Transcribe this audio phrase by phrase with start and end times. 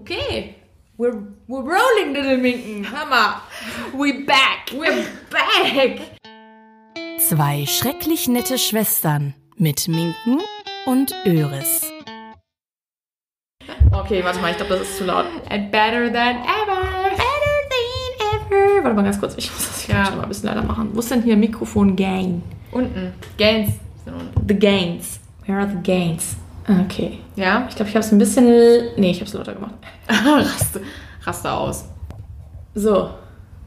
[0.00, 0.54] Okay.
[0.98, 1.14] We're,
[1.48, 2.84] we're rolling, little Minken.
[2.84, 3.40] Hammer.
[3.94, 4.70] We back.
[4.72, 6.00] We're back.
[7.18, 10.40] Zwei schrecklich nette Schwestern mit Minken
[10.86, 11.90] und Öris.
[13.92, 15.26] Okay, warte mal, ich glaube, das ist zu laut.
[15.48, 16.82] And better than ever.
[17.10, 18.84] Better than ever.
[18.84, 20.04] Warte mal ganz kurz, ich muss das hier Ja.
[20.06, 20.90] schon mal ein bisschen leider machen.
[20.92, 22.42] Wo ist denn hier Mikrofon Gain?
[22.70, 23.14] Unten.
[23.38, 23.72] Gains.
[24.46, 25.20] The Gains.
[25.46, 26.36] Where are the Gains?
[26.68, 27.20] Okay.
[27.36, 27.66] Ja?
[27.68, 28.46] Ich glaube, ich habe es ein bisschen...
[28.96, 29.74] Nee, ich habe es lauter gemacht.
[30.08, 30.82] raste,
[31.22, 31.84] raste aus.
[32.74, 33.10] So.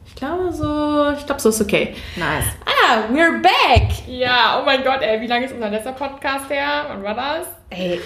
[0.05, 1.12] Ich glaube so...
[1.17, 1.95] Ich glaube, so ist okay.
[2.17, 2.45] Nice.
[2.66, 4.07] Ah, we're back.
[4.07, 6.85] Ja, oh mein Gott, ey, wie lange ist unser letzter Podcast her?
[6.90, 7.48] Wann war das?
[7.70, 7.99] Ey,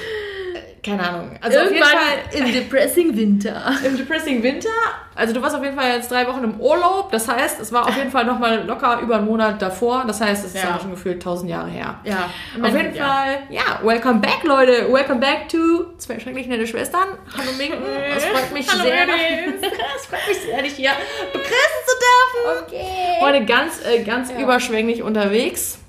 [0.84, 1.32] keine Ahnung.
[1.42, 1.94] Also auf jeden Fall
[2.34, 3.74] im Depressing Winter.
[3.86, 4.70] im Depressing Winter.
[5.16, 7.12] Also du warst auf jeden Fall jetzt drei Wochen im Urlaub.
[7.12, 10.04] Das heißt, es war auf jeden Fall nochmal locker über einen Monat davor.
[10.08, 10.72] Das heißt, es ist Ja.
[10.72, 10.80] ja.
[10.80, 12.00] schon gefühlt tausend Jahre her.
[12.04, 12.30] Ja.
[12.62, 14.92] Auf jeden Fall, ja, welcome back, Leute.
[14.92, 15.58] Welcome back to
[16.00, 17.08] zwei schrecklich nette Schwestern.
[17.38, 17.80] Hallo Minken.
[18.18, 18.94] Es freut mich Hallo, sehr.
[19.96, 20.92] Es freut mich sehr, dich hier
[21.32, 21.54] begrüßen
[21.86, 22.64] zu dürfen.
[22.68, 23.22] Okay.
[23.22, 24.40] Heute ganz, äh, ganz Ja.
[24.40, 25.80] überschwänglich unterwegs.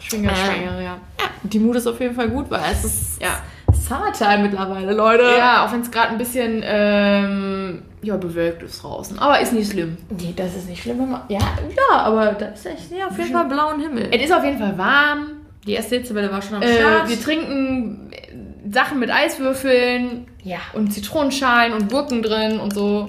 [0.00, 0.98] Schwinger, Ähm, schwanger, ja.
[1.20, 3.40] Ja, die Mut ist auf jeden Fall gut, weil es ist Ja.
[3.88, 5.24] Summertime mittlerweile, Leute.
[5.38, 9.18] Ja, auch wenn es gerade ein bisschen ähm, ja, bewölkt ist draußen.
[9.18, 9.96] Aber ist nicht schlimm.
[10.10, 11.16] Nee, das ist nicht schlimm.
[11.28, 14.08] Ja, ja, aber da ist echt ja, auf jeden Fall blauen Himmel.
[14.12, 15.38] Es ist auf jeden Fall warm.
[15.66, 17.08] Die erste Hitzewelle war schon am Äh, Start.
[17.08, 20.58] wir trinken äh, Sachen mit Eiswürfeln ja.
[20.74, 23.06] und Zitronenschalen und Gurken drin und so.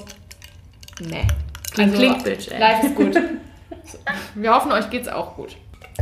[1.02, 1.28] Nee.
[1.74, 2.60] Klingt, klingt, Bitch, ey.
[2.60, 3.16] Life ist gut.
[4.36, 5.56] Wir hoffen, euch geht's auch gut.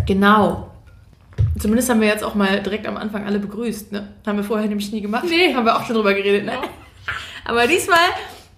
[0.05, 0.72] Genau.
[1.59, 4.08] Zumindest haben wir jetzt auch mal direkt am Anfang alle begrüßt, ne?
[4.25, 5.25] Haben wir vorher nämlich nie gemacht.
[5.27, 5.53] Nee.
[5.55, 6.53] Haben wir auch schon drüber geredet, ne?
[7.45, 7.97] Aber diesmal,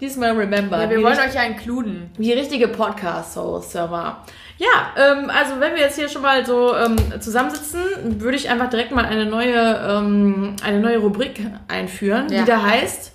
[0.01, 0.81] diesmal remember.
[0.81, 2.09] Ja, wir wollen euch ja inkluden.
[2.17, 4.17] wie richtige Podcast-Hosts, hör mal.
[4.57, 7.79] Ja, ähm, also wenn wir jetzt hier schon mal so ähm, zusammensitzen,
[8.19, 12.39] würde ich einfach direkt mal eine neue, ähm, eine neue Rubrik einführen, Ja.
[12.41, 13.13] die da heißt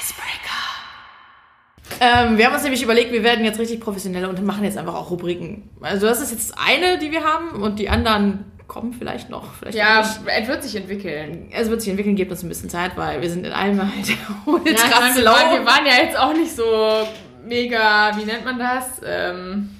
[0.00, 2.00] Icebreaker.
[2.00, 4.94] Ähm, wir haben uns nämlich überlegt, wir werden jetzt richtig professionell und machen jetzt einfach
[4.94, 5.70] auch Rubriken.
[5.80, 9.54] Also das ist jetzt eine, die wir haben und die anderen kommen vielleicht noch.
[9.54, 11.48] Vielleicht Ja, es wird sich entwickeln.
[11.50, 14.06] Es wird sich entwickeln, gebt uns ein bisschen Zeit, weil wir sind in allem halt
[14.46, 17.08] ultra Ja, meine, wir, waren, wir waren ja jetzt auch nicht so
[17.44, 19.00] mega, wie nennt man das?
[19.04, 19.70] Ähm,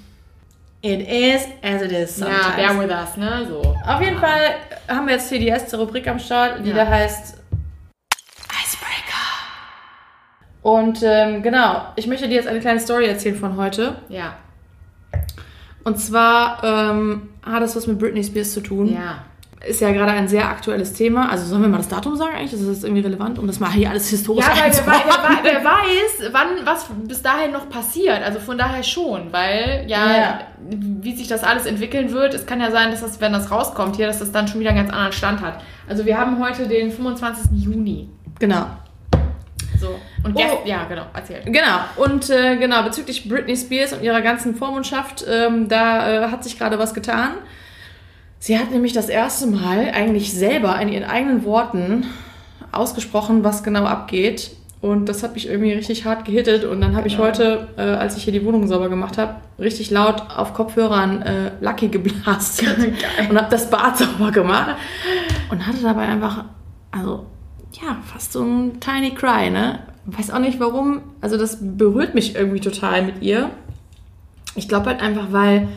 [0.81, 2.55] It is as it is ja, sometimes.
[2.55, 3.45] bear with us, ne?
[3.49, 3.61] So.
[3.85, 4.55] Auf jeden Fall
[4.87, 6.85] haben wir jetzt hier die erste Rubrik am Start, die Ja.
[6.85, 7.37] da heißt
[8.63, 9.25] Icebreaker.
[10.61, 13.97] Und ähm, genau, ich möchte dir jetzt eine kleine Story erzählen von heute.
[14.07, 14.37] Ja.
[15.83, 18.93] Und zwar ähm, hat das was mit Britney Spears zu tun.
[18.93, 19.23] Ja.
[19.67, 21.29] Ist ja gerade ein sehr aktuelles Thema.
[21.29, 22.53] Also sollen wir mal das Datum sagen eigentlich?
[22.53, 25.65] Ist das irgendwie relevant, um das mal hier alles historisch Ja, weil wer, wer, wer
[25.65, 28.23] weiß, wann was bis dahin noch passiert.
[28.23, 30.39] Also von daher schon, weil ja, Ja.
[30.69, 33.97] wie sich das alles entwickeln wird, es kann ja sein, dass das, wenn das rauskommt
[33.97, 35.61] hier, dass das dann schon wieder einen ganz anderen Stand hat.
[35.89, 37.51] Also wir haben heute den 25.
[37.61, 38.09] Juni.
[38.39, 38.65] Genau.
[39.79, 39.99] So.
[40.23, 40.39] Und Oh.
[40.39, 41.41] gest- ja, genau, erzähl.
[41.45, 46.43] Genau, und äh, genau, bezüglich Britney Spears und ihrer ganzen Vormundschaft, ähm, da äh, hat
[46.43, 47.31] sich gerade was getan.
[48.39, 52.05] Sie hat nämlich das erste Mal eigentlich selber in ihren eigenen Worten
[52.71, 54.51] ausgesprochen, was genau abgeht.
[54.81, 56.63] Und das hat mich irgendwie richtig hart gehittet.
[56.63, 57.27] Und dann habe ich Genau.
[57.27, 61.51] heute, äh, als ich hier die Wohnung sauber gemacht habe, richtig laut auf Kopfhörern äh,
[61.59, 62.77] Lucky geblastet
[63.29, 64.75] und habe das Bad sauber gemacht.
[65.49, 66.45] Und hatte dabei einfach,
[66.91, 67.25] also
[67.73, 69.79] ja, fast so ein Tiny Cry, ne?
[70.05, 71.01] Weiß auch nicht warum.
[71.21, 73.49] Also das berührt mich irgendwie total mit ihr.
[74.55, 75.67] Ich glaube halt einfach, weil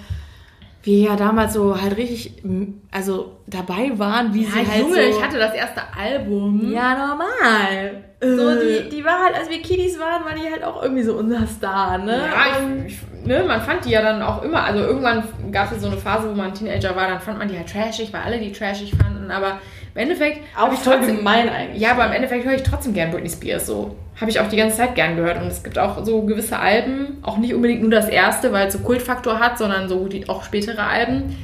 [0.83, 2.43] wir ja damals so halt richtig,
[2.91, 5.01] also dabei waren, wie sie halt Junge, so...
[5.19, 6.73] ich hatte das erste Album.
[6.73, 8.05] ja, normal.
[8.21, 11.15] So, die, die war halt, als wir Kiddies waren, war die halt auch irgendwie so
[11.15, 12.23] unser Star, ne?
[12.33, 15.23] Ja, Und- ich, ich, ne, man fand die ja dann auch immer, also irgendwann
[15.53, 18.13] gab es so eine Phase, wo man Teenager war, dann fand man die halt trashig,
[18.13, 19.59] weil alle die trashig fanden, aber
[19.95, 21.81] im Endeffekt auch ich voll trotzdem, gemein eigentlich.
[21.83, 23.97] ja, aber im Endeffekt höre ich trotzdem gern Britney Spears, so.
[24.21, 27.19] Habe ich auch die ganze Zeit gern gehört und es gibt auch so gewisse Alben,
[27.23, 30.45] auch nicht unbedingt nur das erste, weil es so Kultfaktor hat, sondern so die, auch
[30.45, 31.37] spätere Alben,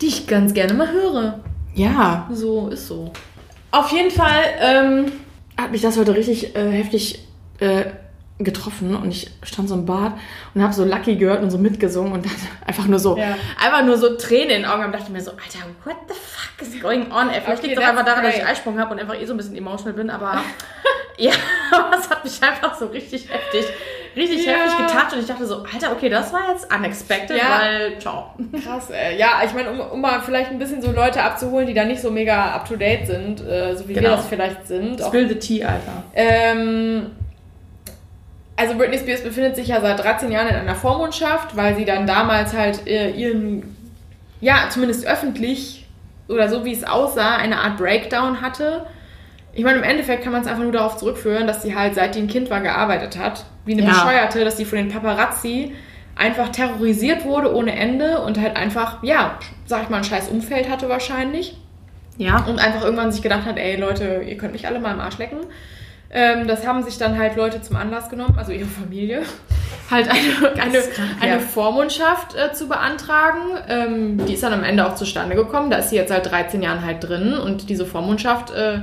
[0.00, 1.40] die ich ganz gerne mal höre.
[1.74, 3.12] Ja, So, ist so.
[3.72, 5.06] Auf jeden Fall ähm,
[5.60, 7.26] hat mich das heute richtig äh, heftig
[7.58, 7.84] äh,
[8.38, 10.14] getroffen und ich stand so im Bad
[10.54, 12.32] und habe so Lucky gehört und so mitgesungen und dann
[12.66, 13.36] einfach nur so, Ja.
[13.62, 16.60] einfach nur so Tränen in den Augen und dachte mir so, Alter, what the fuck
[16.66, 17.30] is going on?
[17.30, 18.44] Ey, vielleicht Okay, liegt es einfach daran, dass ich.
[18.44, 20.38] Eisprung habe und einfach eh so ein bisschen emotional bin, aber
[21.16, 21.30] ja,
[21.96, 23.66] es hat mich einfach so richtig heftig,
[24.16, 24.54] richtig Ja.
[24.54, 27.60] heftig getatscht und ich dachte so, Alter, okay, das war jetzt unexpected, Ja.
[27.60, 28.34] weil, ciao.
[28.64, 29.16] Krass, ey.
[29.16, 32.02] Ja, ich meine, um, um mal vielleicht ein bisschen so Leute abzuholen, die da nicht
[32.02, 34.16] so mega up to date sind, äh, so wie wir Genau.
[34.16, 35.00] das vielleicht sind.
[35.00, 36.02] Auch, Spill the tea, Alter.
[36.16, 37.12] ähm,
[38.56, 42.06] also Britney Spears befindet sich ja seit 13 Jahren in einer Vormundschaft, weil sie dann
[42.06, 43.76] damals halt äh, ihren,
[44.40, 45.86] ja, zumindest öffentlich
[46.28, 48.86] oder so wie es aussah, eine Art Breakdown hatte.
[49.52, 52.14] Ich meine, im Endeffekt kann man es einfach nur darauf zurückführen, dass sie halt, seit
[52.14, 53.44] die ein Kind war, gearbeitet hat.
[53.64, 53.90] Wie eine Ja.
[53.90, 55.72] Bescheuerte, dass die von den Paparazzi
[56.16, 60.70] einfach terrorisiert wurde ohne Ende und halt einfach, ja, sag ich mal, ein scheiß Umfeld
[60.70, 61.56] hatte wahrscheinlich.
[62.16, 62.44] Ja.
[62.44, 65.18] Und einfach irgendwann sich gedacht hat, ey Leute, ihr könnt mich alle mal im Arsch
[65.18, 65.38] lecken.
[66.16, 69.22] Ähm, das haben sich dann halt Leute zum Anlass genommen, also ihre Familie,
[69.90, 70.82] halt eine, eine,
[71.20, 71.40] eine.
[71.40, 73.40] Vormundschaft äh, zu beantragen.
[73.68, 75.70] Ähm, die ist dann am Ende auch zustande gekommen.
[75.70, 78.82] Da ist sie jetzt seit 13 Jahren halt drin und diese Vormundschaft, äh,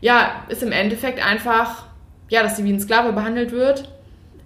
[0.00, 1.84] ja, ist im Endeffekt einfach,
[2.28, 3.88] ja, dass sie wie ein Sklave behandelt wird,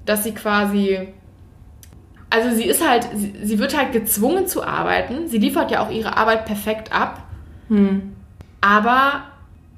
[0.04, 1.08] dass sie quasi
[2.28, 5.28] also sie ist halt, sie, sie wird halt gezwungen zu arbeiten.
[5.28, 7.22] Sie liefert ja auch ihre Arbeit perfekt ab.
[7.68, 8.14] Hm.
[8.60, 9.24] Aber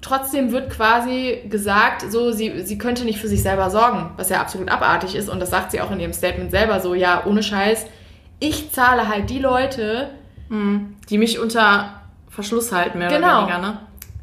[0.01, 4.41] trotzdem wird quasi gesagt, so sie, sie könnte nicht für sich selber sorgen, was ja
[4.41, 5.29] absolut abartig ist.
[5.29, 7.87] Und das sagt sie auch in ihrem Statement selber so, ja, ohne Scheiß,
[8.41, 10.11] ich zahle halt die Leute,
[10.49, 10.97] Hm.
[11.11, 13.45] Die mich unter Verschluss halten, mehr Genau.
[13.45, 13.79] oder weniger, ne?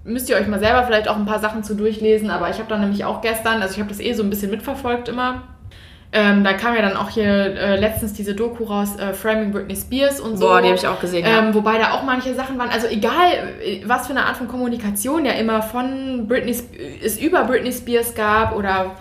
[0.06, 2.70] müsst ihr euch mal selber vielleicht auch ein paar Sachen zu durchlesen, aber ich habe
[2.70, 5.44] da nämlich auch gestern, also ich habe das eh so ein bisschen mitverfolgt immer.
[6.12, 9.76] Ähm, da kam ja dann auch hier äh, letztens diese Doku raus, äh, Framing Britney
[9.76, 10.48] Spears und so.
[10.48, 11.26] Boah, die habe ich auch gesehen.
[11.26, 11.40] ja.
[11.40, 13.32] Ähm, wobei da auch manche Sachen waren, also egal,
[13.62, 16.72] äh, was für eine Art von Kommunikation ja immer von Britney, Sp-
[17.04, 18.92] es über Britney Spears gab oder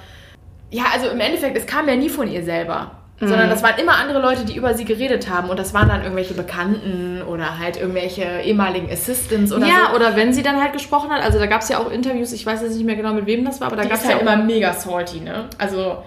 [0.70, 2.90] ja, also im Endeffekt, es kam ja nie von ihr selber.
[3.20, 3.28] Mhm.
[3.28, 5.48] Sondern das waren immer andere Leute, die über sie geredet haben.
[5.48, 9.94] Und das waren dann irgendwelche Bekannten oder halt irgendwelche ehemaligen Assistants oder ja, so.
[9.96, 12.44] oder wenn sie dann halt gesprochen hat, also da gab es ja auch Interviews, ich
[12.44, 14.16] weiß jetzt nicht mehr genau mit wem das war, aber da gab es ja halt
[14.18, 15.44] auch immer mega salty, ne?
[15.58, 15.98] Also,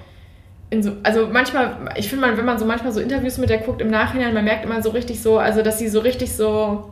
[0.81, 3.81] so, also manchmal, ich finde, man, wenn man so manchmal so Interviews mit der guckt
[3.81, 6.91] im Nachhinein, man merkt immer so richtig so, also dass sie so richtig so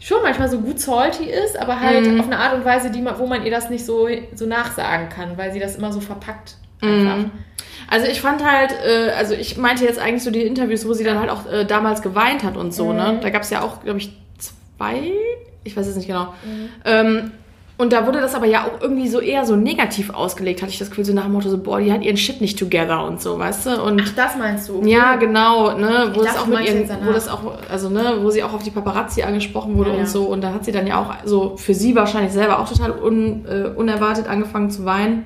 [0.00, 2.20] schon manchmal so gut salty ist, aber halt Mhm.
[2.20, 5.08] auf eine Art und Weise, die man, wo man ihr das nicht so, so nachsagen
[5.08, 6.56] kann, weil sie das immer so verpackt.
[6.80, 7.16] Einfach.
[7.16, 7.30] Mhm.
[7.90, 11.02] Also ich fand halt, äh, also ich meinte jetzt eigentlich so die Interviews, wo sie
[11.04, 13.18] dann halt auch äh, damals geweint hat und so, ne?
[13.22, 15.12] Da gab es ja auch, glaube ich, zwei,
[15.64, 16.32] ich weiß es nicht genau.
[16.84, 17.32] Ähm,
[17.78, 20.80] und da wurde das aber ja auch irgendwie so eher so negativ ausgelegt, hatte ich
[20.80, 23.22] das Gefühl, so nach dem Motto so, boah, die hat ihren Shit nicht together und
[23.22, 23.82] so, weißt du?
[23.82, 24.82] Und Ach, das meinst du?
[24.84, 27.40] ja, genau, ne, wo Ich das dachte, auch mit ihren, wo das auch,
[27.70, 30.00] also ne, wo sie auch auf die Paparazzi angesprochen wurde Ja, ja.
[30.02, 30.24] und so.
[30.24, 33.44] Und da hat sie dann ja auch so für sie wahrscheinlich selber auch total un,
[33.46, 35.24] äh, unerwartet angefangen zu weinen.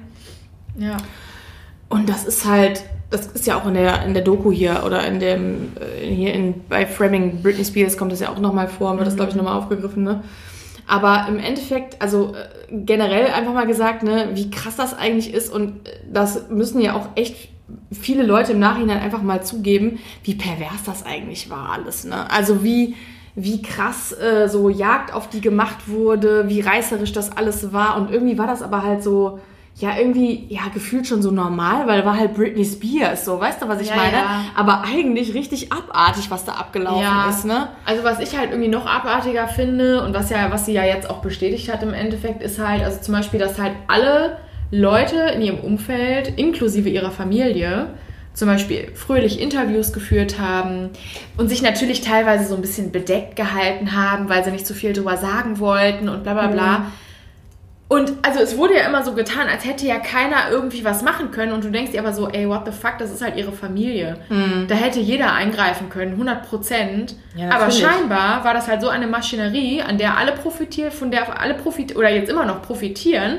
[0.76, 0.98] Ja.
[1.88, 5.06] Und das ist halt, das ist ja auch in der, in der Doku hier oder
[5.06, 8.90] in dem, äh, hier in, bei Framing Britney Spears kommt das ja auch nochmal vor
[8.90, 10.22] und wird das, glaube ich, nochmal aufgegriffen, ne?
[10.86, 15.52] Aber im Endeffekt, also äh, generell einfach mal gesagt, ne, wie krass das eigentlich ist
[15.52, 17.48] und äh, das müssen ja auch echt
[17.90, 22.30] viele Leute im Nachhinein einfach mal zugeben, wie pervers das eigentlich war alles, ne?
[22.30, 22.96] Also wie,
[23.34, 28.10] wie krass äh, so Jagd auf die gemacht wurde, wie reißerisch das alles war und
[28.10, 29.40] irgendwie war das aber halt so,
[29.76, 33.68] ja, irgendwie, ja, gefühlt schon so normal, weil war halt Britney Spears, so, weißt du,
[33.68, 34.16] was ich Ja, meine?
[34.18, 34.44] ja.
[34.54, 37.28] Aber eigentlich richtig abartig, was da abgelaufen Ja.
[37.30, 37.68] ist, ne?
[37.84, 41.08] Also was ich halt irgendwie noch abartiger finde und was ja, was sie ja jetzt
[41.08, 44.36] auch bestätigt hat im Endeffekt, ist halt, also zum Beispiel, dass halt alle
[44.70, 47.88] Leute in ihrem Umfeld, inklusive ihrer Familie,
[48.34, 50.90] zum Beispiel fröhlich Interviews geführt haben
[51.36, 54.92] und sich natürlich teilweise so ein bisschen bedeckt gehalten haben, weil sie nicht so viel
[54.94, 56.86] drüber sagen wollten und bla bla bla.
[57.92, 61.30] Und also es wurde ja immer so getan, als hätte ja keiner irgendwie was machen
[61.30, 63.52] können und du denkst dir aber so, ey, what the fuck, das ist halt ihre
[63.52, 64.16] Familie.
[64.66, 67.16] Da hätte jeder eingreifen können, 100 Prozent.
[67.36, 71.38] Ja, aber scheinbar war das halt so eine Maschinerie, an der alle profitieren, von der
[71.38, 73.36] alle profitieren oder jetzt immer noch profitieren,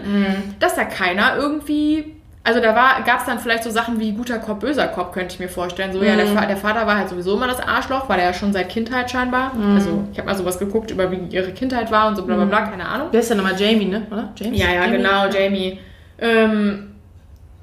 [0.59, 2.73] dass da keiner irgendwie also da
[3.05, 5.93] gab es dann vielleicht so Sachen wie guter Kopf, böser Kopf, könnte ich mir vorstellen.
[5.93, 8.33] So, ja, der, Fa- der Vater war halt sowieso immer das Arschloch, war der ja
[8.33, 9.51] schon seit Kindheit scheinbar.
[9.75, 12.45] Also ich habe mal sowas geguckt, über wie ihre Kindheit war und so bla bla
[12.45, 13.07] bla, keine Ahnung.
[13.11, 14.05] Wer ist denn nochmal Jamie, ne?
[14.11, 14.29] Oder?
[14.35, 14.59] James?
[14.59, 14.97] Ja, ja, Jamie?
[14.97, 15.79] genau, Jamie.
[16.19, 16.89] Ähm,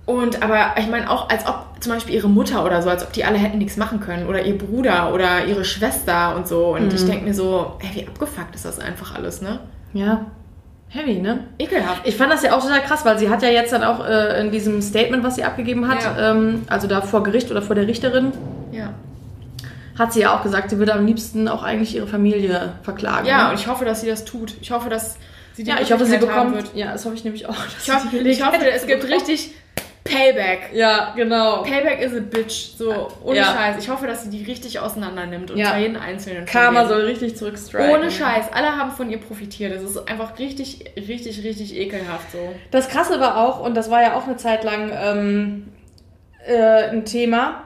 [0.06, 3.12] und aber ich meine auch, als ob zum Beispiel ihre Mutter oder so, als ob
[3.12, 4.26] die alle hätten nichts machen können.
[4.26, 6.75] Oder ihr Bruder oder ihre Schwester und so.
[6.75, 9.60] Und ich denke mir so, ey, wie abgefuckt ist das einfach alles, ne?
[9.92, 10.26] Ja.
[10.92, 11.44] Heavy, ne?
[11.59, 12.06] Ekelhaft.
[12.06, 14.40] Ich fand das ja auch total krass, weil sie hat ja jetzt dann auch äh,
[14.40, 16.32] in diesem Statement, was sie abgegeben hat, Ja.
[16.32, 18.32] ähm, also da vor Gericht oder vor der Richterin,
[18.73, 18.90] Ja.
[19.99, 23.26] hat sie ja auch gesagt, sie würde am liebsten auch eigentlich ihre Familie verklagen.
[23.26, 23.50] Ja, ne?
[23.50, 24.54] und ich hoffe, dass sie das tut.
[24.61, 25.16] Ich hoffe, dass
[25.54, 26.73] sie die ja ich hoffe, sie bekommt.
[26.75, 27.54] Ja, das hoffe ich nämlich auch.
[27.87, 29.52] Ich hoffe, ich hoffe es gibt richtig
[30.04, 30.71] Payback.
[30.73, 31.62] Ja, genau.
[31.62, 32.76] Payback is a bitch.
[32.76, 33.45] So, ohne Ja.
[33.45, 33.76] Scheiß.
[33.83, 35.76] Ich hoffe, dass sie die richtig auseinander nimmt und Ja.
[35.76, 36.47] jeden einzelnen.
[36.47, 37.90] Karma soll richtig zurückstriken.
[37.90, 38.47] Ohne Scheiß.
[38.52, 39.75] Alle haben von ihr profitiert.
[39.75, 42.38] Das ist einfach richtig, richtig, richtig ekelhaft so.
[42.71, 45.69] Das Krasse war auch, und das war ja auch eine Zeit lang ähm,
[46.47, 47.64] äh, ein Thema,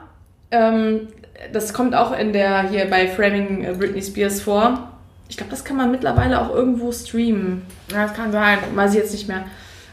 [0.51, 1.07] ähm,
[1.51, 4.91] das kommt auch in der, hier bei Framing äh, Britney Spears vor.
[5.29, 7.63] Ich glaube, das kann man mittlerweile auch irgendwo streamen.
[7.91, 8.59] Ja, das kann sein.
[8.75, 9.45] Weiß ich jetzt nicht mehr.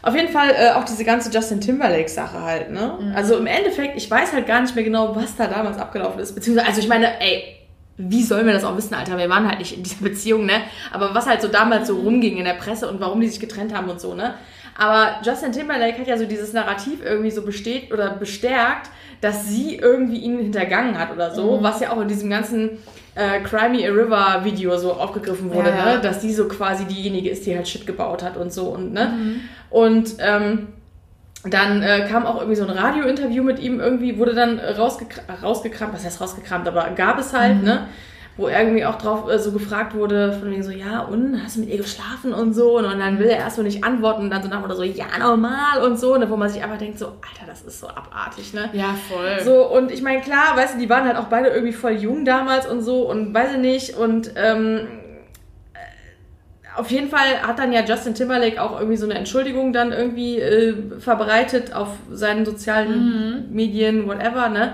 [0.03, 3.13] Auf jeden Fall äh, auch diese ganze Justin Timberlake-Sache halt, ne?
[3.15, 6.35] Also im Endeffekt, ich weiß halt gar nicht mehr genau, was da damals abgelaufen ist.
[6.35, 7.55] Beziehungsweise, also ich meine, ey,
[7.97, 9.17] wie sollen wir das auch wissen, Alter?
[9.17, 10.61] Wir waren halt nicht in dieser Beziehung, ne?
[10.91, 13.73] Aber was halt so damals so rumging in der Presse und warum die sich getrennt
[13.73, 14.33] haben und so, ne?
[14.77, 18.89] Aber Justin Timberlake hat ja so dieses Narrativ irgendwie so besteht oder bestärkt,
[19.21, 21.63] dass sie irgendwie ihn hintergangen hat oder so, Mhm.
[21.63, 22.71] was ja auch in diesem ganzen
[23.15, 25.95] äh, Cry Me a River Video so aufgegriffen wurde, Ja.
[25.95, 26.01] ne?
[26.01, 29.05] dass die so quasi diejenige ist, die halt Shit gebaut hat und so und ne.
[29.15, 29.39] Mhm.
[29.69, 30.67] Und ähm,
[31.45, 35.93] dann äh, kam auch irgendwie so ein Radiointerview mit ihm irgendwie, wurde dann rausgekra rausgekramt,
[35.93, 37.63] was heißt rausgekramt, aber gab es halt, Mhm.
[37.65, 37.87] ne?
[38.35, 41.59] Wo irgendwie auch drauf äh, so gefragt wurde, von wegen so, ja, und hast du
[41.59, 42.77] mit ihr geschlafen und so?
[42.79, 45.05] Und dann will er erst so nicht antworten und dann so nach oder so, ja,
[45.19, 46.27] normal und so, ne?
[46.27, 48.71] Wo man sich einfach denkt, so, Alter, das ist so abartig, ne?
[48.73, 49.39] Ja, voll.
[49.43, 52.25] So, und ich meine, klar, weißt du, die waren halt auch beide irgendwie voll jung
[52.25, 53.97] damals und so und weiß ich nicht.
[53.97, 54.87] Und ähm,
[55.75, 59.91] äh, auf jeden Fall hat dann ja Justin Timberlake auch irgendwie so eine Entschuldigung dann
[59.91, 64.73] irgendwie äh, verbreitet auf seinen sozialen Medien, whatever, ne?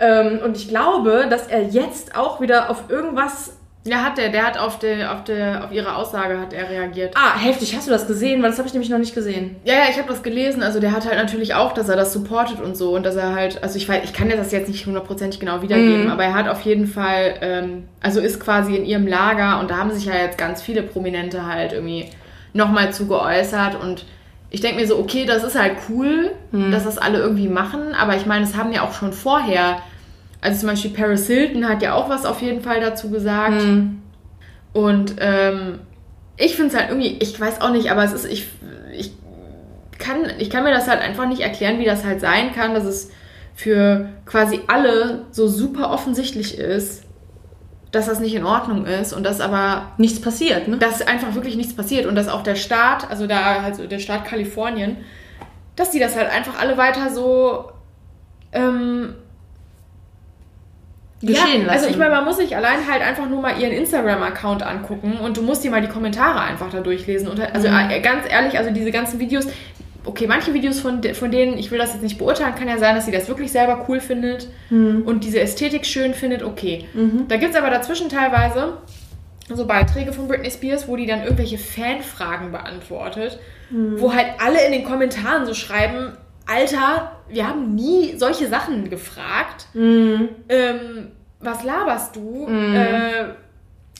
[0.00, 3.56] Ähm, und ich glaube, dass er jetzt auch wieder auf irgendwas.
[3.84, 7.14] Ja, hat der, der hat auf, der, auf, der, auf ihre Aussage hat er reagiert.
[7.16, 8.42] Ah, heftig, hast du das gesehen?
[8.42, 9.56] Weil das habe ich nämlich noch nicht gesehen.
[9.64, 10.62] Ja, ja, ich habe das gelesen.
[10.62, 13.34] Also der hat halt natürlich auch, dass er das supportet und so und dass er
[13.34, 16.10] halt, also ich weiß, ich kann dir das jetzt nicht hundertprozentig genau wiedergeben, Mhm.
[16.10, 19.78] aber er hat auf jeden Fall, ähm, also ist quasi in ihrem Lager und da
[19.78, 22.10] haben sich ja jetzt ganz viele Prominente halt irgendwie
[22.52, 24.04] nochmal zu geäußert und
[24.50, 28.16] ich denke mir so, okay, das ist halt cool, dass das alle irgendwie machen, aber
[28.16, 29.76] ich meine, es haben ja auch schon vorher,
[30.40, 33.62] also zum Beispiel Paris Hilton hat ja auch was auf jeden Fall dazu gesagt.
[34.72, 35.80] Und ähm,
[36.36, 38.48] ich finde es halt irgendwie, ich weiß auch nicht, aber es ist, ich,
[38.96, 39.12] ich,
[39.98, 42.84] kann, ich kann mir das halt einfach nicht erklären, wie das halt sein kann, dass
[42.84, 43.10] es
[43.54, 47.04] für quasi alle so super offensichtlich ist,
[47.90, 50.78] dass das nicht in Ordnung ist und dass aber Nichts passiert, ne?
[50.78, 54.24] dass einfach wirklich nichts passiert und dass auch der Staat, also da also der Staat
[54.24, 54.98] Kalifornien,
[55.76, 57.70] dass die das halt einfach alle weiter so
[58.52, 59.14] ähm,
[61.22, 61.70] Geschehen ja, lassen.
[61.70, 65.36] Also ich meine, man muss sich allein halt einfach nur mal ihren Instagram-Account angucken und
[65.36, 67.28] du musst dir mal die Kommentare einfach da durchlesen.
[67.28, 67.90] Und also Mhm.
[67.90, 69.46] äh, ganz ehrlich, also diese ganzen Videos,
[70.06, 72.94] okay, manche Videos von, von denen, ich will das jetzt nicht beurteilen, kann ja sein,
[72.94, 75.02] dass sie das wirklich selber cool findet Mhm.
[75.04, 76.86] und diese Ästhetik schön findet, okay.
[77.28, 78.78] Da gibt es aber dazwischen teilweise
[79.52, 83.38] so Beiträge von Britney Spears, wo die dann irgendwelche Fanfragen beantwortet,
[83.70, 86.12] wo halt alle in den Kommentaren so schreiben,
[86.50, 89.66] Alter, wir haben nie solche Sachen gefragt.
[89.74, 90.28] Mhm.
[90.48, 91.08] Ähm,
[91.40, 92.46] was laberst du?
[92.48, 93.24] Äh,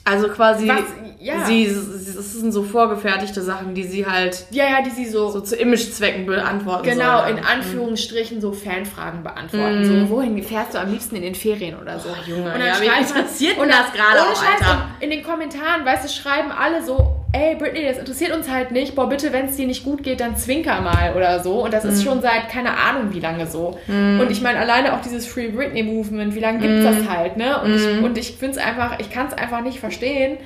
[0.05, 0.81] Also quasi, Was?
[1.21, 1.45] Ja.
[1.45, 5.29] sie, sie, das sind so vorgefertigte Sachen, die sie halt ja, ja, die sie so,
[5.31, 7.31] so zu Imagezwecken beantworten genau soll.
[7.37, 9.85] in Anführungsstrichen so Fanfragen beantworten.
[9.85, 12.09] So, wohin fährst du am liebsten in den Ferien oder so?
[12.09, 14.89] Oh, Junge, und dann ja, schreibt interessiert und das gerade auch, Alter?
[14.97, 18.71] und In den Kommentaren, weißt du, schreiben alle so, ey Britney, das interessiert uns halt
[18.73, 18.95] nicht.
[18.95, 21.65] Boah, bitte, wenn es dir nicht gut geht, dann zwinker mal oder so.
[21.65, 23.79] Und das ist schon seit keine Ahnung wie lange so.
[24.21, 26.85] Und ich meine, alleine auch dieses Free Britney Movement, wie lange gibt's Mhm.
[26.85, 27.61] das halt, ne?
[27.63, 30.39] Und ich, und ich finde es einfach, ich kann es einfach nicht verstehen,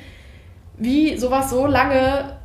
[0.76, 2.36] wie sowas so lange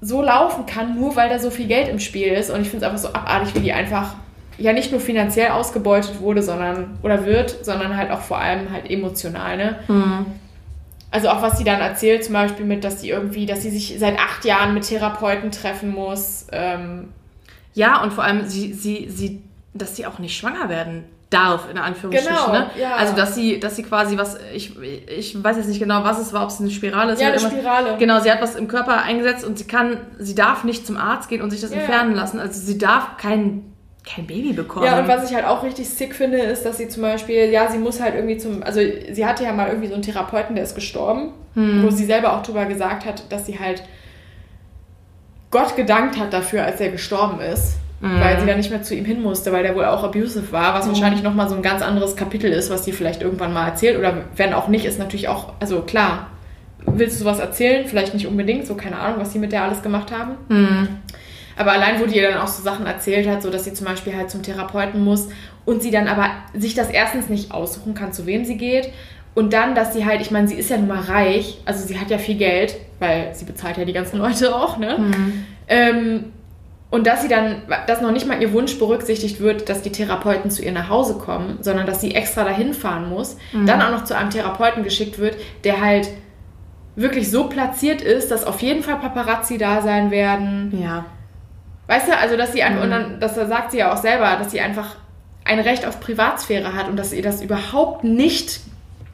[0.00, 2.50] so laufen kann, nur weil da so viel Geld im Spiel ist.
[2.50, 4.14] Und ich finde es einfach so abartig, wie die einfach
[4.58, 8.90] ja nicht nur finanziell ausgebeutet wurde, sondern oder wird, sondern halt auch vor allem halt
[8.90, 9.76] emotional, ne?
[11.12, 13.96] Also auch was sie dann erzählt, zum Beispiel mit, dass sie irgendwie, dass sie sich
[13.98, 16.46] seit acht Jahren mit Therapeuten treffen muss.
[16.52, 17.10] Ähm,
[17.74, 19.42] Ja, und vor allem, sie, sie, sie,
[19.74, 22.36] dass sie auch nicht schwanger werden darf, in Anführungsstrichen.
[22.44, 22.70] Genau, ne?
[22.78, 22.94] ja.
[22.96, 26.32] Also, dass sie, dass sie quasi was, ich, ich weiß jetzt nicht genau, was es
[26.34, 27.38] war, ob es eine Spirale ist Ja, eine.
[27.40, 27.96] Spirale.
[27.98, 31.28] Genau, sie hat was im Körper eingesetzt und sie kann, sie darf nicht zum Arzt
[31.30, 31.78] gehen und sich das Ja.
[31.78, 32.38] entfernen lassen.
[32.38, 33.71] Also, sie darf kein,
[34.04, 34.86] kein Baby bekommen.
[34.86, 37.70] Ja, und was ich halt auch richtig sick finde, ist, dass sie zum Beispiel, ja,
[37.70, 40.64] sie muss halt irgendwie zum, also sie hatte ja mal irgendwie so einen Therapeuten, der
[40.64, 43.82] ist gestorben, wo sie selber auch drüber gesagt hat, dass sie halt
[45.50, 47.76] Gott gedankt hat dafür, als er gestorben ist.
[48.04, 50.74] Weil sie dann nicht mehr zu ihm hin musste, weil der wohl auch abusive war,
[50.74, 53.96] was wahrscheinlich nochmal so ein ganz anderes Kapitel ist, was sie vielleicht irgendwann mal erzählt.
[53.96, 56.26] Oder wenn auch nicht, ist natürlich auch, also klar,
[56.84, 57.86] willst du sowas erzählen?
[57.86, 60.98] Vielleicht nicht unbedingt, so keine Ahnung, was sie mit der alles gemacht haben.
[61.56, 63.86] Aber allein, wo die ihr dann auch so Sachen erzählt hat, so dass sie zum
[63.86, 65.28] Beispiel halt zum Therapeuten muss
[65.64, 68.90] und sie dann aber sich das erstens nicht aussuchen kann, zu wem sie geht.
[69.34, 71.98] Und dann, dass sie halt, ich meine, sie ist ja nun mal reich, also sie
[71.98, 74.96] hat ja viel Geld, weil sie bezahlt ja die ganzen Leute auch, ne?
[75.68, 76.24] Ähm,
[76.90, 80.50] und dass sie dann, dass noch nicht mal ihr Wunsch berücksichtigt wird, dass die Therapeuten
[80.50, 84.04] zu ihr nach Hause kommen, sondern dass sie extra dahin fahren muss, dann auch noch
[84.04, 86.10] zu einem Therapeuten geschickt wird, der halt
[86.94, 91.06] wirklich so platziert ist, dass auf jeden Fall Paparazzi da sein werden, ja.
[91.92, 94.50] Weißt du, also dass sie an, und dann, das sagt sie ja auch selber, dass
[94.50, 94.96] sie einfach
[95.44, 98.60] ein Recht auf Privatsphäre hat und dass ihr das überhaupt nicht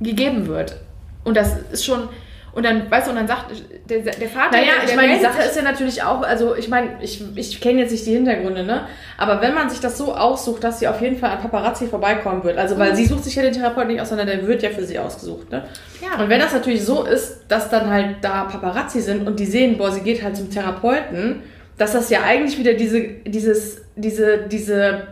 [0.01, 0.77] gegeben wird.
[1.25, 2.09] Und das ist schon,
[2.53, 3.47] und dann, weißt du, und dann sagt
[3.91, 4.53] der, der Vater.
[4.53, 7.61] Naja, der, ich meine, die Sache ist ja natürlich auch, also ich meine, ich, ich
[7.61, 8.87] kenne jetzt nicht die Hintergründe, ne?
[9.17, 12.45] Aber wenn man sich das so aussucht, dass sie auf jeden Fall an Paparazzi vorbeikommen
[12.45, 14.71] wird, also weil sie sucht sich ja den Therapeuten nicht aus, sondern der wird ja
[14.71, 15.65] für sie ausgesucht, ne?
[16.01, 16.23] Ja.
[16.23, 19.79] Und wenn das natürlich so ist, dass dann halt da Paparazzi sind und die sehen,
[19.79, 21.43] boah, sie geht halt zum Therapeuten,
[21.79, 25.07] dass das ja eigentlich wieder diese, dieses, diese, diese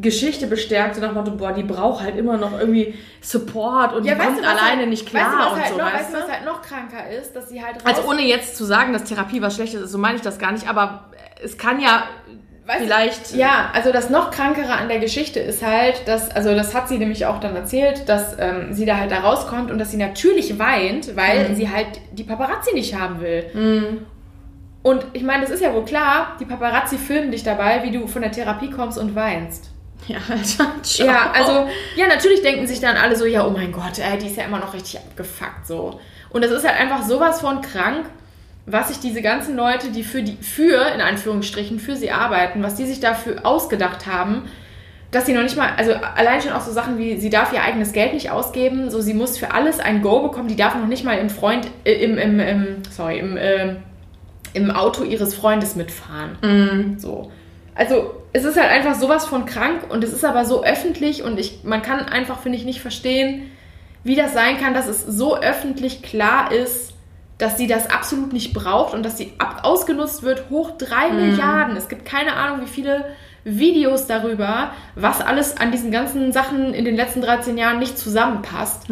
[0.00, 4.04] Geschichte bestärkt, so nach dem Motto, boah, die braucht halt immer noch irgendwie Support und
[4.06, 5.76] Ja, die weißt kommt du, alleine halt, nicht klar weißt du, was und halt so,
[5.78, 6.32] noch, weißt du, was du?
[6.32, 7.82] halt noch kranker ist, dass sie halt raus...
[7.84, 10.52] Also ohne jetzt zu sagen, dass Therapie was Schlechtes ist, so meine ich das gar
[10.52, 11.10] nicht, aber
[11.44, 12.04] es kann ja
[12.64, 13.34] Weißt du, vielleicht...
[13.34, 16.96] Ja, also das noch krankere an der Geschichte ist halt, dass, also das hat sie
[16.96, 20.58] nämlich auch dann erzählt, dass ähm, sie da halt da rauskommt und dass sie natürlich
[20.60, 21.56] weint, weil Mhm.
[21.56, 24.04] sie halt die Paparazzi nicht haben will.
[24.82, 28.06] Und ich meine, das ist ja wohl klar, die Paparazzi filmen dich dabei, wie du
[28.08, 29.70] von der Therapie kommst und weinst.
[30.08, 31.04] Ja, Alter.
[31.04, 34.26] Ja, also, ja, natürlich denken sich dann alle so, ja, oh mein Gott, ey, die
[34.26, 36.00] ist ja immer noch richtig abgefuckt, so.
[36.30, 38.06] Und das ist halt einfach sowas von krank,
[38.66, 42.74] was sich diese ganzen Leute, die für die, für, in Anführungsstrichen, für sie arbeiten, was
[42.74, 44.48] die sich dafür ausgedacht haben,
[45.10, 47.62] dass sie noch nicht mal, also allein schon auch so Sachen wie, sie darf ihr
[47.62, 50.86] eigenes Geld nicht ausgeben, so sie muss für alles ein Go bekommen, die darf noch
[50.86, 53.76] nicht mal im Freund, äh, im, im, im, sorry, im, ähm,
[54.54, 56.96] im Auto ihres Freundes mitfahren.
[56.98, 57.30] So.
[57.74, 61.38] Also, es ist halt einfach sowas von krank und es ist aber so öffentlich und
[61.38, 63.50] ich, man kann einfach, finde ich, nicht verstehen,
[64.04, 66.92] wie das sein kann, dass es so öffentlich klar ist,
[67.38, 71.76] dass sie das absolut nicht braucht und dass sie ab ausgenutzt wird, hoch drei Milliarden.
[71.76, 73.04] Es gibt keine Ahnung, wie viele
[73.44, 78.88] Videos darüber, was alles an diesen ganzen Sachen in den letzten 13 Jahren nicht zusammenpasst.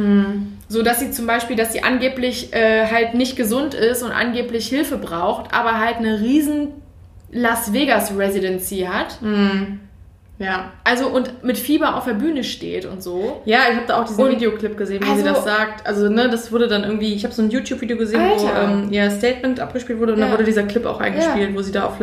[0.68, 4.68] So dass sie zum Beispiel, dass sie angeblich äh, halt nicht gesund ist und angeblich
[4.68, 6.68] Hilfe braucht, aber halt eine riesen
[7.32, 9.18] Las Vegas Residency hat.
[10.40, 10.72] Ja.
[10.84, 13.42] Also und mit Fieber auf der Bühne steht und so.
[13.44, 15.86] Ja, ich habe da auch diesen Und- Videoclip gesehen, wo sie Also- das sagt.
[15.86, 18.62] Also, ne, das wurde dann irgendwie, ich habe so ein YouTube-Video gesehen, wo Alter.
[18.64, 20.24] ähm, ihr Statement abgespielt wurde und Ja.
[20.24, 21.96] dann wurde dieser Clip auch eingespielt, wo sie da auf,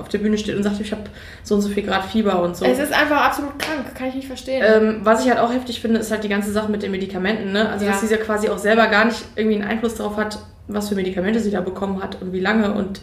[0.00, 1.02] auf der Bühne steht und sagt, ich habe
[1.42, 2.64] so und so viel Grad Fieber und so.
[2.64, 4.64] Es ist einfach absolut krank, kann ich nicht verstehen.
[4.66, 7.52] Ähm, was ich halt auch heftig finde, ist halt die ganze Sache mit den Medikamenten,
[7.52, 7.68] ne?
[7.68, 7.90] Also, Ja.
[7.92, 10.94] dass sie ja quasi auch selber gar nicht irgendwie einen Einfluss darauf hat, was für
[10.94, 12.72] Medikamente sie da bekommen hat und wie lange.
[12.72, 13.02] Und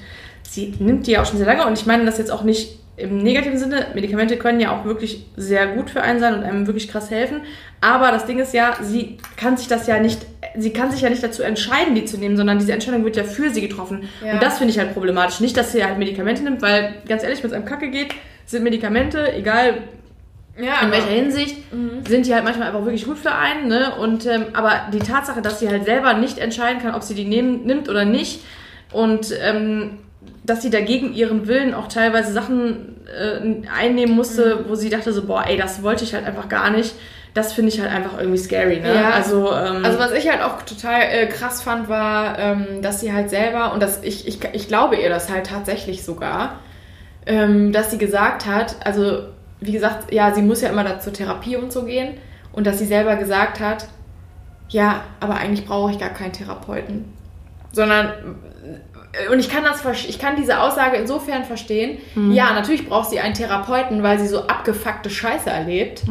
[0.49, 1.67] sie nimmt die ja auch schon sehr lange.
[1.67, 3.87] Und ich meine das jetzt auch nicht im negativen Sinne.
[3.93, 7.41] Medikamente können ja auch wirklich sehr gut für einen sein und einem wirklich krass helfen.
[7.81, 10.25] Aber das Ding ist ja, sie kann sich das ja nicht,
[10.57, 13.23] sie kann sich ja nicht dazu entscheiden, die zu nehmen, sondern diese Entscheidung wird ja
[13.23, 14.09] für sie getroffen.
[14.23, 14.33] Ja.
[14.33, 15.39] Und das finde ich halt problematisch.
[15.39, 18.09] Nicht, dass sie halt Medikamente nimmt, weil ganz ehrlich, wenn es einem Kacke geht,
[18.45, 19.83] sind Medikamente, egal
[20.61, 21.55] ja, in welcher Hinsicht
[22.07, 23.95] sind die halt manchmal einfach wirklich gut für einen, ne?
[23.95, 27.23] Und ähm, aber die Tatsache, dass sie halt selber nicht entscheiden kann, ob sie die
[27.23, 28.41] nehmen, nimmt oder nicht,
[28.91, 29.99] und ähm,
[30.43, 35.25] dass sie dagegen ihren Willen auch teilweise Sachen äh, einnehmen musste, wo sie dachte so,
[35.25, 36.95] boah, ey, das wollte ich halt einfach gar nicht.
[37.33, 38.95] Das finde ich halt einfach irgendwie scary, ne?
[38.95, 39.11] Ja.
[39.11, 43.13] Also, ähm, Also was ich halt auch total äh, krass fand, war, ähm, dass sie
[43.13, 46.59] halt selber, und das, ich, ich, ich glaube ihr das halt tatsächlich sogar,
[47.27, 49.23] ähm, dass sie gesagt hat, also
[49.59, 52.17] wie gesagt, ja, sie muss ja immer da zur Therapie und so gehen,
[52.51, 53.87] und dass sie selber gesagt hat,
[54.69, 57.13] ja, aber eigentlich brauche ich gar keinen Therapeuten.
[57.71, 58.11] Sondern,
[59.31, 61.97] und ich kann das, ich kann diese Aussage insofern verstehen,
[62.31, 66.03] ja, natürlich braucht sie einen Therapeuten, weil sie so abgefuckte Scheiße erlebt.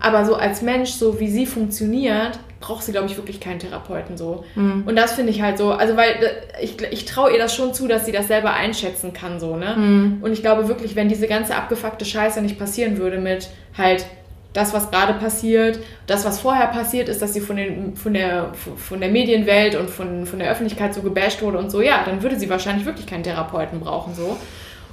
[0.00, 4.16] Aber so als Mensch, so wie sie funktioniert, braucht sie, glaube ich, wirklich keinen Therapeuten
[4.16, 4.44] so.
[4.86, 7.74] Und das finde ich halt so, also weil äh, ich, ich traue ihr das schon
[7.74, 9.74] zu, dass sie das selber einschätzen kann, so, ne?
[10.22, 14.06] Und ich glaube wirklich, wenn diese ganze abgefuckte Scheiße nicht passieren würde mit halt
[14.52, 18.50] das, was gerade passiert, das, was vorher passiert ist, dass sie von, den, von, der,
[18.76, 22.22] von der Medienwelt und von, von der Öffentlichkeit so gebasht wurde und so, ja, dann
[22.22, 24.36] würde sie wahrscheinlich wirklich keinen Therapeuten brauchen, so.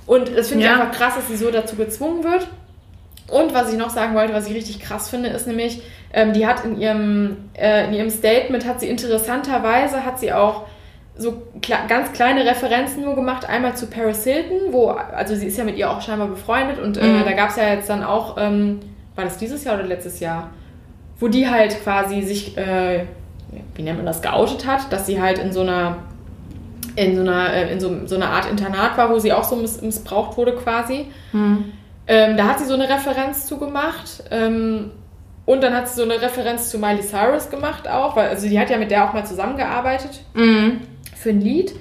[0.05, 0.79] Und das finde ich Ja.
[0.79, 2.47] einfach krass, dass sie so dazu gezwungen wird.
[3.27, 6.47] Und was ich noch sagen wollte, was ich richtig krass finde, ist nämlich, ähm, die
[6.47, 10.63] hat in ihrem, äh, in ihrem Statement, hat sie interessanterweise, hat sie auch
[11.15, 13.47] so kle ganz kleine Referenzen nur gemacht.
[13.47, 16.97] Einmal zu Paris Hilton, wo, also sie ist ja mit ihr auch scheinbar befreundet und
[16.97, 17.25] äh, Mhm.
[17.25, 18.79] da gab es ja jetzt dann auch, ähm,
[19.19, 20.49] war das dieses Jahr oder letztes Jahr,
[21.19, 23.05] wo die halt quasi sich, äh,
[23.75, 25.97] wie nennt man das, geoutet hat, dass sie halt in so einer
[26.95, 29.55] in so einer, äh, in so, so einer Art Internat war, wo sie auch so
[29.55, 31.07] miss missbraucht wurde quasi.
[32.07, 34.23] Ähm, da hat sie so eine Referenz zu gemacht.
[34.31, 34.91] Ähm,
[35.45, 38.59] und dann hat sie so eine Referenz zu Miley Cyrus gemacht auch, weil also die
[38.59, 40.81] hat ja mit der auch mal zusammengearbeitet mhm.
[41.15, 41.73] für ein Lied.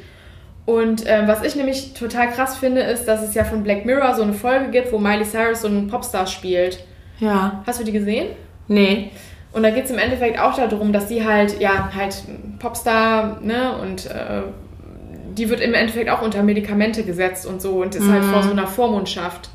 [0.64, 4.14] Und ähm, was ich nämlich total krass finde, ist, dass es ja von Black Mirror
[4.14, 6.84] so eine Folge gibt, wo Miley Cyrus so einen Popstar spielt.
[7.18, 7.62] Ja.
[7.66, 8.28] Hast du die gesehen?
[8.68, 9.10] Nee.
[9.52, 12.22] Und da geht es im Endeffekt auch darum, dass sie halt, ja, halt
[12.58, 14.42] Popstar, ne, und äh,
[15.38, 18.50] die wird im Endeffekt auch unter Medikamente gesetzt und so und ist halt vor so
[18.50, 19.50] einer Vormundschaft.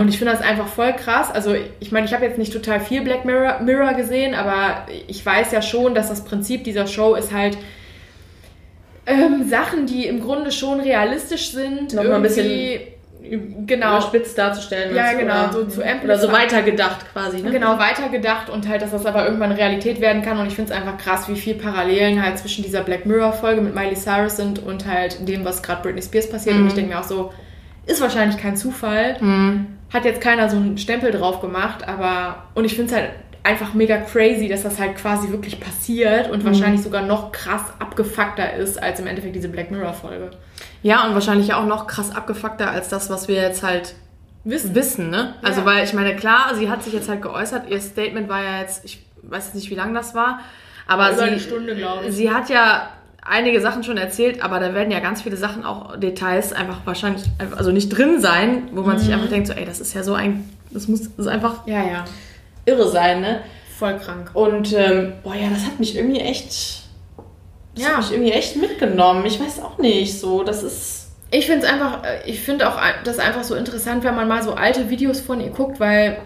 [0.00, 1.30] Und ich finde das einfach voll krass.
[1.30, 5.24] Also ich meine, ich habe jetzt nicht total viel Black Mirror, Mirror gesehen, aber ich
[5.24, 7.56] weiß ja schon, dass das Prinzip dieser Show ist halt
[9.06, 11.94] ähm, Sachen, die im Grunde schon realistisch sind.
[11.94, 12.80] Noch mal ein bisschen
[13.66, 13.96] genau.
[13.96, 14.94] überspitzt darzustellen.
[14.94, 17.50] Ja, genau, Oder, so zu oder so weitergedacht quasi, ne?
[17.50, 20.38] Genau, weitergedacht und halt, dass das aber irgendwann Realität werden kann.
[20.38, 23.74] Und ich finde es einfach krass, wie viel Parallelen halt zwischen dieser Black Mirror-Folge mit
[23.74, 26.56] Miley Cyrus sind und halt dem, was gerade Britney Spears passiert.
[26.56, 27.32] Und ich denke mir auch so,
[27.86, 29.16] Ist wahrscheinlich kein Zufall.
[29.20, 29.66] Mhm.
[29.92, 32.44] Hat jetzt keiner so einen Stempel drauf gemacht, aber.
[32.54, 33.10] Und ich finde es halt
[33.44, 38.54] einfach mega crazy, dass das halt quasi wirklich passiert und wahrscheinlich sogar noch krass abgefuckter
[38.54, 40.30] ist als im Endeffekt diese Black Mirror-Folge.
[40.82, 43.94] Ja, und wahrscheinlich auch noch krass abgefuckter als das, was wir jetzt halt
[44.44, 44.74] Wissen.
[44.74, 45.34] wissen, ne?
[45.42, 45.66] Also, Ja.
[45.66, 48.84] weil ich meine, klar, sie hat sich jetzt halt geäußert, ihr Statement war ja jetzt,
[48.84, 50.40] ich weiß jetzt nicht, wie lang das war,
[50.88, 52.14] aber Über sie, eine Stunde, glaube ich.
[52.14, 52.88] sie hat ja
[53.24, 57.22] einige Sachen schon erzählt, aber da werden ja ganz viele Sachen, auch Details, einfach wahrscheinlich,
[57.56, 59.00] also nicht drin sein, wo man Mhm.
[59.00, 61.84] sich einfach denkt, so, ey, das ist ja so ein, das muss das einfach Ja,
[61.84, 62.04] ja.
[62.64, 63.42] irre sein, ne?
[63.78, 64.30] Voll krank.
[64.34, 66.81] Und, ähm, boah, ja, das hat mich irgendwie echt,
[67.74, 67.90] das Ja.
[67.90, 69.24] hat mich irgendwie echt mitgenommen.
[69.26, 70.98] Ich weiß auch nicht, so, das ist,
[71.30, 74.42] Ich finde es einfach, äh, ich finde auch das einfach so interessant, wenn man mal
[74.42, 76.18] so alte Videos von ihr guckt, weil,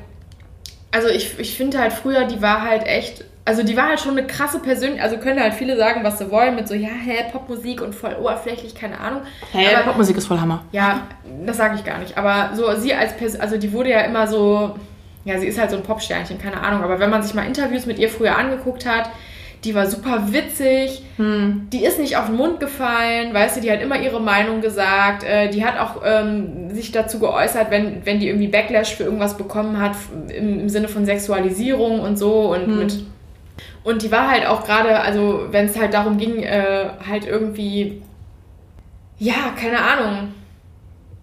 [0.92, 4.18] also ich, ich finde halt früher, die war halt echt, also die war halt schon
[4.18, 7.26] eine krasse Persönlichkeit, also können halt viele sagen, was sie wollen, mit so, ja, hä,
[7.30, 9.20] Popmusik und voll oberflächlich, keine Ahnung.
[9.52, 10.64] hey, Aber- Popmusik ist voll Hammer.
[10.72, 11.02] Ja,
[11.46, 12.18] das sage ich gar nicht.
[12.18, 14.74] Aber so sie als Person, also die wurde ja immer so,
[15.24, 16.82] ja, sie ist halt so ein Popsternchen, keine Ahnung.
[16.82, 19.08] Aber wenn man sich mal Interviews mit ihr früher angeguckt hat,
[19.66, 23.82] die war super witzig, die ist nicht auf den Mund gefallen, weißt du, die hat
[23.82, 28.28] immer ihre Meinung gesagt, äh, die hat auch ähm, sich dazu geäußert, wenn, wenn die
[28.28, 29.96] irgendwie Backlash für irgendwas bekommen hat,
[30.28, 33.04] im, im Sinne von Sexualisierung und so und mit.
[33.82, 38.02] Und die war halt auch gerade, also wenn es halt darum ging, äh, halt irgendwie,
[39.18, 40.34] ja, keine Ahnung,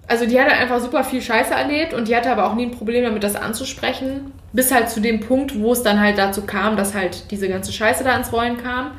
[0.08, 2.72] also die hatte einfach super viel Scheiße erlebt und die hatte aber auch nie ein
[2.72, 4.32] Problem damit, das anzusprechen.
[4.52, 7.72] Bis halt zu dem Punkt, wo es dann halt dazu kam, dass halt diese ganze
[7.74, 8.92] Scheiße da ins Rollen kam.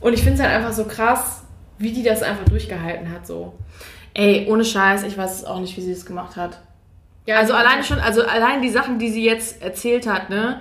[0.00, 1.44] Und ich finde es halt einfach so krass,
[1.78, 3.54] wie die das einfach durchgehalten hat, so.
[4.14, 6.60] Ey, ohne Scheiß, ich weiß es auch nicht, wie sie es gemacht hat.
[7.26, 10.60] Ja, Also die- allein schon, also allein die Sachen, die sie jetzt erzählt hat, ne?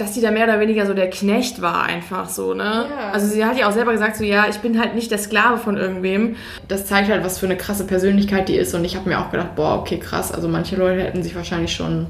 [0.00, 2.86] Dass sie da mehr oder weniger so der Knecht war, einfach so, ne?
[2.90, 3.10] Ja.
[3.12, 5.58] Also sie hat ja auch selber gesagt, so ja, ich bin halt nicht der Sklave
[5.58, 6.36] von irgendwem.
[6.68, 8.74] Das zeigt halt, was für eine krasse Persönlichkeit die ist.
[8.74, 10.32] Und ich habe mir auch gedacht, boah, okay, krass.
[10.32, 12.06] Also manche Leute hätten sich wahrscheinlich schon.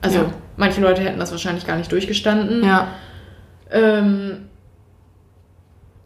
[0.00, 0.24] Also Ja.
[0.56, 2.64] manche Leute hätten das wahrscheinlich gar nicht durchgestanden.
[2.64, 2.88] Ja.
[3.70, 4.48] Ähm,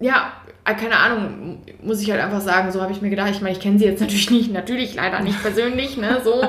[0.01, 0.33] ja,
[0.65, 3.31] äh, keine Ahnung, muss ich halt einfach sagen, so habe ich mir gedacht.
[3.31, 6.43] Ich meine, ich kenne sie jetzt natürlich nicht, natürlich leider nicht persönlich, ne, so.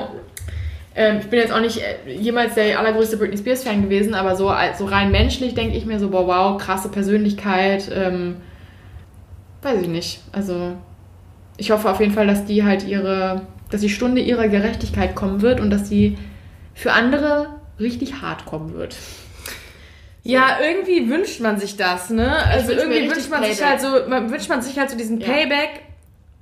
[1.00, 4.48] Ähm, ich bin jetzt auch nicht äh, jemals der allergrößte Britney Spears-Fan gewesen, aber so,
[4.50, 7.90] als- so rein menschlich denke ich mir so, boah, wow, krasse Persönlichkeit.
[7.94, 8.36] Ähm,
[9.62, 10.20] weiß ich nicht.
[10.32, 10.72] Also,
[11.56, 15.40] ich hoffe auf jeden Fall, dass die halt ihre, dass die Stunde ihrer Gerechtigkeit kommen
[15.40, 16.18] wird und dass sie
[16.74, 17.46] für andere
[17.78, 18.94] richtig hart kommen wird.
[20.22, 22.30] Ja, irgendwie wünscht man sich das, ne?
[22.44, 25.26] Also irgendwie wünscht man sich halt so, man wünscht man sich halt so diesen Ja.
[25.28, 25.70] Payback.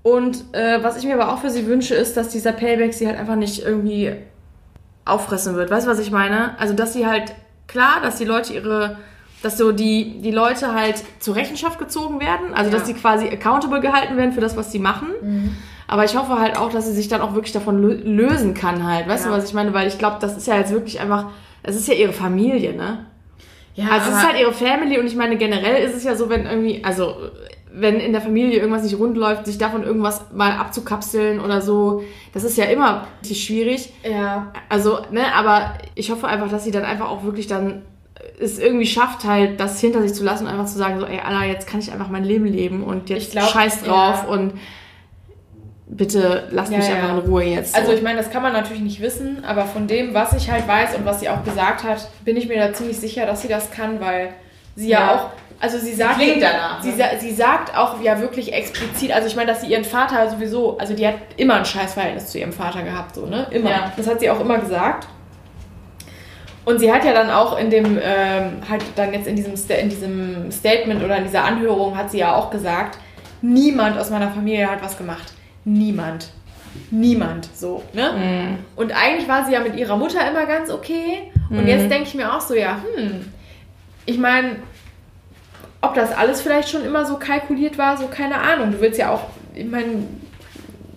[0.02, 3.06] Und äh, was ich mir aber auch für sie wünsche, ist, dass dieser Payback sie
[3.06, 4.14] halt einfach nicht irgendwie
[5.08, 5.70] auffressen wird.
[5.70, 6.58] Weißt du, was ich meine?
[6.58, 7.34] Also, dass sie halt,
[7.66, 8.96] klar, dass die Leute ihre,
[9.42, 12.86] dass so die, die Leute halt zur Rechenschaft gezogen werden, also dass Ja.
[12.86, 15.06] sie quasi accountable gehalten werden für das, was sie machen.
[15.86, 18.86] Aber ich hoffe halt auch, dass sie sich dann auch wirklich davon lö- lösen kann
[18.86, 19.08] halt.
[19.08, 19.30] Weißt Ja.
[19.30, 19.72] du, was ich meine?
[19.74, 21.26] Weil ich glaube, das ist ja jetzt wirklich einfach,
[21.62, 23.06] es ist ja ihre Familie, ne?
[23.74, 26.28] Ja, Also es ist halt ihre Family und ich meine, generell ist es ja so,
[26.28, 27.14] wenn irgendwie, also
[27.72, 32.02] wenn in der Familie irgendwas nicht rund läuft, sich davon irgendwas mal abzukapseln oder so,
[32.33, 33.92] das ist ja immer schwierig.
[34.02, 34.52] ja.
[34.68, 37.83] Also, ne, aber ich hoffe einfach, dass sie dann einfach auch wirklich dann
[38.40, 41.20] es irgendwie schafft, halt das hinter sich zu lassen und einfach zu sagen, so, ey,
[41.20, 44.28] Alter, jetzt kann ich einfach mein Leben leben und jetzt Ich glaub, scheiß drauf ja.
[44.28, 44.52] und
[45.87, 46.94] bitte lasst Ja, mich ja.
[46.96, 47.74] einfach in Ruhe jetzt.
[47.74, 47.96] Also so.
[47.96, 50.96] ich meine, das kann man natürlich nicht wissen, aber von dem, was ich halt weiß
[50.96, 53.70] und was sie auch gesagt hat, bin ich mir da ziemlich sicher, dass sie das
[53.70, 54.31] kann, weil
[54.76, 55.14] sie ja, Ja.
[55.14, 57.04] auch, also sie sagt, klingt danach, sie, ne?
[57.18, 60.94] sie sagt auch ja wirklich explizit, also ich meine, dass sie ihren Vater sowieso, also
[60.94, 63.70] die hat immer ein Scheißverhältnis zu ihrem Vater gehabt, so ne, immer.
[63.70, 63.92] Ja.
[63.96, 65.08] Das hat sie auch immer gesagt.
[66.64, 69.88] Und sie hat ja dann auch in dem, ähm, halt dann jetzt in diesem, in
[69.88, 72.98] diesem Statement oder in dieser Anhörung hat sie ja auch gesagt,
[73.40, 75.32] niemand aus meiner Familie hat was gemacht.
[75.64, 76.28] Niemand.
[76.90, 77.48] Niemand.
[77.54, 78.12] So, ne?
[78.12, 78.58] Mhm.
[78.76, 81.32] Und eigentlich war sie ja mit ihrer Mutter immer ganz okay.
[81.50, 83.24] Und jetzt denke ich mir auch so, ja, hm,
[84.04, 84.56] ich meine,
[85.80, 88.72] ob das alles vielleicht schon immer so kalkuliert war, so keine Ahnung.
[88.72, 89.22] Du willst ja auch,
[89.54, 90.04] ich meine,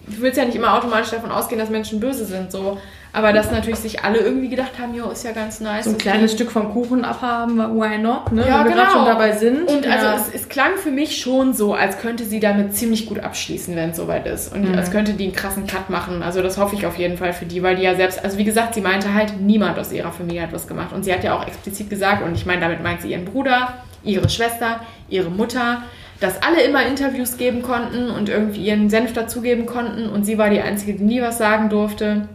[0.07, 2.77] du willst ja nicht immer automatisch davon ausgehen, dass Menschen böse sind, so.
[3.13, 5.83] Aber dass natürlich sich alle irgendwie gedacht haben, jo, ist ja ganz nice.
[5.83, 8.47] so ein kleines Stück vom Kuchen abhaben, why not, ne?
[8.47, 8.75] Ja, Wenn wir genau.
[8.75, 9.67] gerade schon dabei sind.
[9.69, 10.15] Und also ja.
[10.15, 13.89] es, es klang für mich schon so, als könnte sie damit ziemlich gut abschließen, wenn
[13.89, 14.55] es soweit ist.
[14.55, 14.77] Und Mhm.
[14.77, 16.23] als könnte die einen krassen Cut machen.
[16.23, 18.45] Also das hoffe ich auf jeden Fall für die, weil die ja selbst, also wie
[18.45, 20.93] gesagt, sie meinte halt, niemand aus ihrer Familie hat was gemacht.
[20.93, 23.73] Und sie hat ja auch explizit gesagt, und ich meine, damit meint sie ihren Bruder,
[24.03, 25.83] ihre Schwester, ihre Mutter,
[26.19, 30.07] dass alle immer Interviews geben konnten und irgendwie ihren Senf dazugeben konnten.
[30.07, 32.27] Und sie war die Einzige, die nie was sagen durfte.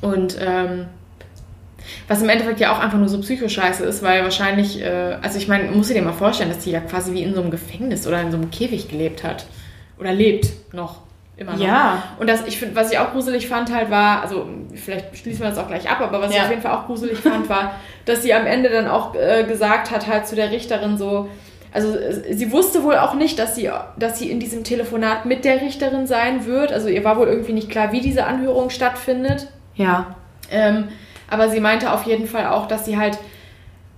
[0.00, 0.86] Und ähm,
[2.08, 5.48] was im Endeffekt ja auch einfach nur so Psychoscheiße ist, weil wahrscheinlich, äh, also ich
[5.48, 8.06] meine, muss dir dir mal vorstellen, dass die ja quasi wie in so einem Gefängnis
[8.06, 9.46] oder in so einem Käfig gelebt hat.
[9.98, 11.00] Oder lebt noch.
[11.36, 11.60] Immer noch.
[11.60, 12.02] Ja.
[12.18, 15.48] Und das, ich finde, was ich auch gruselig fand halt war, also vielleicht schließen wir
[15.50, 16.44] das auch gleich ab, aber was ich Ja.
[16.44, 19.90] auf jeden Fall auch gruselig fand, war, dass sie am Ende dann auch äh, gesagt
[19.90, 21.28] hat halt zu der Richterin so,
[21.72, 25.44] also äh, sie wusste wohl auch nicht, dass sie, dass sie in diesem Telefonat mit
[25.46, 26.70] der Richterin sein wird.
[26.70, 29.48] Also ihr war wohl irgendwie nicht klar, wie diese Anhörung stattfindet.
[29.74, 30.14] Ja.
[30.50, 30.88] Ähm,
[31.30, 33.16] aber sie meinte auf jeden Fall auch, dass sie halt,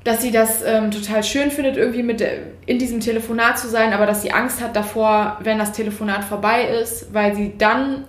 [0.04, 2.22] dass sie das ähm, total schön findet, irgendwie mit
[2.66, 6.64] in diesem Telefonat zu sein, aber dass sie Angst hat davor, wenn das Telefonat vorbei
[6.64, 8.04] ist, weil sie dann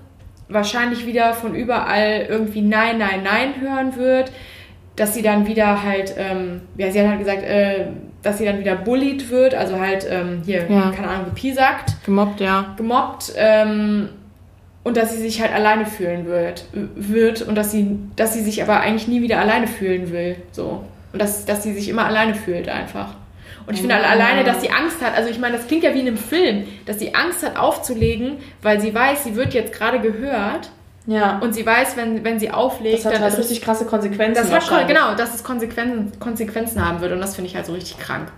[0.50, 4.32] wahrscheinlich wieder von überall irgendwie Nein, Nein, Nein hören wird,
[4.96, 7.88] dass sie dann wieder halt, ähm, ja, sie hat halt gesagt, äh,
[8.22, 10.92] dass sie dann wieder bullied wird, also halt ähm, hier, Ja.
[10.96, 12.74] keine Ahnung, gepiesackt Gemobbt, ja.
[12.78, 14.10] gemobbt ähm,
[14.84, 18.62] und dass sie sich halt alleine fühlen wird, wird und dass sie, dass sie sich
[18.62, 20.36] aber eigentlich nie wieder alleine fühlen will.
[20.52, 20.84] So.
[21.16, 23.14] Und dass, dass sie sich immer alleine fühlt einfach.
[23.68, 24.10] Und ich finde Ah.
[24.10, 26.66] alleine, dass sie Angst hat, also ich meine, das klingt ja wie in einem Film,
[26.86, 30.70] dass sie Angst hat aufzulegen, weil sie weiß, sie wird jetzt gerade gehört
[31.08, 31.40] Ja.
[31.40, 34.36] und sie weiß, wenn, wenn sie auflegt, das hat dann halt richtig krasse Konsequenzen.
[34.36, 37.72] das hat genau, dass es Konsequenzen, Konsequenzen haben wird und das finde ich halt so
[37.74, 38.30] richtig krank.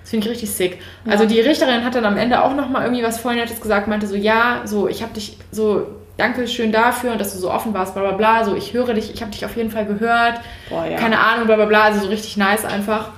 [0.00, 0.78] Das finde ich richtig sick.
[1.06, 4.16] Also die Richterin hat dann am Ende auch nochmal irgendwie was Nettes gesagt, meinte so,
[4.16, 5.86] ja, so, ich habe dich so,
[6.22, 8.94] danke schön dafür und dass du so offen warst, bla bla bla, so, ich höre
[8.94, 10.96] dich, ich habe dich auf jeden Fall gehört, Boah, ja.
[10.96, 13.08] keine Ahnung, bla bla bla, also so richtig nice einfach.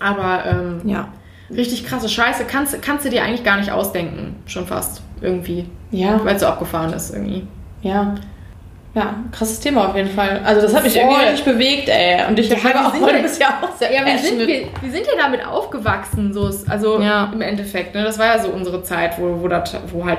[0.00, 1.08] Aber ähm, Ja.
[1.50, 6.20] richtig krasse Scheiße kannst, kannst du dir eigentlich gar nicht ausdenken, schon fast, irgendwie, Ja.
[6.24, 7.46] weil es so abgefahren ist irgendwie.
[7.82, 8.14] Ja.
[8.94, 10.40] Ja, krasses Thema auf jeden Fall.
[10.44, 11.02] Also das hat mich Voll.
[11.02, 12.26] irgendwie richtig bewegt, ey.
[12.26, 14.46] Und ich Ja, habe auch heute ja auch sehr Ja, wir sind, wir,
[14.80, 17.30] wir sind ja damit aufgewachsen, so ist, also Ja.
[17.32, 17.94] im Endeffekt.
[17.94, 18.02] Ne?
[18.02, 20.18] Das war ja so unsere Zeit, wo, wo, das, wo halt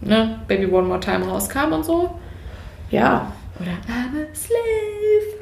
[0.00, 2.18] ne, Baby One More Time rauskam und so.
[2.90, 3.32] Ja.
[3.60, 5.38] Oder I'm a slave.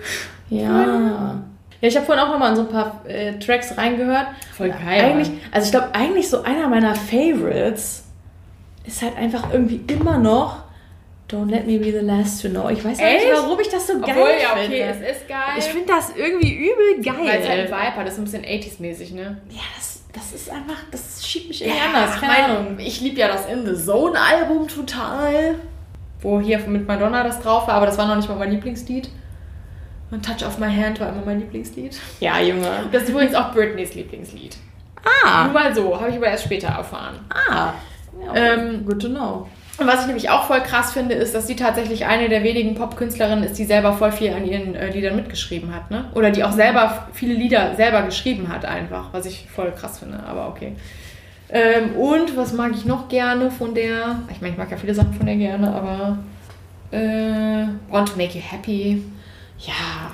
[0.49, 1.43] Ja.
[1.81, 4.29] Ja, ich habe vorhin auch noch mal in so ein paar äh, Tracks reingehört.
[4.57, 8.05] Voll geil, Eigentlich, also ich glaube, eigentlich so einer meiner Favorites
[8.87, 10.65] ist halt einfach irgendwie immer noch
[11.31, 12.69] Don't Let Me Be the Last to Know.
[12.71, 13.27] Ich weiß auch nicht, Echt?
[13.35, 15.07] warum ich das so geil Obwohl, ja, okay, finde.
[15.07, 15.39] es ist geil.
[15.59, 17.15] ich finde das irgendwie übel geil.
[17.19, 19.37] Weil es halt Vibe hat, das ist ein bisschen 80s-mäßig, ne?
[19.51, 22.19] ja, das, das ist einfach, das schiebt mich irgendwie anders.
[22.21, 22.79] Keine mein- Ahnung.
[22.79, 25.57] Ich liebe ja das In the Zone-Album total.
[26.21, 29.11] Wo hier mit Madonna das drauf war, aber das war noch nicht mal mein Lieblingslied.
[30.11, 31.99] Und Touch of My Hand war immer mein Lieblingslied.
[32.21, 32.67] Ja, Junge.
[32.93, 34.57] Das ist übrigens auch Britneys Lieblingslied.
[35.25, 35.45] Ah.
[35.45, 37.21] Nur mal so, habe ich aber erst später erfahren.
[37.29, 37.73] Ah.
[38.25, 39.47] Ja, Ähm, good to know.
[39.79, 42.75] Und was ich nämlich auch voll krass finde, ist, dass sie tatsächlich eine der wenigen
[42.75, 46.07] Popkünstlerinnen ist, die selber voll viel an ihren äh, Liedern mitgeschrieben hat, ne?
[46.15, 50.23] Oder die auch selber viele Lieder selber geschrieben hat einfach, was ich voll krass finde,
[50.27, 50.73] aber okay.
[51.51, 54.21] Ähm, und was mag ich noch gerne von der?
[54.31, 56.19] Ich meine, ich mag ja viele Sachen von der gerne, aber
[56.91, 59.03] äh, Want to Make You Happy,
[59.59, 59.73] Ja.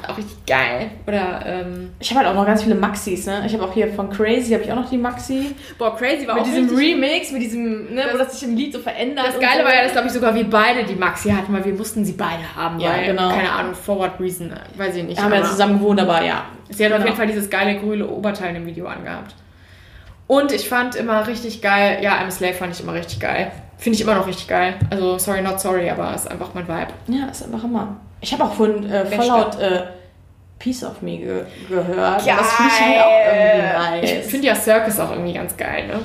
[0.09, 0.91] auch richtig geil.
[1.07, 3.43] Oder ähm, Ich habe halt auch noch ganz viele Maxis, ne?
[3.45, 5.55] Ich habe auch hier von Crazy, habe ich auch noch die Maxi.
[5.79, 8.55] boah, Crazy war Mit auch diesem richtig- Remix, mit diesem, ne, wo das sich im
[8.57, 9.27] Lied so verändert.
[9.27, 9.65] Das Geile so.
[9.67, 12.13] war ja, dass glaube ich sogar wir beide die Maxi hatten, weil wir mussten sie
[12.13, 12.79] beide haben.
[12.79, 13.31] Ja, weil, genau.
[13.31, 15.17] Keine Ahnung, for what reason, weiß ich nicht.
[15.19, 16.45] Wir haben aber zusammen gewohnt, aber ja.
[16.71, 17.07] sie hat auf Genau.
[17.09, 19.35] jeden Fall dieses geile grüne Oberteil im Video angehabt.
[20.29, 23.51] Und ich fand immer richtig geil, ja, I'm Slave fand ich immer richtig geil.
[23.77, 24.75] Finde ich immer noch richtig geil.
[24.89, 26.93] Also, sorry, not sorry, aber ist einfach mein Vibe.
[27.09, 27.97] Ja, ist einfach immer.
[28.23, 29.05] Ich habe auch von äh.
[29.05, 29.83] Fallout äh,
[30.59, 32.27] Piece of Me ge gehört.
[32.27, 34.27] Das finde ich halt auch irgendwie Ich nice.
[34.31, 36.01] finde ja Circus auch irgendwie ganz geil, ne?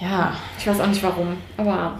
[0.00, 0.32] ja.
[0.58, 1.92] Ich weiß auch nicht warum, aber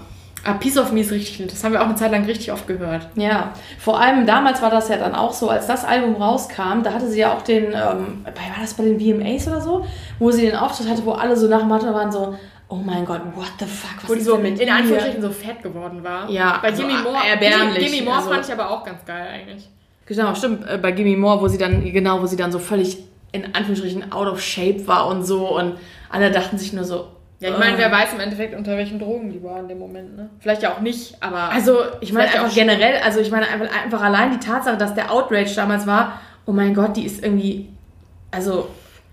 [0.44, 2.66] ah, Piece of Me ist richtig, das haben wir auch eine Zeit lang richtig oft
[2.66, 3.08] gehört.
[3.14, 6.92] Ja, vor allem damals war das ja dann auch so, als das Album rauskam, da
[6.92, 9.86] hatte sie ja auch den, ähm, war das bei den VMAs oder so,
[10.18, 12.34] wo sie den Auftritt hatte, wo alle so nach dem Motto waren so,
[12.68, 14.68] oh mein Gott, what the fuck, was Wo die ist so denn mit in?
[14.68, 16.28] Anführungsstrichen so fett geworden war.
[16.30, 17.26] Ja, Bei also Jimmy Moore.
[17.28, 19.68] erbärmlich, Jimmy Moore also- fand ich aber auch ganz geil eigentlich.
[20.06, 22.98] Genau, stimmt, äh, bei Gimme More, wo sie dann, genau, wo sie dann so völlig
[23.32, 25.74] in Anführungsstrichen out of shape war und so und
[26.10, 27.08] alle dachten sich nur so,
[27.40, 27.58] Ja, ich äh.
[27.58, 30.30] meine, wer weiß im Endeffekt, unter welchen Drogen die war in dem Moment, ne?
[30.38, 31.50] Vielleicht ja auch nicht, aber.
[31.50, 35.10] Also, ich meine einfach generell, also ich meine einfach, einfach allein die Tatsache, dass der
[35.12, 37.68] Outrage damals war, oh mein Gott, die ist irgendwie,
[38.30, 38.68] also,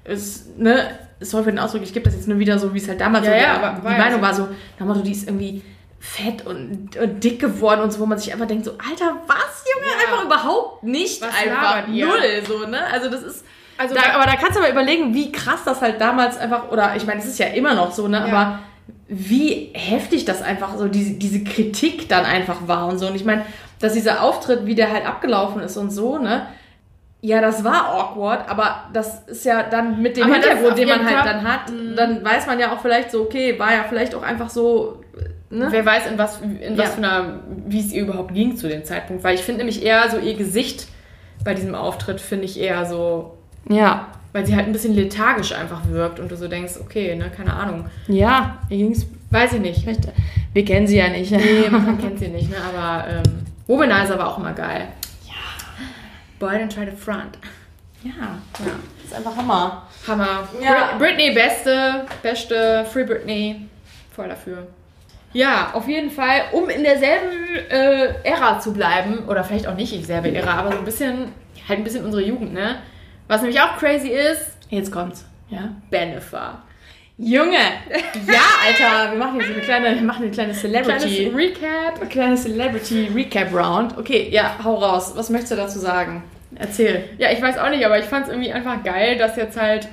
[0.06, 0.86] ist, ne,
[1.20, 3.26] sorry für den Ausdruck, ich gebe das jetzt nur wieder so, wie es halt damals
[3.26, 4.48] Ja, so, ja, aber die war Meinung war so,
[4.80, 5.62] nach Motto, die ist irgendwie
[6.00, 9.64] fett und, und dick geworden und so, wo man sich einfach denkt, so, Alter, was,
[9.74, 10.08] Junge, Ja.
[10.08, 11.88] einfach überhaupt nicht, Was einfach.
[11.88, 13.46] null, so, ne, also das ist,
[13.78, 16.70] Also da, da- aber da kannst du aber überlegen, wie krass das halt damals einfach,
[16.72, 18.60] oder ich meine, es ist ja immer noch so, ne, aber
[19.08, 23.08] wie heftig das einfach so, diese, diese Kritik dann einfach war und so.
[23.08, 23.46] Und ich meine,
[23.80, 26.48] dass dieser Auftritt, wie der halt abgelaufen ist und so, ne?
[27.26, 31.06] Ja, das war awkward, aber das ist ja dann mit dem Aber Hintergrund, den man
[31.06, 31.62] halt Fall- dann hat,
[31.96, 35.02] dann weiß man ja auch vielleicht so, okay, war ja vielleicht auch einfach so,
[35.50, 35.68] ne?
[35.70, 36.92] Wer weiß, in was, in was Ja.
[36.92, 39.24] für einer, wie es ihr überhaupt ging zu dem Zeitpunkt.
[39.24, 40.88] Weil ich finde nämlich eher so ihr Gesicht
[41.46, 43.38] bei diesem Auftritt, finde ich eher so,
[43.70, 44.08] Ja.
[44.34, 47.54] weil sie halt ein bisschen lethargisch einfach wirkt und du so denkst, okay, ne, keine
[47.54, 47.86] Ahnung.
[48.08, 49.82] Ja, mir ging's Weiß ich nicht.
[49.82, 50.02] Vielleicht,
[50.54, 51.32] Wir kennen sie ja nicht.
[51.32, 52.58] Nee, man kennt sie nicht, ne?
[52.72, 53.24] aber ähm,
[53.66, 54.90] Womanizer war auch immer geil.
[56.40, 57.38] Boy and try to front.
[58.04, 58.12] Ja.
[58.12, 58.72] Ja.
[59.02, 59.88] Das ist einfach Hammer.
[60.08, 60.48] Hammer.
[60.62, 60.96] Ja.
[60.98, 63.68] Brit Britney, beste, beste, Free Britney.
[64.12, 64.68] Voll dafür.
[65.32, 69.92] Ja, auf jeden Fall, um in derselben äh, Ära zu bleiben, oder vielleicht auch nicht
[69.92, 71.32] dieselbe Ära, aber so ein bisschen,
[71.68, 72.80] halt ein bisschen unsere Jugend, ne?
[73.28, 75.24] Was nämlich auch crazy ist, Jetzt kommt's.
[75.50, 75.70] Ja.
[75.92, 76.64] Benefer.
[77.18, 77.58] Junge!
[78.28, 81.30] Ja, Alter, wir machen jetzt eine kleine, wir machen eine kleine Celebrity.
[81.30, 82.00] Kleines Recap.
[82.00, 83.98] Eine kleine Celebrity Recap Round.
[83.98, 85.14] Okay, ja, hau raus.
[85.16, 86.24] Was möchtest du dazu sagen?
[86.56, 87.04] Erzähl.
[87.18, 89.88] Ja, ich weiß auch nicht, aber ich fand es irgendwie einfach geil, dass jetzt halt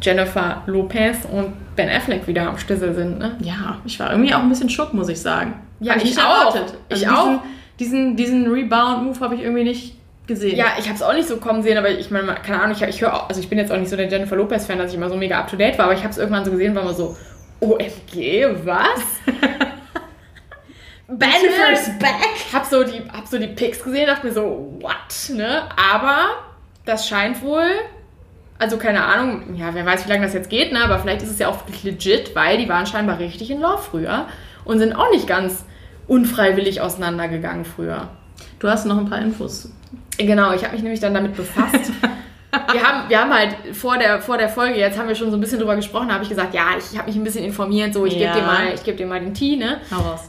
[0.00, 3.36] Jennifer Lopez und Ben Affleck wieder am Schlüssel sind, ne?
[3.40, 5.54] Ja, ich war irgendwie auch ein bisschen schock, muss ich sagen.
[5.80, 6.54] Ja, ich nicht auch.
[6.54, 6.74] erwartet.
[6.88, 7.42] Ich Also auch.
[7.80, 10.56] Diesen, diesen, diesen Rebound-Move habe ich irgendwie nicht gesehen.
[10.56, 12.82] Ja, ich habe es auch nicht so kommen sehen, aber ich meine, keine Ahnung, ich,
[12.82, 15.08] ich höre, also ich bin jetzt auch nicht so der Jennifer Lopez-Fan, dass ich immer
[15.08, 16.94] so mega up to date war, aber ich habe es irgendwann so gesehen, war immer
[16.94, 17.16] so,
[17.60, 19.02] OMG, was?
[21.08, 22.52] Jennifer's back!
[22.52, 25.62] Hab so die, hab so die Pics gesehen, dachte mir so, what, ne?
[25.76, 26.20] Aber
[26.84, 27.70] das scheint wohl,
[28.58, 30.82] also keine Ahnung, ja, wer weiß, wie lange das jetzt geht, ne?
[30.82, 33.82] Aber vielleicht ist es ja auch wirklich legit, weil die waren scheinbar richtig in Love
[33.82, 34.26] früher
[34.64, 35.64] und sind auch nicht ganz
[36.06, 38.08] unfreiwillig auseinandergegangen früher.
[38.58, 39.70] Du hast noch ein paar Infos.
[40.18, 41.90] Genau, ich habe mich nämlich dann damit befasst.
[42.70, 45.38] Wir haben, wir haben halt vor der, vor der Folge, jetzt haben wir schon so
[45.38, 48.04] ein bisschen drüber gesprochen, habe ich gesagt, ja, ich habe mich ein bisschen informiert, so
[48.04, 48.30] ich Ja.
[48.30, 49.80] gebe dir mal, ich gebe dir mal den Tee, ne?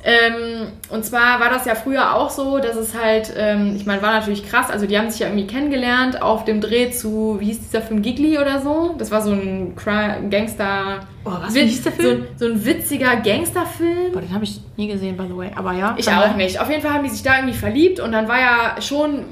[0.06, 4.02] Ähm, und zwar war das ja früher auch so, dass es halt, ähm, ich meine,
[4.02, 7.46] war natürlich krass, also die haben sich ja irgendwie kennengelernt auf dem Dreh zu, wie
[7.48, 8.96] hieß dieser Film, Gigli oder so?
[8.98, 11.02] Das war so ein Cry Gangster...
[11.26, 12.28] Oh, was, wie hieß der Film?
[12.38, 14.14] So, so ein witziger Gangsterfilm.
[14.14, 15.52] Boah, den habe ich nie gesehen, by the way.
[15.58, 15.94] Aber ja.
[15.98, 16.58] Ich auch nicht.
[16.62, 19.26] Auf jeden Fall haben die sich da irgendwie verliebt und dann war ja schon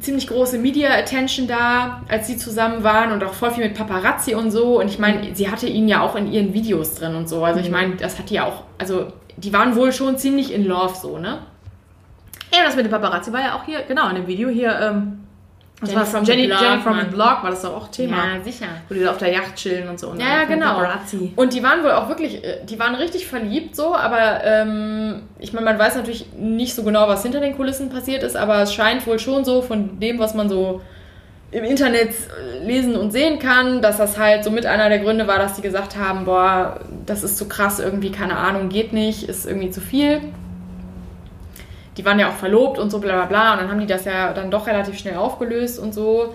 [0.00, 4.50] ziemlich große Media-Attention da, als sie zusammen waren und auch voll viel mit Paparazzi und
[4.50, 4.80] so.
[4.80, 7.44] Und ich meine, sie hatte ihn ja auch in ihren Videos drin und so.
[7.44, 10.64] Also ich meine, das hat die ja auch, also die waren wohl schon ziemlich in
[10.64, 11.38] Love so, ne?
[12.52, 15.23] Ja, das mit dem Paparazzi war ja auch hier, genau, in dem Video hier, ähm,
[15.86, 16.10] was Jenny war's?
[16.10, 17.06] from the Jenny, Block, Jenny from the.
[17.06, 18.16] Block war das doch auch Thema.
[18.44, 18.66] sicher.
[18.88, 20.08] Wo die da auf der Yacht chillen und so.
[20.08, 20.74] Und Ja, ja, genau.
[20.74, 21.32] Paparazzi.
[21.36, 25.52] Und die waren wohl auch wirklich, äh, die waren richtig verliebt so, aber ähm, ich
[25.52, 28.72] meine, man weiß natürlich nicht so genau, was hinter den Kulissen passiert ist, aber es
[28.74, 30.80] scheint wohl schon so von dem, was man so
[31.50, 35.26] im Internet äh, lesen und sehen kann, dass das halt so mit einer der Gründe
[35.28, 39.28] war, dass die gesagt haben, boah, das ist zu krass, irgendwie, keine Ahnung, geht nicht,
[39.28, 40.20] ist irgendwie zu viel.
[41.96, 44.04] Die waren ja auch verlobt und so, bla bla bla, und dann haben die das
[44.04, 46.34] ja dann doch relativ schnell aufgelöst und so.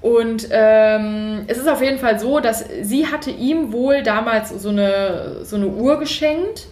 [0.00, 4.68] Und ähm, es ist auf jeden Fall so, dass sie hatte ihm wohl damals so
[4.68, 6.66] eine, so eine Uhr geschenkt.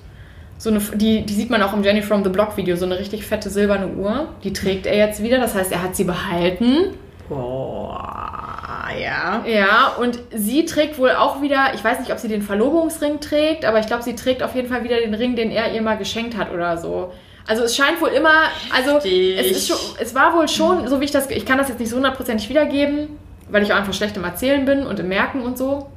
[0.57, 2.99] So eine, die, die sieht man auch im Jenny from the Block Video, so eine
[2.99, 4.29] richtig fette silberne Uhr.
[4.45, 6.95] Die trägt er jetzt wieder, das heißt, er hat sie behalten.
[7.29, 9.45] Boah, ja.
[9.47, 13.65] Ja, und sie trägt wohl auch wieder, ich weiß nicht, ob sie den Verlobungsring trägt,
[13.65, 15.97] aber ich glaube, sie trägt auf jeden Fall wieder den Ring, den er ihr mal
[15.97, 17.13] geschenkt hat oder so.
[17.47, 21.05] Also es scheint wohl immer, also es, ist schon, es war wohl schon, so wie
[21.05, 23.09] ich das, ich kann das jetzt nicht so hundertprozentig wiedergeben,
[23.51, 25.91] weil ich auch einfach schlecht im Erzählen bin und im Merken und so.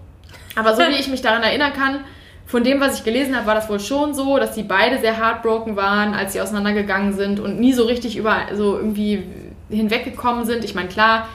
[0.56, 2.04] Aber so wie ich mich daran erinnern kann,
[2.48, 5.18] von dem, was ich gelesen habe, war das wohl schon so, dass die beide sehr
[5.18, 9.24] heartbroken waren, als sie auseinandergegangen sind und nie so richtig über so irgendwie
[9.70, 10.64] hinweggekommen sind.
[10.64, 11.28] Ich meine, klar,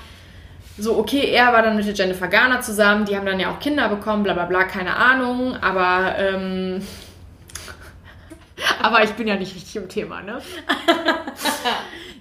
[0.78, 3.60] so okay, er war dann mit der Jennifer Garner zusammen, die haben dann ja auch
[3.60, 6.82] Kinder bekommen, bla bla bla, keine Ahnung, aber ähm,
[8.82, 10.38] aber ich bin ja nicht richtig im Thema, ne?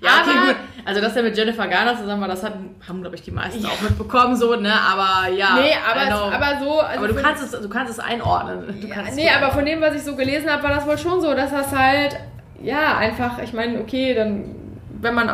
[0.02, 0.56] Ja, okay, Aber- gut.
[0.84, 2.54] Also, dass er mit Jennifer Garner zusammen war, das hat,
[2.88, 4.74] haben, glaube ich, die meisten auch mitbekommen, so, ne?
[4.74, 5.60] Aber ja.
[5.62, 6.80] nee, aber, aber so.
[6.80, 8.82] Also aber du kannst, es, du kannst es einordnen.
[8.82, 11.22] Du Ja, nee, aber von dem, was ich so gelesen habe, war das wohl schon
[11.22, 12.18] so, dass das halt,
[12.64, 14.56] ja, einfach, ich meine, okay, dann,
[15.00, 15.28] wenn man,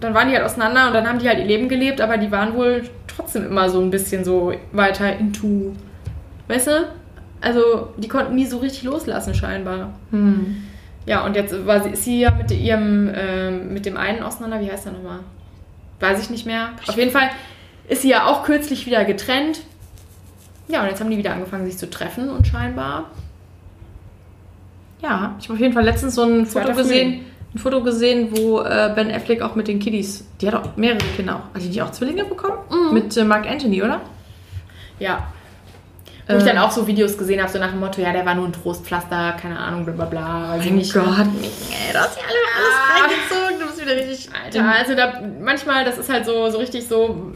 [0.00, 2.32] dann waren die halt auseinander und dann haben die halt ihr Leben gelebt, aber die
[2.32, 5.76] waren wohl trotzdem immer so ein bisschen so weiter into,
[6.48, 6.88] weißt du?
[7.40, 9.94] Also, die konnten nie so richtig loslassen, scheinbar.
[10.10, 10.64] Hm.
[11.06, 14.60] Ja, und jetzt war sie, ist sie ja mit ihrem, ähm, mit dem einen auseinander,
[14.60, 15.20] wie heißt der nochmal?
[15.98, 16.70] Weiß ich nicht mehr.
[16.86, 17.30] Auf jeden Fall
[17.88, 19.60] ist sie ja auch kürzlich wieder getrennt.
[20.68, 23.10] Ja, und jetzt haben die wieder angefangen, sich zu treffen und scheinbar
[25.02, 27.24] Ja, ich habe auf jeden Fall letztens so ein Foto gesehen,
[27.54, 31.04] ein Foto gesehen, wo äh, Ben Affleck auch mit den Kiddies, die hat auch mehrere
[31.16, 31.54] Kinder auch.
[31.54, 32.58] Hat die nicht auch Zwillinge bekommen?
[32.70, 32.94] Mhm.
[32.94, 34.00] Mit äh, Mark Anthony, oder?
[35.00, 35.26] Ja.
[36.32, 36.46] Wo ich Äh.
[36.46, 38.52] dann auch so Videos gesehen habe, so nach dem Motto, ja, der war nur ein
[38.52, 40.50] Trostpflaster, keine Ahnung, bla bla bla.
[40.58, 40.94] Weiß ich nicht.
[40.96, 41.08] ey, du
[41.98, 42.96] hast ja Ah.
[42.96, 44.28] alles reingezogen, du bist wieder richtig...
[44.44, 47.32] Alter, also da manchmal, das ist halt so, so richtig so,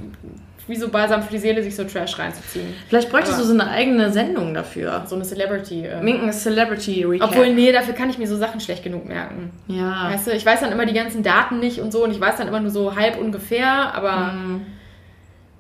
[0.67, 2.73] wie so balsam für die Seele, sich so Trash reinzuziehen.
[2.89, 5.03] Vielleicht bräuchtest Aber- du so eine eigene Sendung dafür.
[5.07, 5.85] So eine Celebrity.
[5.87, 6.01] Äh.
[6.03, 7.29] Minken Celebrity Recap.
[7.31, 9.51] Obwohl, nee, dafür kann ich mir so Sachen schlecht genug merken.
[9.69, 10.11] Ja.
[10.11, 12.37] Weißt du, ich weiß dann immer die ganzen Daten nicht und so und ich weiß
[12.37, 14.67] dann immer nur so halb ungefähr, aber Mhm.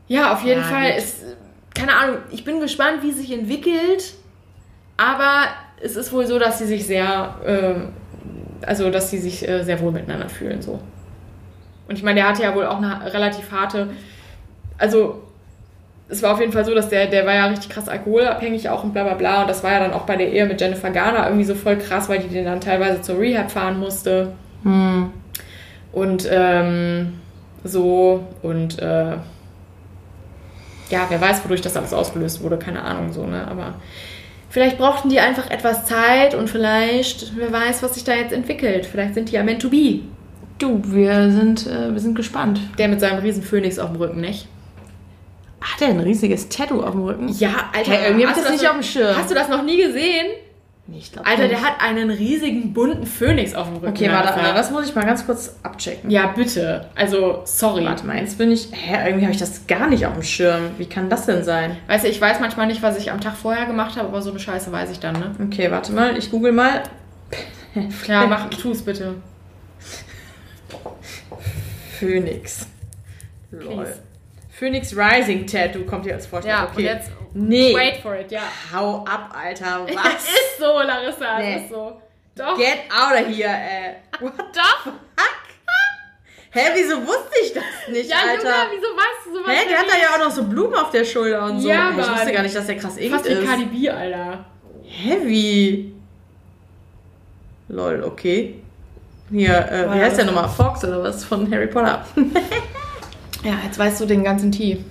[0.09, 0.99] ja, auf jeden Ja, Fall gut.
[0.99, 1.22] ist,
[1.75, 4.14] keine Ahnung, ich bin gespannt, wie es sich entwickelt,
[4.97, 5.47] aber
[5.83, 9.81] es ist wohl so, dass sie sich sehr, äh, also dass sie sich äh, sehr
[9.81, 10.81] wohl miteinander fühlen so.
[11.89, 13.91] Und ich meine, der hatte ja wohl auch eine relativ harte,
[14.79, 15.22] also
[16.09, 18.85] es war auf jeden Fall so, dass der, der war ja richtig krass alkoholabhängig auch
[18.85, 19.43] und bla bla bla.
[19.43, 21.77] Und das war ja dann auch bei der Ehe mit Jennifer Garner irgendwie so voll
[21.77, 24.33] krass, weil die den dann teilweise zur Rehab fahren musste.
[24.62, 25.11] Hm.
[25.93, 27.20] Und ähm,
[27.62, 29.16] so und äh,
[30.95, 33.47] ja, wer weiß, wodurch das alles ausgelöst wurde, keine Ahnung so, ne?
[33.49, 33.74] Aber
[34.49, 38.86] vielleicht brauchten die einfach etwas Zeit und vielleicht, wer weiß, was sich da jetzt entwickelt.
[38.86, 40.01] Vielleicht sind die ja meant to be.
[40.59, 42.61] Du, wir sind, äh, wir sind gespannt.
[42.78, 44.47] Der mit seinem riesen Phönix auf dem Rücken, nicht?
[45.61, 47.28] Hat er ein riesiges Tattoo auf dem Rücken?
[47.28, 49.16] Ja, Alter, Hey, irgendwie hast ich du das nicht auf dem Schirm.
[49.16, 50.26] Hast du das noch nie gesehen?
[50.87, 51.53] Nee, ich glaub Alter, nicht.
[51.53, 53.89] der hat einen riesigen bunten Phönix auf dem Rücken.
[53.89, 54.35] Okay, warte.
[54.35, 56.11] Anna, das muss ich mal ganz kurz abchecken.
[56.11, 56.91] Ja, bitte.
[56.95, 57.87] Also, sorry.
[57.87, 58.68] Warte mal, jetzt bin ich.
[58.70, 60.72] Hä, irgendwie habe ich das gar nicht auf dem Schirm.
[60.76, 61.78] Wie kann das denn sein?
[61.87, 64.28] Weißt du, ich weiß manchmal nicht, was ich am Tag vorher gemacht habe, aber so
[64.28, 65.35] eine Scheiße weiß ich dann, ne?
[65.47, 66.82] Okay, warte mal, ich google mal.
[68.07, 69.14] Ja, mach, tu's bitte.
[71.99, 72.66] Phoenix.
[73.51, 73.85] Lol.
[73.85, 74.03] Please.
[74.59, 76.50] Phoenix Rising Tattoo kommt hier als Vorschlag.
[76.50, 76.76] Ja, okay.
[76.76, 77.74] und jetzt Nee.
[77.74, 78.42] wait for it, ja.
[78.72, 79.84] Hau ab, Alter.
[79.88, 80.24] Es Was?
[80.24, 81.57] ist so, Larissa, Nee.
[81.57, 82.00] es ist so.
[82.36, 82.57] Doch.
[82.57, 83.94] Get out of here, ey.
[84.20, 84.84] What the Doch.
[84.84, 84.94] fuck?
[86.50, 88.44] Hä, wieso wusste ich das nicht, Ja, Alter?
[88.44, 89.52] Junge, wieso weißt du sowas?
[89.57, 91.68] Hä, der hat da ja auch noch so Blumen auf der Schulter und so.
[91.68, 92.32] Ja, ich wusste Mann.
[92.32, 93.44] gar nicht, dass der krass inkt Fast wie ist.
[93.44, 94.44] Cardi B, Alter.
[94.86, 95.92] Heavy.
[97.68, 98.61] Lol, okay.
[99.32, 100.48] Hier, äh, wie heißt der nochmal?
[100.48, 102.05] Fox oder was von Harry Potter?
[103.45, 104.84] Ja, jetzt weißt du den ganzen Tee.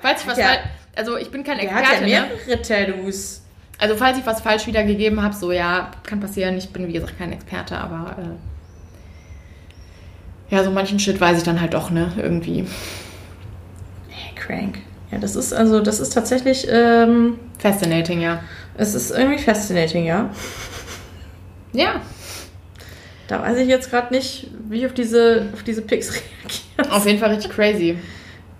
[0.00, 0.46] Falls ich was Ja.
[0.46, 0.60] falsch...
[0.96, 2.28] Also, ich bin kein Der hat Experte, ja ne?
[2.46, 3.42] mehrere Tattoos.
[3.78, 6.56] Also, falls ich was falsch wiedergegeben habe, so, ja, kann passieren.
[6.58, 8.16] Ich bin, wie gesagt, kein Experte, aber...
[8.18, 12.12] Äh, ja, so manchen Shit weiß ich dann halt doch, ne?
[12.16, 12.66] Irgendwie.
[14.08, 14.78] Hey, crank.
[15.12, 18.42] Ja, das ist also, das ist tatsächlich, ähm, Fascinating, ja.
[18.76, 20.30] es ist irgendwie fascinating, ja.
[21.72, 22.00] Ja.
[23.28, 26.59] Da weiß ich jetzt gerade nicht, wie ich auf diese, auf diese Pics reagiere.
[26.90, 27.98] Auf jeden Fall richtig crazy.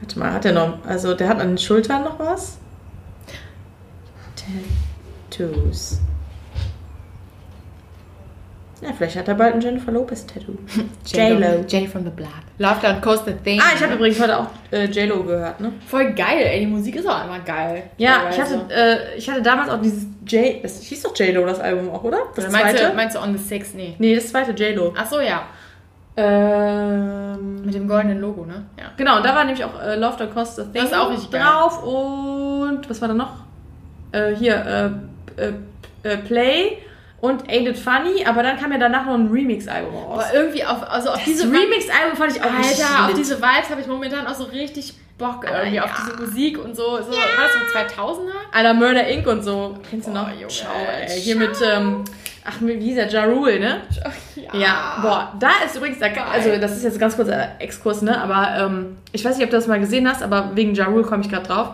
[0.01, 2.59] Warte mal, hat er noch, also der hat an den Schultern noch was?
[5.31, 6.01] Tattoos.
[8.83, 10.55] Ja, vielleicht hat er bald ein Jennifer Lopez Tattoo.
[11.05, 11.65] J-Lo.
[11.69, 12.31] Jenny from the Block.
[12.57, 13.61] Love Don't Coast the Thing.
[13.63, 15.73] Ah, ich habe übrigens heute auch äh, J-Lo gehört, ne?
[15.87, 16.61] Voll geil, ey.
[16.61, 17.83] Die Musik ist auch immer geil.
[17.99, 18.59] Ja, ich Teilweise.
[18.59, 22.03] hatte, äh, ich hatte damals auch dieses J, das hieß doch J-Lo, das Album auch,
[22.05, 22.21] oder?
[22.35, 22.91] Das meinst, zweite?
[22.91, 23.75] du, meinst du On the Six?
[23.75, 23.97] Nee.
[23.99, 24.95] nee, das zweite J-Lo.
[24.97, 25.43] Ach so, ja.
[26.21, 28.65] Ähm, Mit dem goldenen Logo, ne?
[28.79, 28.85] Ja.
[28.97, 31.11] genau, und da war nämlich auch äh, Love the Cost the Thing Das ist auch
[31.11, 31.43] richtig geil.
[31.43, 33.33] drauf und was war da noch?
[34.13, 34.93] Äh, hier,
[35.37, 35.53] äh, äh,
[36.03, 36.79] äh, Play
[37.21, 40.25] und Ain't It Funny, aber dann kam ja danach noch ein Remix-Album raus.
[40.25, 43.19] Aber irgendwie auf, also auf Das diese Remix-Album fand ich auch richtig Alter, auf lit.
[43.19, 45.85] diese Vibes habe ich momentan auch so richtig Bock irgendwie ja.
[45.85, 46.83] auf diese Musik und so.
[46.83, 48.31] so War das so 2000er?
[48.53, 49.27] Alter, Murder Inc.
[49.27, 49.77] und so.
[49.91, 50.29] Kennst du noch?
[50.33, 50.69] Junge, Schau,
[50.99, 51.07] ey.
[51.11, 51.21] ey.
[51.21, 52.05] Hier mit, ähm,
[52.51, 53.09] ach, wie hieß der?
[53.09, 53.81] Ja Rule, ne?
[54.37, 54.59] Ja.
[54.59, 58.21] Ja, boah, da ist übrigens, da, also das ist jetzt ein ganz kurzer Exkurs, ne?
[58.21, 61.03] Aber ähm, ich weiß nicht, ob du das mal gesehen hast, aber wegen Ja Rule
[61.05, 61.71] komme ich gerade drauf.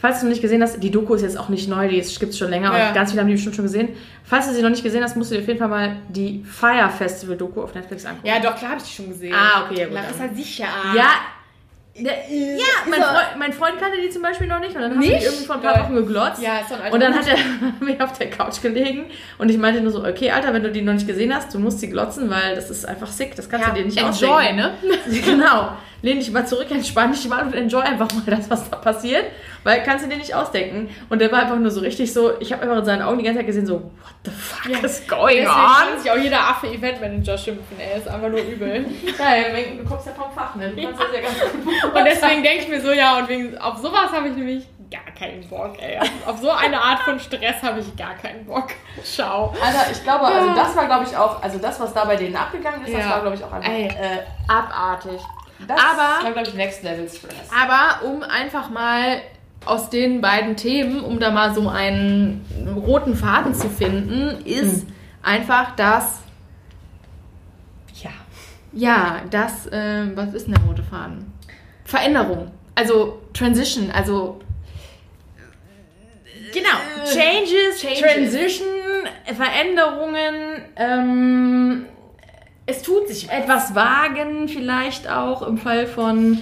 [0.00, 2.32] Falls du noch nicht gesehen hast, die Doku ist jetzt auch nicht neu, die gibt
[2.32, 2.88] es schon länger Ja.
[2.88, 3.88] und ganz viele haben die bestimmt schon gesehen.
[4.22, 6.44] Falls du sie noch nicht gesehen hast, musst du dir auf jeden Fall mal die
[6.44, 8.28] Fire Festival Doku auf Netflix angucken.
[8.28, 9.34] Ja, doch, klar habe ich die schon gesehen.
[9.34, 10.66] Ah, okay, ja, gut, Larissa sicher.
[10.88, 11.04] Ja, der,
[12.00, 15.18] ja mein, Freund, mein Freund kannte die zum Beispiel noch nicht und dann haben wir
[15.18, 15.84] die irgendwie vor ein paar.
[15.84, 16.40] Wochen geglotzt.
[16.42, 17.36] Ja, ist so ein Und dann hat er
[17.84, 19.06] mir auf der Couch gelegen
[19.38, 21.58] und ich meinte nur so, okay, Alter, wenn du die noch nicht gesehen hast, du
[21.58, 24.28] musst sie glotzen, weil das ist einfach sick, das kannst Ja, du dir nicht enjoy,
[24.30, 24.56] ausdenken.
[24.56, 24.72] ne?
[25.24, 25.72] genau.
[26.00, 29.24] Lehn dich mal zurück, entspann dich mal und enjoy einfach mal das, was da passiert,
[29.64, 30.88] weil kannst du dir nicht ausdenken.
[31.08, 33.24] Und der war einfach nur so richtig so, ich habe einfach in seinen Augen die
[33.24, 33.90] ganze Zeit gesehen, so, what
[34.24, 34.78] the fuck Ja.
[34.78, 35.88] is going Deswegen on?
[35.90, 37.98] kann sich auch jeder Affe Eventmanager schimpfen, ey.
[37.98, 38.86] Ist einfach nur übel.
[39.18, 39.42] Ja,
[39.82, 40.70] du kommst ja vom Fach, ne?
[40.70, 41.34] Du kannst das ja ganz
[41.64, 41.94] gut.
[41.94, 45.12] Und deswegen denke ich mir so, ja, und wegen, auf sowas habe ich nämlich gar
[45.18, 45.98] keinen Bock, ey.
[45.98, 48.68] Auf, auf so eine Art von Stress habe ich gar keinen Bock.
[49.04, 49.52] Schau.
[49.60, 52.36] Alter, ich glaube, also das war, glaube ich, auch, also das, was da bei denen
[52.36, 53.10] abgegangen ist, das Ja.
[53.10, 53.88] war, glaube ich, auch einfach Ey.
[53.88, 55.20] äh, Abartig.
[55.66, 57.50] Das Aber- war, glaube ich, Next Level Stress.
[57.52, 59.20] Aber um einfach mal
[59.66, 62.44] aus den beiden Themen, um da mal so einen
[62.86, 64.86] roten Faden zu finden, ist
[65.22, 66.20] einfach das,
[68.02, 68.10] Ja.
[68.72, 71.32] ja, das, ähm, was ist denn der rote Faden?
[71.84, 72.50] Veränderung.
[72.76, 74.40] Also Transition, also
[76.52, 76.68] Genau.
[77.04, 78.00] Changes, Changes.
[78.00, 78.66] Transition,
[79.36, 81.86] Veränderungen, ähm,
[82.68, 86.38] es tut sich etwas wagen vielleicht auch im Fall von,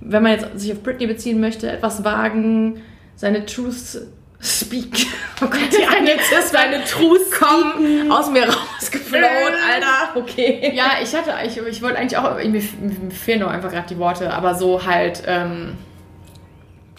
[0.00, 2.82] wenn man jetzt sich auf Britney beziehen möchte, etwas wagen,
[3.14, 4.02] seine Truth
[4.40, 5.06] speak.
[5.40, 10.16] Oh Gott, die Anglizismen, seine Truth kommen aus mir rausgeflohen, Alter.
[10.16, 10.72] Okay.
[10.74, 13.98] Ja, ich hatte, ich, ich wollte eigentlich auch, mir, mir fehlen doch einfach gerade die
[13.98, 15.76] Worte, aber so halt, ähm,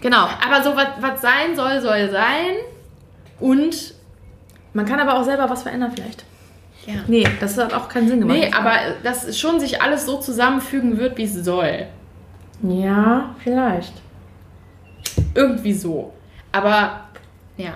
[0.02, 0.28] Genau.
[0.46, 2.56] aber so, was sein soll, soll sein.
[3.40, 3.94] Und
[4.74, 6.24] Man kann aber auch selber was verändern vielleicht.
[6.86, 6.96] Ja.
[7.08, 8.38] Nee, das hat auch keinen Sinn gemacht.
[8.38, 8.74] Nee, aber
[9.04, 11.88] dass schon sich alles so zusammenfügen wird, wie es soll.
[12.64, 13.94] Ja, vielleicht.
[15.36, 16.14] Irgendwie so.
[16.52, 17.02] Aber
[17.58, 17.74] ja.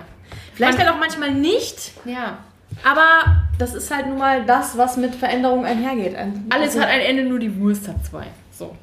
[0.54, 2.38] Vielleicht Man- halt auch manchmal nicht, Ja.
[2.84, 6.14] aber das ist halt nun mal das, was mit Veränderung einhergeht.
[6.16, 8.26] Ein- Alles also- hat ein Ende, nur die Wurst hat zwei.
[8.52, 8.76] So.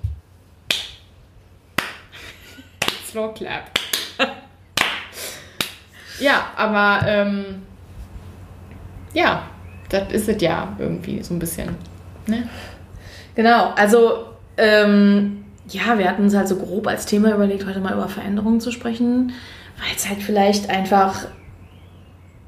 [3.09, 3.69] Slow clap.
[6.19, 7.63] ja, aber ähm,
[9.13, 9.43] ja,
[9.92, 11.76] das ist es ja irgendwie so ein bisschen.
[12.28, 12.48] Ne?
[13.36, 14.26] Genau, also
[14.58, 18.60] ähm, ja, wir hatten uns halt so grob als Thema überlegt, heute mal über Veränderungen
[18.60, 19.34] zu sprechen,
[19.78, 21.28] weil es halt vielleicht einfach,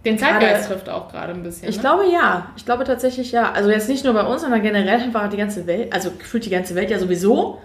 [0.05, 1.69] Den Zeitgeist trifft auch gerade ein bisschen.
[1.69, 1.81] ich ne?
[1.81, 3.51] glaube ja, ich glaube tatsächlich ja.
[3.51, 6.49] Also jetzt nicht nur bei uns, sondern generell einfach die ganze Welt, also gefühlt die
[6.49, 7.59] ganze Welt ja sowieso.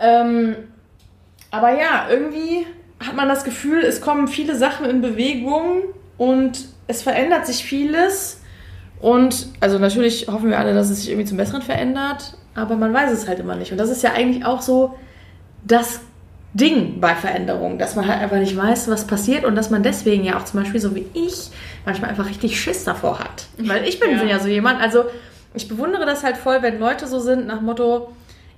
[0.00, 0.56] Ähm,
[1.50, 2.66] aber ja, irgendwie
[3.00, 5.82] hat man das Gefühl, es kommen viele Sachen in Bewegung
[6.16, 8.41] und es verändert sich vieles.
[9.02, 12.94] Und also natürlich hoffen wir alle, dass es sich irgendwie zum Besseren verändert, aber man
[12.94, 13.72] weiß es halt immer nicht.
[13.72, 14.94] Und das ist ja eigentlich auch so
[15.64, 16.00] das
[16.54, 20.22] Ding bei Veränderungen, dass man halt einfach nicht weiß, was passiert und dass man deswegen
[20.24, 21.50] ja auch zum Beispiel so wie ich
[21.84, 23.46] manchmal einfach richtig Schiss davor hat.
[23.58, 24.22] Weil ich bin Ja.
[24.24, 25.04] ja so jemand, also
[25.54, 28.12] ich bewundere das halt voll, wenn Leute so sind nach Motto,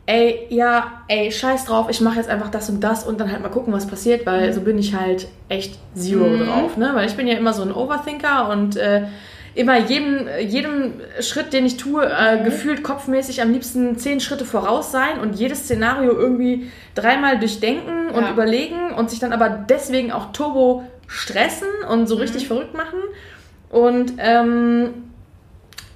[0.07, 3.41] ey, ja, ey, scheiß drauf, ich mache jetzt einfach das und das und dann halt
[3.43, 6.45] mal gucken, was passiert, weil so bin ich halt echt zero Mhm.
[6.47, 6.91] drauf, ne?
[6.95, 9.05] Weil ich bin ja immer so ein Overthinker und äh,
[9.55, 14.91] immer jedem, jedem Schritt, den ich tue, äh, gefühlt kopfmäßig am liebsten zehn Schritte voraus
[14.91, 18.31] sein und jedes Szenario irgendwie dreimal durchdenken und Ja.
[18.33, 22.99] überlegen und sich dann aber deswegen auch turbo stressen und so richtig verrückt machen.
[23.71, 24.91] Und ähm,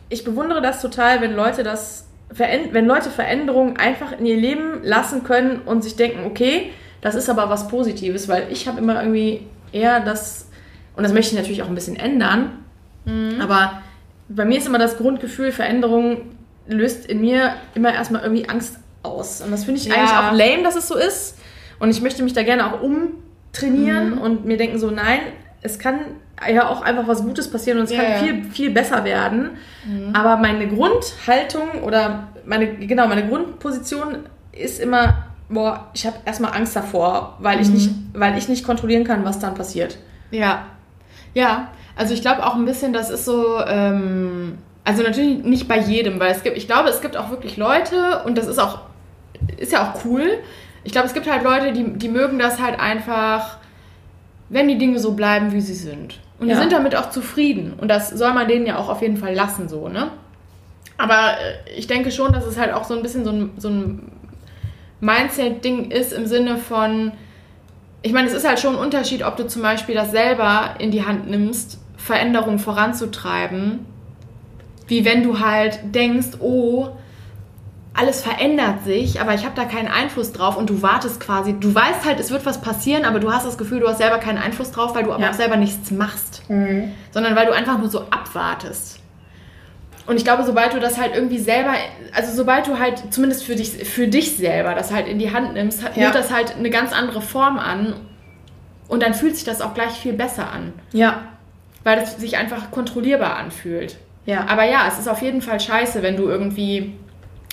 [0.08, 5.24] ich bewundere das total, wenn Leute das wenn Leute Veränderungen einfach in ihr Leben lassen
[5.24, 9.46] können und sich denken, okay, das ist aber was Positives, weil ich habe immer irgendwie
[9.72, 10.46] eher das,
[10.94, 12.64] und das möchte ich natürlich auch ein bisschen ändern,
[13.40, 13.82] aber
[14.28, 16.22] bei mir ist immer das Grundgefühl, Veränderung
[16.66, 19.40] löst in mir immer erstmal irgendwie Angst aus.
[19.40, 19.94] Und das finde ich Ja.
[19.94, 21.38] eigentlich auch lame, dass es so ist.
[21.78, 25.20] Und ich möchte mich da gerne auch umtrainieren und mir denken so, nein,
[25.62, 26.00] es kann
[26.52, 28.18] ja auch einfach was Gutes passieren und es Ja, kann ja.
[28.18, 29.50] viel, viel besser werden.
[30.12, 34.18] Aber meine Grundhaltung oder meine, genau, meine Grundposition
[34.52, 39.04] ist immer, boah, ich habe erstmal Angst davor, weil ich, nicht, weil ich nicht kontrollieren
[39.04, 39.98] kann, was dann passiert.
[40.30, 40.66] Ja.
[41.34, 41.68] Ja,
[41.98, 46.18] also ich glaube auch ein bisschen, das ist so, ähm, also natürlich nicht bei jedem,
[46.20, 48.78] weil es gibt, ich glaube, es gibt auch wirklich Leute und das ist auch,
[49.58, 50.30] ist ja auch cool.
[50.84, 53.58] Ich glaube, es gibt halt Leute, die, die mögen das halt einfach,
[54.48, 56.20] wenn die Dinge so bleiben, wie sie sind.
[56.40, 56.60] Und die Ja.
[56.60, 57.74] sind damit auch zufrieden.
[57.78, 60.08] Und das soll man denen ja auch auf jeden Fall lassen, so, ne?
[60.96, 63.68] Aber äh, ich denke schon, dass es halt auch so ein bisschen so ein, so
[63.68, 64.12] ein
[65.00, 67.12] Mindset-Ding ist im Sinne von,
[68.02, 70.90] ich meine, es ist halt schon ein Unterschied, ob du zum Beispiel das selber in
[70.90, 71.78] die Hand nimmst,
[72.08, 73.80] Veränderungen voranzutreiben,
[74.86, 76.88] wie wenn du halt denkst, oh,
[77.94, 81.74] alles verändert sich, aber ich habe da keinen Einfluss drauf und du wartest quasi, du
[81.74, 84.38] weißt halt, es wird was passieren, aber du hast das Gefühl, du hast selber keinen
[84.38, 85.30] Einfluss drauf, weil du aber Ja.
[85.30, 86.42] auch selber nichts machst,
[87.10, 89.00] sondern weil du einfach nur so abwartest.
[90.06, 91.72] Und ich glaube, sobald du das halt irgendwie selber,
[92.14, 95.52] also sobald du halt zumindest für dich, für dich selber das halt in die Hand
[95.52, 96.04] nimmst, Ja.
[96.04, 97.92] nimmt das halt eine ganz andere Form an
[98.86, 101.24] und dann fühlt sich das auch gleich viel besser an, Ja,
[101.84, 103.96] weil es sich einfach kontrollierbar anfühlt.
[104.26, 104.46] ja.
[104.48, 106.94] Aber ja, es ist auf jeden Fall scheiße, wenn du irgendwie,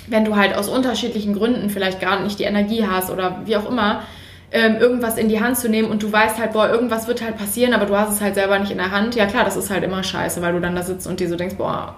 [0.08, 3.70] wenn du halt aus unterschiedlichen Gründen vielleicht gerade nicht die Energie hast oder wie auch
[3.70, 4.04] immer,
[4.52, 7.38] ähm, irgendwas in die Hand zu nehmen und du weißt halt, boah, irgendwas wird halt
[7.38, 9.16] passieren, aber du hast es halt selber nicht in der Hand.
[9.16, 11.36] Ja klar, das ist halt immer scheiße, weil du dann da sitzt und dir so
[11.36, 11.96] denkst, boah,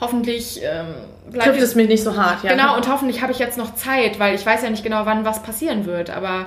[0.00, 0.94] hoffentlich ähm,
[1.30, 2.44] bleib trifft es mich nicht so hart.
[2.44, 2.52] Ja.
[2.52, 5.24] Genau, und hoffentlich habe ich jetzt noch Zeit, weil ich weiß ja nicht genau, wann
[5.24, 6.10] was passieren wird.
[6.10, 6.46] Aber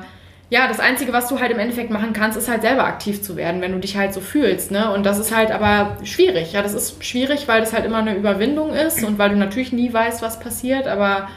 [0.49, 3.35] ja, das Einzige, was du halt im Endeffekt machen kannst, ist halt selber aktiv zu
[3.35, 4.71] werden, wenn du dich halt so fühlst.
[4.71, 4.93] Ne?
[4.93, 6.53] Und das ist halt aber schwierig.
[6.53, 9.71] Ja, das ist schwierig, weil das halt immer eine Überwindung ist und weil du natürlich
[9.71, 10.87] nie weißt, was passiert.
[10.87, 11.29] Aber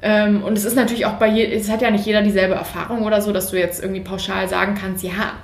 [0.00, 3.02] ähm, und es ist natürlich auch bei jedem, es hat ja nicht jeder dieselbe Erfahrung
[3.02, 5.34] oder so, dass du jetzt irgendwie pauschal sagen kannst, ja,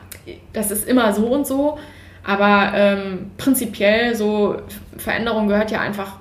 [0.55, 1.79] das ist immer so und so.
[2.25, 4.57] Aber ähm, prinzipiell so
[4.97, 6.17] Veränderung gehört ja einfach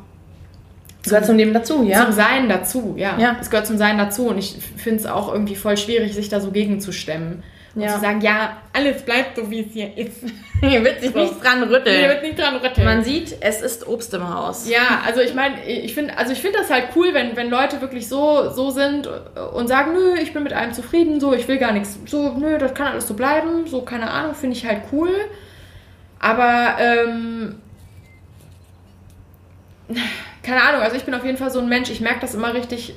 [1.05, 2.03] gehört zum Leben dazu, ja.
[2.05, 3.17] zum Sein dazu, ja.
[3.17, 3.37] Ja.
[3.39, 6.39] Es gehört zum Sein dazu und ich finde es auch irgendwie voll schwierig, sich da
[6.39, 7.43] so gegenzustemmen.
[7.75, 7.95] Und Ja.
[7.95, 10.23] zu sagen, ja, alles bleibt so, wie es hier ist.
[10.61, 12.09] Hier wird sich nichts dran Hier rütteln.
[12.09, 12.85] wird nicht dran rütteln.
[12.85, 14.69] Man sieht, es ist Obst im Haus.
[14.69, 17.81] ja, also ich meine, ich finde also ich finde das halt cool, wenn, wenn Leute
[17.81, 19.09] wirklich so, so sind
[19.53, 22.57] und sagen, nö, ich bin mit allem zufrieden, so, ich will gar nichts, so, nö,
[22.57, 25.09] das kann alles so bleiben, so, keine Ahnung, finde ich halt cool.
[26.19, 27.55] Aber, ähm,
[30.45, 32.53] keine Ahnung, also ich bin auf jeden Fall so ein Mensch, ich merke das immer
[32.53, 32.95] richtig,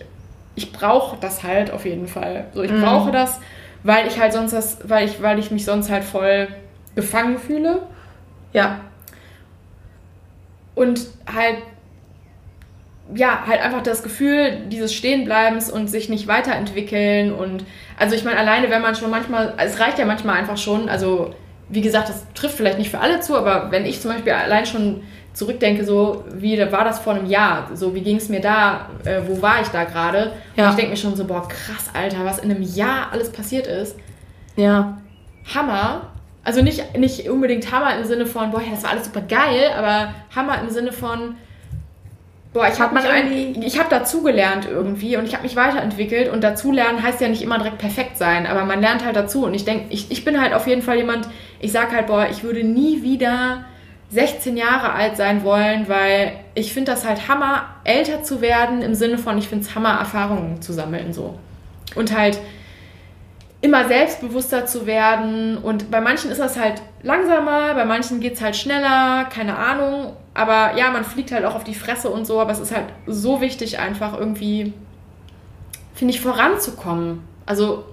[0.55, 2.47] ich brauche das halt auf jeden Fall.
[2.53, 3.41] So, ich brauche das,
[3.83, 6.49] weil ich halt sonst das, weil ich, weil ich mich sonst halt voll
[6.95, 7.83] gefangen fühle.
[8.53, 8.81] Ja.
[10.75, 11.59] Und halt,
[13.15, 17.33] ja, halt einfach das Gefühl dieses Stehenbleibens und sich nicht weiterentwickeln.
[17.33, 17.65] Und
[17.99, 21.35] also ich meine, alleine wenn man schon manchmal, es reicht ja manchmal einfach schon, also
[21.69, 24.67] wie gesagt, das trifft vielleicht nicht für alle zu, aber wenn ich zum Beispiel allein
[24.67, 25.03] schon
[25.39, 29.21] zurückdenke, so wie war das vor einem Jahr, so wie ging es mir da, äh,
[29.25, 30.33] wo war ich da gerade?
[30.57, 30.65] Ja.
[30.65, 33.69] Und ich denke mir schon so, boah, krass, Alter, was in einem Jahr alles passiert
[33.69, 33.97] ist.
[34.57, 34.99] Ja.
[35.55, 36.09] Hammer.
[36.43, 40.13] Also nicht, nicht unbedingt Hammer im Sinne von, boah, das war alles super geil, aber
[40.35, 41.37] Hammer im Sinne von,
[42.53, 47.29] boah, ich habe hab dazugelernt irgendwie und ich habe mich weiterentwickelt und dazulernen heißt ja
[47.29, 50.25] nicht immer direkt perfekt sein, aber man lernt halt dazu und ich denke, ich, ich
[50.25, 51.29] bin halt auf jeden Fall jemand,
[51.61, 53.67] ich sag halt, boah, ich würde nie wieder
[54.11, 58.95] 16 Jahre alt sein wollen, weil ich finde das halt Hammer, älter zu werden im
[58.95, 61.39] Sinne von, ich finde es Hammer, Erfahrungen zu sammeln so.
[61.95, 62.39] Und halt
[63.61, 65.59] immer selbstbewusster zu werden.
[65.59, 70.17] Und bei manchen ist das halt langsamer, bei manchen geht es halt schneller, keine Ahnung.
[70.33, 72.87] Aber ja, man fliegt halt auch auf die Fresse und so, aber es ist halt
[73.07, 74.73] so wichtig, einfach irgendwie,
[75.95, 77.25] finde ich, voranzukommen.
[77.45, 77.85] Also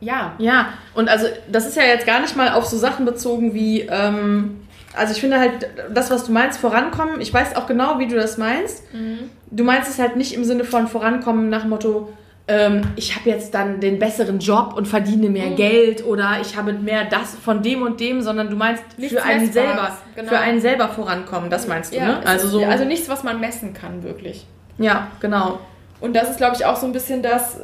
[0.00, 0.32] ja.
[0.38, 3.82] Ja, und also das ist ja jetzt gar nicht mal auf so Sachen bezogen wie,
[3.82, 4.62] ähm,
[4.96, 8.16] also ich finde halt, das, was du meinst, vorankommen, ich weiß auch genau, wie du
[8.16, 8.92] das meinst.
[8.92, 9.30] Mhm.
[9.50, 12.12] Du meinst es halt nicht im Sinne von vorankommen nach Motto,
[12.50, 15.56] ähm, ich habe jetzt dann den besseren Job und verdiene mehr mhm.
[15.56, 19.22] Geld oder ich habe mehr das von dem und dem, sondern du meinst nichts für
[19.22, 20.28] einen selber, genau.
[20.28, 22.26] für einen selber vorankommen, das meinst du, ja, ne?
[22.26, 24.46] Also, so, also nichts, was man messen kann, wirklich.
[24.78, 25.60] Ja, genau.
[26.00, 27.60] Und das ist, glaube ich, auch so ein bisschen das,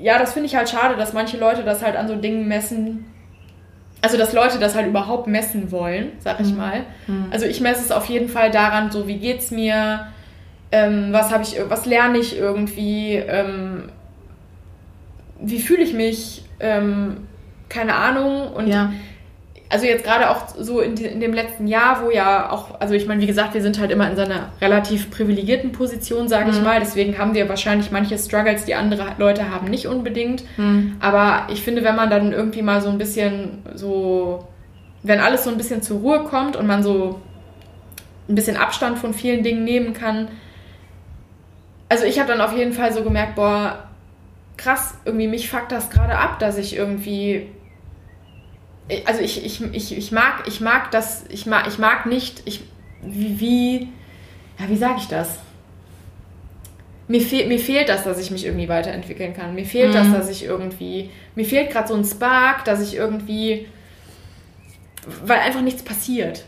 [0.00, 3.06] ja, das finde ich halt schade, dass manche Leute das halt an so Dingen messen,
[4.00, 6.56] also dass Leute das halt überhaupt messen wollen, sag ich mhm.
[6.56, 6.84] mal.
[7.06, 7.26] Mhm.
[7.30, 10.06] Also ich messe es auf jeden Fall daran, so wie geht's mir,
[10.70, 13.90] ähm, was habe ich, was lerne ich irgendwie, ähm,
[15.40, 17.28] wie fühle ich mich, ähm,
[17.68, 18.92] keine Ahnung und ja
[19.70, 22.94] also jetzt gerade auch so in, die, in, dem letzten Jahr, wo ja auch, also
[22.94, 26.46] ich meine, wie gesagt, wir sind halt immer in so einer relativ privilegierten Position, sage
[26.46, 26.50] mhm.
[26.56, 26.80] ich mal.
[26.80, 30.44] Deswegen haben wir wahrscheinlich manche Struggles, die andere Leute haben, nicht unbedingt.
[30.56, 30.96] Mhm.
[31.00, 34.48] Aber ich finde, wenn man dann irgendwie mal so ein bisschen so,
[35.02, 37.20] wenn alles so ein bisschen zur Ruhe kommt und man so
[38.28, 40.28] ein bisschen Abstand von vielen Dingen nehmen kann.
[41.90, 43.84] Also ich habe dann auf jeden Fall so gemerkt, boah,
[44.56, 47.48] krass, irgendwie mich fuckt das gerade ab, dass ich irgendwie
[49.04, 52.62] also ich, ich, ich, ich mag, ich mag das, ich mag, ich mag nicht, ich,
[53.02, 53.88] wie, wie,
[54.58, 55.38] ja, wie sage ich das?
[57.06, 59.54] Mir, fehl, mir fehlt das, dass ich mich irgendwie weiterentwickeln kann.
[59.54, 59.94] Mir fehlt mhm.
[59.94, 63.66] das, dass ich irgendwie, mir fehlt gerade so ein Spark, dass ich irgendwie,
[65.24, 66.44] weil einfach nichts passiert.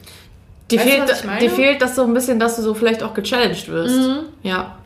[0.70, 3.96] Dir fehlt, dir fehlt das so ein bisschen, dass du so vielleicht auch gechallenged wirst.
[3.96, 4.18] Mhm.
[4.42, 4.78] Ja.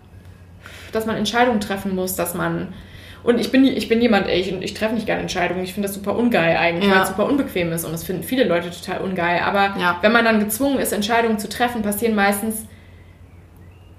[0.92, 2.72] Dass man Entscheidungen treffen muss, dass man
[3.24, 5.64] und ich bin, ich bin jemand, ey, ich, ich treffe nicht gerne Entscheidungen.
[5.64, 6.96] Ich finde das super ungeil eigentlich, ja.
[6.96, 7.86] weil es super unbequem ist.
[7.86, 9.40] Und das finden viele Leute total ungeil.
[9.40, 9.96] Aber ja.
[10.02, 12.66] wenn man dann gezwungen ist, Entscheidungen zu treffen, passieren meistens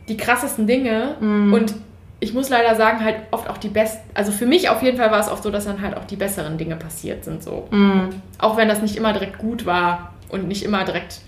[0.08, 1.16] die krassesten Dinge.
[1.20, 1.54] Mhm.
[1.54, 1.74] Und
[2.20, 5.10] ich muss leider sagen, halt oft auch die besten, also für mich auf jeden Fall
[5.10, 7.42] war es oft so, dass dann halt auch die besseren Dinge passiert sind.
[7.42, 7.68] So.
[7.72, 8.10] Mhm.
[8.38, 11.22] Auch wenn das nicht immer direkt gut war und nicht immer direkt.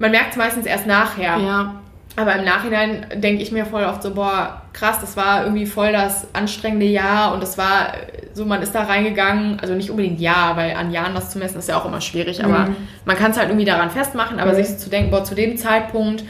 [0.00, 1.38] Man merkt es meistens erst nachher.
[1.38, 1.82] Ja.
[2.16, 5.92] Aber im Nachhinein denke ich mir voll oft so, boah, krass, das war irgendwie voll
[5.92, 7.92] das anstrengende Jahr und das war
[8.32, 11.58] so, man ist da reingegangen, also nicht unbedingt ja, weil an Jahren das zu messen
[11.58, 12.76] ist ja auch immer schwierig, aber mhm.
[13.04, 14.64] man kann es halt irgendwie daran festmachen, aber mhm.
[14.64, 16.24] sich zu denken, boah, zu dem Zeitpunkt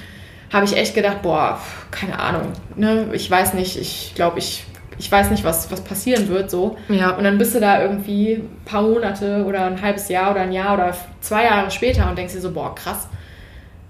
[0.52, 1.60] habe ich echt gedacht, boah,
[1.92, 4.64] keine Ahnung, ne, ich weiß nicht, ich glaube, ich,
[4.98, 6.76] ich weiß nicht, was, was passieren wird, so.
[6.88, 7.10] Ja.
[7.10, 10.52] Und dann bist du da irgendwie ein paar Monate oder ein halbes Jahr oder ein
[10.52, 13.08] Jahr oder zwei Jahre später und denkst dir so, boah, krass,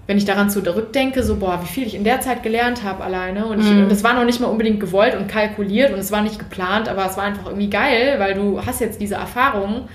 [0.07, 3.45] wenn ich daran zurückdenke, so, boah, wie viel ich in der Zeit gelernt habe alleine.
[3.45, 3.83] Und, ich, mhm.
[3.83, 6.87] und das war noch nicht mal unbedingt gewollt und kalkuliert und es war nicht geplant,
[6.87, 9.89] aber es war einfach irgendwie geil, weil du hast jetzt diese Erfahrung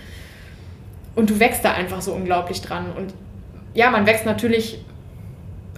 [1.14, 2.86] und du wächst da einfach so unglaublich dran.
[2.96, 3.14] Und
[3.72, 4.84] ja, man wächst natürlich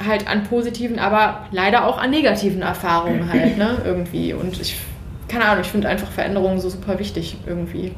[0.05, 4.33] halt an positiven, aber leider auch an negativen Erfahrungen halt, ne, irgendwie.
[4.33, 4.77] Und ich,
[5.29, 7.93] keine Ahnung, ich finde einfach Veränderungen so super wichtig irgendwie.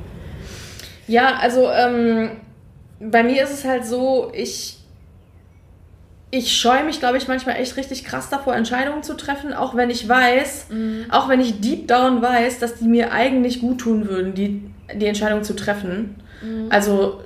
[1.09, 2.33] Ja, also ähm,
[3.01, 4.76] bei mir ist es halt so, ich
[6.37, 9.91] ich scheue mich, glaube ich, manchmal echt richtig krass davor, Entscheidungen zu treffen, auch wenn
[9.91, 11.07] ich weiß, mhm.
[11.11, 14.63] auch wenn ich deep down weiß, dass die mir eigentlich gut tun würden, die,
[14.95, 16.17] die Entscheidung zu treffen.
[16.43, 16.67] Mhm.
[16.71, 17.21] Also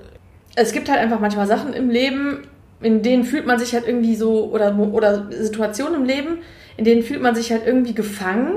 [0.55, 2.43] es gibt halt einfach manchmal Sachen im Leben,
[2.81, 6.39] in denen fühlt man sich halt irgendwie so, oder, oder Situationen im Leben,
[6.77, 8.55] in denen fühlt man sich halt irgendwie gefangen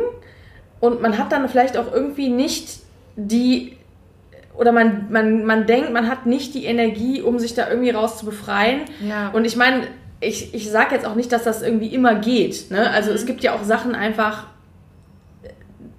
[0.79, 2.79] und man hat dann vielleicht auch irgendwie nicht
[3.15, 3.77] die
[4.55, 8.19] oder man, man, man denkt, man hat nicht die Energie, um sich da irgendwie raus
[8.19, 8.81] zu befreien.
[9.01, 9.29] Ja.
[9.29, 9.87] Und ich meine,
[10.23, 12.71] ich, ich sage jetzt auch nicht, dass das irgendwie immer geht.
[12.71, 12.89] Ne?
[12.89, 13.15] Also mhm.
[13.15, 14.47] es gibt ja auch Sachen einfach,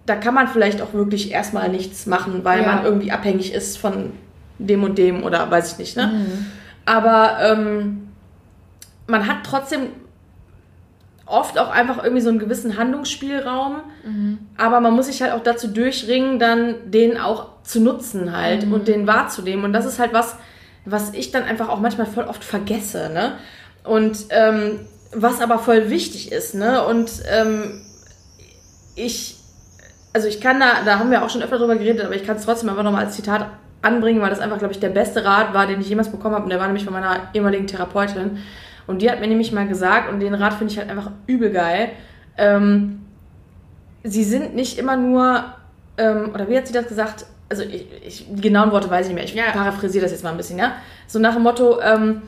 [0.06, 2.66] da kann man vielleicht auch wirklich erstmal nichts machen, weil ja.
[2.66, 4.12] man irgendwie abhängig ist von
[4.58, 6.06] dem und dem oder weiß ich nicht, ne?
[6.06, 6.46] Mhm.
[6.86, 8.08] Aber ähm,
[9.06, 9.88] man hat trotzdem
[11.26, 14.38] oft auch einfach irgendwie so einen gewissen Handlungsspielraum, Mhm.
[14.58, 18.72] aber man muss sich halt auch dazu durchringen, dann den auch zu nutzen halt Mhm.
[18.74, 19.64] und den wahrzunehmen.
[19.64, 20.36] Und das ist halt was,
[20.84, 23.32] was ich dann einfach auch manchmal voll oft vergesse, ne?
[23.85, 24.80] Und ähm,
[25.12, 26.85] was aber voll wichtig ist, ne?
[26.87, 27.82] Und ähm,
[28.97, 29.37] ich,
[30.12, 32.37] also ich kann da, da haben wir auch schon öfter drüber geredet, aber ich kann
[32.37, 33.47] es trotzdem einfach nochmal als Zitat
[33.82, 36.45] anbringen, weil das einfach, glaube ich, der beste Rat war, den ich jemals bekommen habe.
[36.45, 38.39] Und der war nämlich von meiner ehemaligen Therapeutin.
[38.87, 41.51] Und die hat mir nämlich mal gesagt, und den Rat finde ich halt einfach übel
[41.51, 41.91] geil,
[42.37, 43.01] ähm,
[44.03, 45.45] sie sind nicht immer nur,
[45.99, 47.26] ähm, oder wie hat sie das gesagt?
[47.49, 49.24] Also ich, ich, die genauen Worte weiß ich nicht mehr.
[49.24, 49.53] Ich Ja.
[49.53, 50.72] paraphrasiere das jetzt mal ein bisschen, ja?
[51.07, 52.22] So nach dem Motto, ähm,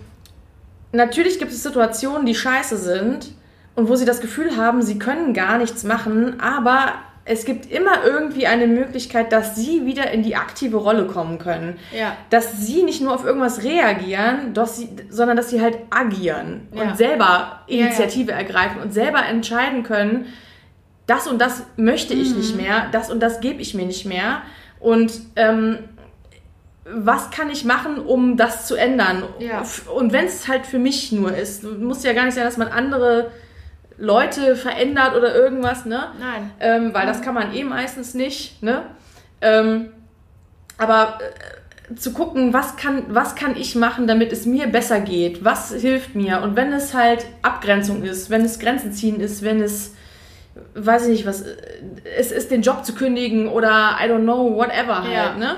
[0.96, 3.28] natürlich gibt es Situationen, die scheiße sind
[3.74, 6.94] und wo sie das Gefühl haben, sie können gar nichts machen, aber
[7.28, 11.76] es gibt immer irgendwie eine Möglichkeit, dass sie wieder in die aktive Rolle kommen können.
[11.96, 12.16] Ja.
[12.30, 16.82] Dass sie nicht nur auf irgendwas reagieren, doch sie, sondern dass sie halt agieren Ja.
[16.82, 17.86] und selber Ja, ja.
[17.86, 20.26] Initiative ergreifen und selber entscheiden können,
[21.08, 22.36] das und das möchte ich Mhm.
[22.36, 24.42] nicht mehr, das und das gebe ich mir nicht mehr.
[24.78, 25.78] Und ähm,
[26.94, 29.24] was kann ich machen, um das zu ändern?
[29.38, 29.64] Ja.
[29.94, 32.68] Und wenn es halt für mich nur ist, muss ja gar nicht sein, dass man
[32.68, 33.30] andere
[33.98, 36.08] Leute verändert oder irgendwas, ne?
[36.20, 36.50] Nein.
[36.60, 38.82] Ähm, weil das kann man eh meistens nicht, ne?
[39.40, 39.88] Ähm,
[40.78, 41.18] aber
[41.90, 45.44] äh, zu gucken, was kann, was kann ich machen, damit es mir besser geht?
[45.44, 46.42] Was hilft mir?
[46.42, 49.94] Und wenn es halt Abgrenzung ist, wenn es Grenzen ziehen ist, wenn es,
[50.74, 51.56] weiß ich nicht, was, äh,
[52.18, 55.34] es ist, den Job zu kündigen oder I don't know, whatever halt, Ja.
[55.34, 55.56] ne?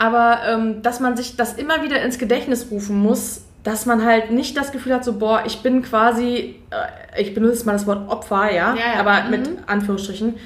[0.00, 4.30] Aber ähm, dass man sich das immer wieder ins Gedächtnis rufen muss, dass man halt
[4.30, 7.86] nicht das Gefühl hat, so, boah, ich bin quasi, äh, ich benutze jetzt mal das
[7.86, 9.00] Wort Opfer, ja, Ja, ja.
[9.00, 9.30] aber Mhm.
[9.30, 10.36] mit Anführungsstrichen,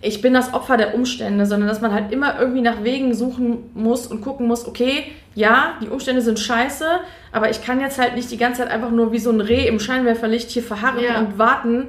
[0.00, 3.70] ich bin das Opfer der Umstände, sondern dass man halt immer irgendwie nach Wegen suchen
[3.74, 5.04] muss und gucken muss, okay,
[5.36, 6.84] ja, die Umstände sind scheiße,
[7.30, 9.68] aber ich kann jetzt halt nicht die ganze Zeit einfach nur wie so ein Reh
[9.68, 11.20] im Scheinwerferlicht hier verharren Ja.
[11.20, 11.88] und warten,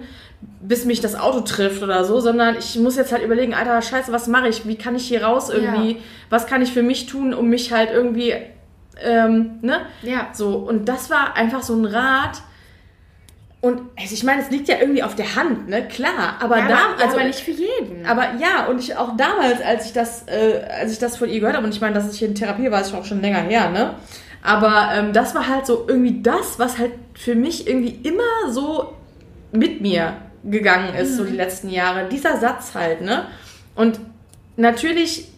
[0.62, 4.12] bis mich das Auto trifft oder so, sondern ich muss jetzt halt überlegen, Alter, scheiße,
[4.12, 4.68] was mache ich?
[4.68, 5.94] Wie kann ich hier raus irgendwie?
[5.94, 5.98] Ja.
[6.30, 8.34] Was kann ich für mich tun, um mich halt irgendwie,
[9.04, 9.82] ähm, ne?
[10.02, 10.30] Ja.
[10.34, 12.42] So, und das war einfach so ein Rat.
[13.62, 15.88] Und also ich meine, es liegt ja irgendwie auf der Hand, ne?
[15.88, 18.06] Klar, aber ja, da, aber, also aber nicht für jeden.
[18.06, 21.40] aber ja, und ich auch damals, als ich das, äh, als ich das von ihr
[21.40, 23.70] gehört habe, und ich meine, dass ich in Therapie war, ist auch schon länger her,
[23.70, 23.96] ne?
[24.44, 28.94] Aber ähm, das war halt so irgendwie das, was halt für mich irgendwie immer so
[29.52, 30.14] mit mir
[30.46, 32.08] gegangen ist, so die letzten Jahre.
[32.10, 33.26] Dieser Satz halt, ne?
[33.76, 34.00] Und
[34.56, 35.30] natürlich,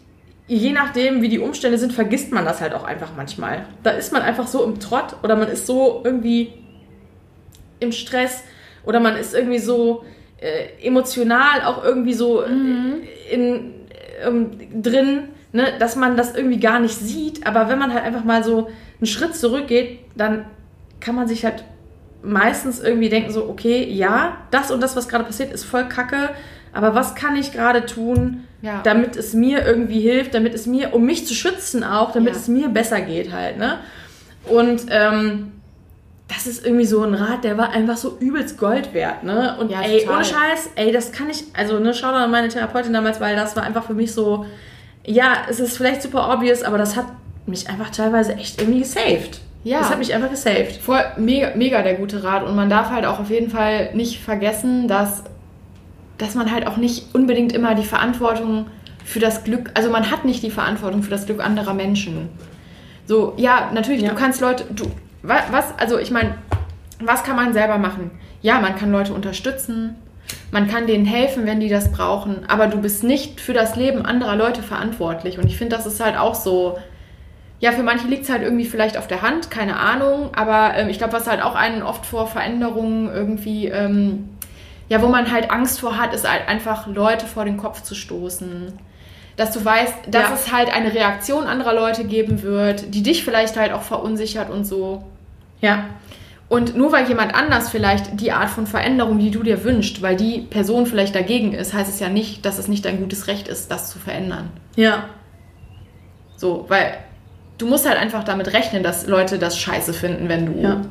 [0.47, 3.65] je nachdem, wie die Umstände sind, vergisst man das halt auch einfach manchmal.
[3.83, 6.53] Da ist man einfach so im Trott oder man ist so irgendwie
[7.79, 8.43] im Stress
[8.85, 10.03] oder man ist irgendwie so
[10.39, 12.49] äh, emotional auch irgendwie so äh,
[13.31, 13.73] in,
[14.23, 17.45] ähm, drin, ne, dass man das irgendwie gar nicht sieht.
[17.45, 20.45] Aber wenn man halt einfach mal so einen Schritt zurückgeht, dann
[20.99, 21.63] kann man sich halt
[22.27, 26.29] meistens irgendwie denken so, okay, ja, das und das, was gerade passiert, ist voll kacke,
[26.73, 28.81] aber was kann ich gerade tun, Ja.
[28.83, 32.39] damit es mir irgendwie hilft, damit es mir, um mich zu schützen auch, damit Ja.
[32.39, 33.79] es mir besser geht halt, ne?
[34.45, 35.51] Und ähm,
[36.27, 39.55] das ist irgendwie so ein Rat, der war einfach so übelst Gold wert, ne?
[39.59, 40.15] Und Ja, ey, total.
[40.15, 43.55] ohne Scheiß, ey, das kann ich, also ne, schau an meine Therapeutin damals, weil das
[43.55, 44.45] war einfach für mich so,
[45.05, 47.05] ja, es ist vielleicht super obvious, aber das hat
[47.45, 49.39] mich einfach teilweise echt irgendwie gesaved.
[49.63, 49.79] Ja.
[49.79, 50.77] Das hat mich einfach gesaved.
[50.77, 52.43] Voll mega, mega der gute Rat.
[52.43, 55.23] Und man darf halt auch auf jeden Fall nicht vergessen, dass,
[56.17, 58.67] dass man halt auch nicht unbedingt immer die Verantwortung
[59.03, 62.29] für das Glück, also man hat nicht die Verantwortung für das Glück anderer Menschen.
[63.05, 64.09] So, ja, natürlich, Ja.
[64.09, 64.85] du kannst Leute, du,
[65.23, 66.35] wa- was, also ich meine,
[66.99, 68.11] was kann man selber machen?
[68.41, 69.95] Ja, man kann Leute unterstützen,
[70.51, 74.05] man kann denen helfen, wenn die das brauchen, aber du bist nicht für das Leben
[74.05, 75.37] anderer Leute verantwortlich.
[75.37, 76.77] Und ich finde, das ist halt auch so,
[77.59, 80.29] ja, für manche liegt es halt irgendwie vielleicht auf der Hand, keine Ahnung.
[80.35, 84.29] Aber ähm, ich glaube, was halt auch einen oft vor Veränderungen irgendwie, ähm,
[84.89, 87.95] ja, wo man halt Angst vor hat, ist halt einfach Leute vor den Kopf zu
[87.95, 88.73] stoßen.
[89.37, 90.33] Dass du weißt, dass Ja.
[90.33, 94.65] es halt eine Reaktion anderer Leute geben wird, die dich vielleicht halt auch verunsichert und
[94.65, 95.03] so.
[95.59, 95.85] Ja.
[96.49, 100.15] Und nur weil jemand anders vielleicht die Art von Veränderung, die du dir wünschst, weil
[100.15, 103.47] die Person vielleicht dagegen ist, heißt es ja nicht, dass es nicht dein gutes Recht
[103.49, 104.49] ist, das zu verändern.
[104.75, 105.05] Ja.
[106.37, 106.97] So, weil
[107.57, 110.81] du musst halt einfach damit rechnen, dass Leute das scheiße finden, wenn du Ja.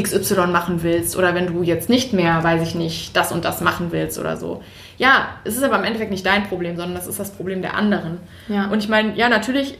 [0.00, 3.62] XY machen willst oder wenn du jetzt nicht mehr, weiß ich nicht, das und das
[3.62, 4.62] machen willst oder so.
[4.98, 7.74] Ja, es ist aber im Endeffekt nicht dein Problem, sondern das ist das Problem der
[7.74, 8.18] anderen.
[8.48, 8.66] Ja.
[8.66, 9.78] Und ich meine, ja, natürlich,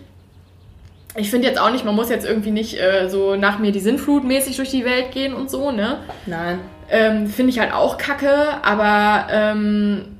[1.16, 3.80] ich finde jetzt auch nicht, man muss jetzt irgendwie nicht äh, so nach mir die
[3.80, 5.98] Sinnflut mäßig durch die Welt gehen und so, ne?
[6.24, 6.60] Nein.
[6.90, 10.16] Ähm, Finde ich halt auch kacke, aber ähm,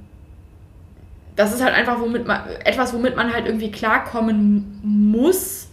[1.36, 5.65] das ist halt einfach womit man, etwas, womit man halt irgendwie klarkommen muss.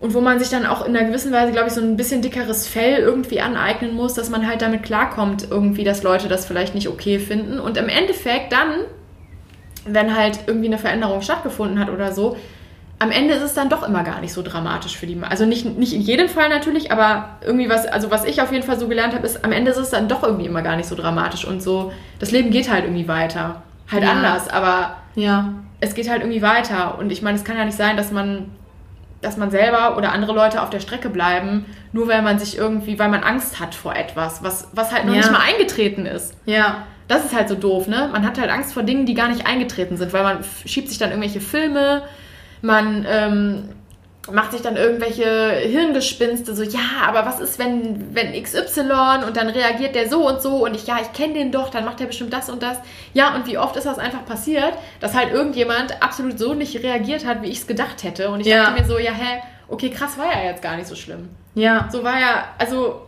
[0.00, 2.22] Und wo man sich dann auch in einer gewissen Weise, glaube ich, so ein bisschen
[2.22, 6.74] dickeres Fell irgendwie aneignen muss, dass man halt damit klarkommt, irgendwie, dass Leute das vielleicht
[6.74, 7.58] nicht okay finden.
[7.58, 8.70] Und im Endeffekt dann,
[9.84, 12.36] wenn halt irgendwie eine Veränderung stattgefunden hat oder so,
[13.00, 15.16] am Ende ist es dann doch immer gar nicht so dramatisch für die.
[15.22, 18.64] Also nicht, nicht in jedem Fall natürlich, aber irgendwie was, also was ich auf jeden
[18.64, 20.88] Fall so gelernt habe, ist, am Ende ist es dann doch irgendwie immer gar nicht
[20.88, 23.62] so dramatisch und so, das Leben geht halt irgendwie weiter.
[23.90, 24.10] Halt Ja.
[24.10, 25.54] anders, aber Ja.
[25.80, 26.98] es geht halt irgendwie weiter.
[26.98, 28.50] Und ich meine, es kann ja nicht sein, dass man,
[29.20, 32.98] dass man selber oder andere Leute auf der Strecke bleiben, nur weil man sich irgendwie,
[32.98, 35.18] weil man Angst hat vor etwas, was, was halt noch Ja.
[35.20, 36.34] nicht mal eingetreten ist.
[36.44, 36.84] Ja.
[37.08, 38.10] Das ist halt so doof, ne?
[38.12, 40.98] Man hat halt Angst vor Dingen, die gar nicht eingetreten sind, weil man schiebt sich
[40.98, 42.02] dann irgendwelche Filme,
[42.60, 43.68] man ähm,
[44.32, 49.48] macht sich dann irgendwelche Hirngespinste, so, ja, aber was ist, wenn, wenn XY und dann
[49.48, 52.06] reagiert der so und so und ich, ja, ich kenne den doch, dann macht er
[52.06, 52.78] bestimmt das und das.
[53.14, 57.24] Ja, und wie oft ist das einfach passiert, dass halt irgendjemand absolut so nicht reagiert
[57.26, 58.30] hat, wie ich es gedacht hätte.
[58.30, 58.64] Und ich Ja.
[58.64, 61.28] dachte mir so, ja, hä, okay, krass, war ja jetzt gar nicht so schlimm.
[61.54, 61.88] Ja.
[61.90, 63.02] So war ja, also,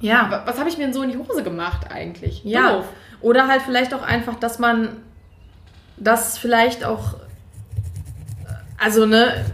[0.00, 0.30] Ja.
[0.30, 2.42] wa- was habe ich mir denn so in die Hose gemacht eigentlich?
[2.44, 2.72] Ja.
[2.72, 2.84] Doof.
[3.20, 4.96] Oder halt vielleicht auch einfach, dass man
[5.96, 7.14] das vielleicht auch,
[8.78, 9.44] also ne,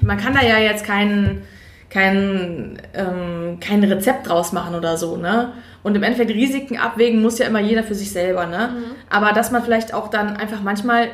[0.00, 1.42] man kann da ja jetzt kein,
[1.90, 5.52] kein, ähm, kein Rezept draus machen oder so, ne?
[5.82, 8.70] Und im Endeffekt Risiken abwägen muss ja immer jeder für sich selber, ne?
[9.10, 11.08] Aber dass man vielleicht auch dann einfach manchmal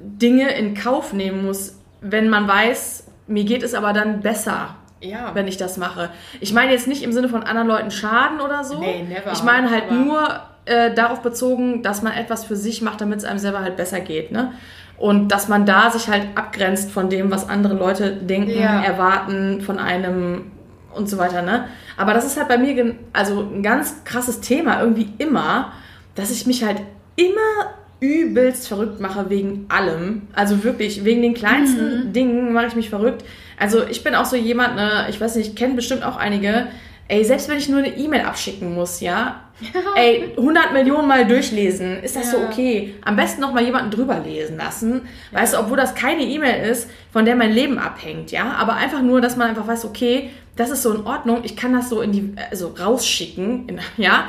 [0.00, 5.30] Dinge in Kauf nehmen muss, wenn man weiß, mir geht es aber dann besser Ja.
[5.34, 6.10] wenn ich das mache.
[6.40, 8.78] Ich meine jetzt nicht im Sinne von anderen Leuten schaden oder so.
[8.80, 9.32] Nee, never.
[9.32, 10.28] Ich meine halt nur
[10.64, 14.00] äh, darauf bezogen, dass man etwas für sich macht, damit es einem selber halt besser
[14.00, 14.32] geht.
[14.32, 14.52] Ne?
[14.98, 18.82] Und dass man da sich halt abgrenzt von dem, was andere Leute denken, Ja.
[18.82, 20.50] erwarten von einem
[20.94, 21.42] und so weiter.
[21.42, 21.64] Ne?
[21.96, 25.72] Aber das ist halt bei mir also ein ganz krasses Thema irgendwie immer,
[26.16, 26.80] dass ich mich halt
[27.14, 30.22] immer übelst verrückt mache wegen allem.
[30.32, 33.24] Also wirklich, wegen den kleinsten Dingen mache ich mich verrückt.
[33.58, 36.68] Also ich bin auch so jemand, ne, ich weiß nicht, ich kenne bestimmt auch einige,
[37.08, 39.40] ey, selbst wenn ich nur eine E-Mail abschicken muss, ja,
[39.96, 42.46] ey, 100 Millionen Mal durchlesen, ist das so Ja.
[42.48, 42.94] okay?
[43.04, 45.02] Am besten noch mal jemanden drüber lesen lassen,
[45.32, 49.02] weißt du, obwohl das keine E-Mail ist, von der mein Leben abhängt, ja, aber einfach
[49.02, 52.00] nur, dass man einfach weiß, okay, das ist so in Ordnung, ich kann das so
[52.02, 54.24] in die, also rausschicken, in, ja,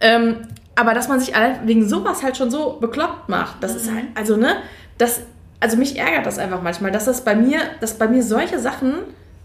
[0.00, 0.36] ähm,
[0.76, 4.06] aber dass man sich allein wegen sowas halt schon so bekloppt macht, das ist halt,
[4.14, 4.56] also ne,
[4.96, 5.22] das,
[5.58, 8.94] also mich ärgert das einfach manchmal, dass das bei mir, dass bei mir solche Sachen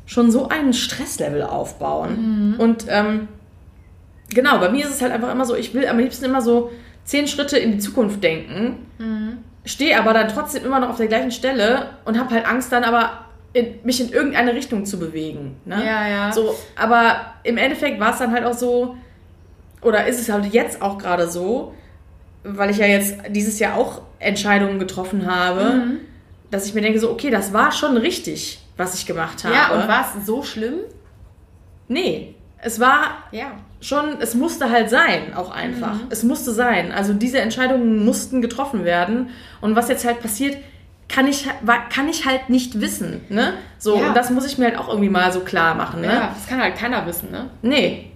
[0.05, 2.55] schon so einen Stresslevel aufbauen.
[2.57, 3.27] Und ähm,
[4.29, 6.71] genau, bei mir ist es halt einfach immer so, ich will am liebsten immer so
[7.03, 8.77] zehn Schritte in die Zukunft denken,
[9.65, 12.83] stehe aber dann trotzdem immer noch auf der gleichen Stelle und habe halt Angst dann
[12.83, 15.55] aber in, mich in irgendeine Richtung zu bewegen.
[15.65, 15.83] Ne?
[15.85, 16.31] Ja, ja.
[16.31, 18.95] So, aber im Endeffekt war es dann halt auch so,
[19.81, 21.73] oder ist es halt jetzt auch gerade so,
[22.43, 25.97] weil ich ja jetzt dieses Jahr auch Entscheidungen getroffen habe, Mhm.
[26.51, 29.53] dass ich mir denke, so, okay, das war schon richtig, was ich gemacht habe.
[29.55, 30.79] Ja, und war es so schlimm?
[31.87, 33.51] Nee, es war Ja.
[33.81, 35.93] schon, es musste halt sein, auch einfach.
[35.95, 36.07] Mhm.
[36.09, 36.91] Es musste sein.
[36.91, 39.29] Also diese Entscheidungen mussten getroffen werden.
[39.61, 40.57] Und was jetzt halt passiert,
[41.07, 41.47] kann ich,
[41.93, 43.21] kann ich halt nicht wissen.
[43.29, 43.53] Ne?
[43.77, 44.07] So, Ja.
[44.07, 46.01] und das muss ich mir halt auch irgendwie mal so klar machen.
[46.01, 46.07] Ne?
[46.07, 47.49] Ja, das kann halt keiner wissen, ne?
[47.61, 48.09] Nee.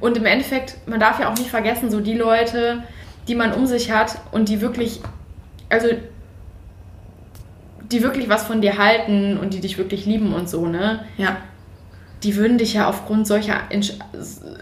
[0.00, 2.82] Und im Endeffekt, man darf ja auch nicht vergessen, so die Leute,
[3.26, 5.00] die man um sich hat und die wirklich,
[5.70, 5.88] also
[7.90, 11.04] die wirklich was von dir halten und die dich wirklich lieben und so, ne?
[11.16, 11.36] Ja.
[12.22, 13.92] Die würden dich ja aufgrund solcher Entsch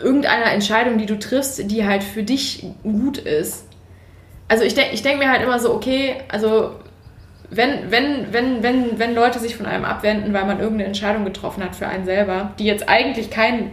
[0.03, 3.66] irgendeiner Entscheidung, die du triffst, die halt für dich gut ist.
[4.49, 6.72] Also ich denke ich denk mir halt immer so, okay, also
[7.51, 11.62] wenn, wenn, wenn, wenn, wenn Leute sich von einem abwenden, weil man irgendeine Entscheidung getroffen
[11.62, 13.70] hat für einen selber, die jetzt eigentlich keinen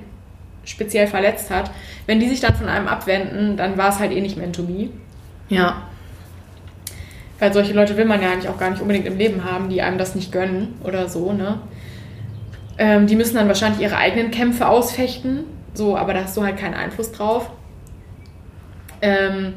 [0.63, 1.71] speziell verletzt hat,
[2.05, 4.63] wenn die sich dann von einem abwenden, dann war es halt eh nicht meant to
[4.63, 4.89] be.
[5.49, 5.83] Ja.
[7.43, 9.81] Weil solche Leute will man ja eigentlich auch gar nicht unbedingt im Leben haben, die
[9.81, 11.59] einem das nicht gönnen oder so, ne?
[12.77, 16.55] Ähm, die müssen dann wahrscheinlich ihre eigenen Kämpfe ausfechten, so, aber da hast du halt
[16.55, 17.51] keinen Einfluss drauf.
[19.01, 19.55] Ähm,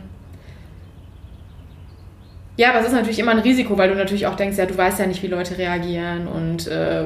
[2.57, 4.77] ja, aber es ist natürlich immer ein Risiko, weil du natürlich auch denkst, ja, du
[4.77, 7.05] weißt ja nicht, wie Leute reagieren und äh,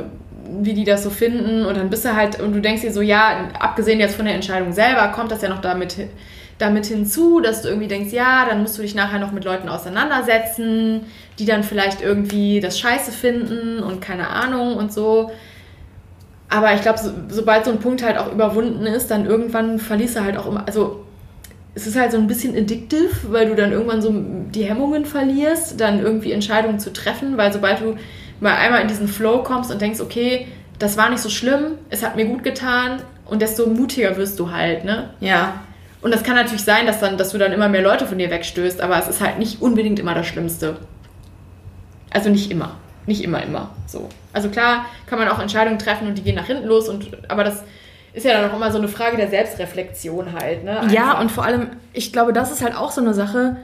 [0.62, 1.66] wie die das so finden.
[1.66, 4.34] Und dann bist du halt, und du denkst dir so, ja, abgesehen jetzt von der
[4.34, 6.08] Entscheidung selber, kommt das ja noch damit, hin-
[6.60, 9.68] damit hinzu, dass du irgendwie denkst, ja, dann musst du dich nachher noch mit Leuten
[9.68, 11.02] auseinandersetzen,
[11.38, 15.30] die dann vielleicht irgendwie das Scheiße finden und keine Ahnung und so.
[16.50, 20.16] Aber ich glaube, so, sobald so ein Punkt halt auch überwunden ist, dann irgendwann verlierst
[20.16, 21.04] du halt auch immer, also
[21.74, 25.80] es ist halt so ein bisschen addictive, weil du dann irgendwann so die Hemmungen verlierst,
[25.80, 27.96] dann irgendwie Entscheidungen zu treffen, weil sobald du
[28.40, 30.46] mal einmal in diesen Flow kommst und denkst, okay,
[30.78, 34.50] das war nicht so schlimm, es hat mir gut getan und desto mutiger wirst du
[34.50, 35.10] halt, ne?
[35.20, 35.60] Ja.
[36.02, 38.30] Und das kann natürlich sein, dass, dann, dass du dann immer mehr Leute von dir
[38.30, 40.76] wegstößt, aber es ist halt nicht unbedingt immer das Schlimmste.
[42.10, 42.76] Also nicht immer.
[43.06, 44.08] nicht immer, immer so.
[44.32, 47.44] Also klar kann man auch Entscheidungen treffen und die gehen nach hinten los, und, aber
[47.44, 47.62] das
[48.12, 50.64] ist ja dann auch immer so eine Frage der Selbstreflexion halt.
[50.64, 50.88] Ne?
[50.90, 53.56] Ja, und vor allem, ich glaube, das ist halt auch so eine Sache,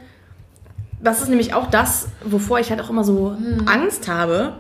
[1.01, 3.66] das ist nämlich auch das, wovor ich halt auch immer so hm.
[3.66, 4.55] Angst habe,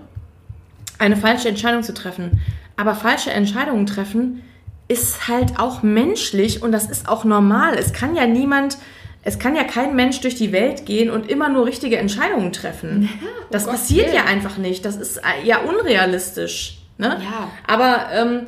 [0.98, 2.40] eine falsche Entscheidung zu treffen.
[2.76, 4.42] Aber falsche Entscheidungen treffen
[4.88, 7.74] ist halt auch menschlich und das ist auch normal.
[7.74, 8.78] Es kann ja niemand,
[9.22, 13.02] es kann ja kein Mensch durch die Welt gehen und immer nur richtige Entscheidungen treffen.
[13.02, 14.14] Ja, oh das Gott passiert will.
[14.14, 14.84] ja einfach nicht.
[14.84, 16.78] Das ist ja unrealistisch.
[16.98, 17.20] Ne?
[17.22, 17.50] Ja.
[17.66, 18.46] Aber, ähm,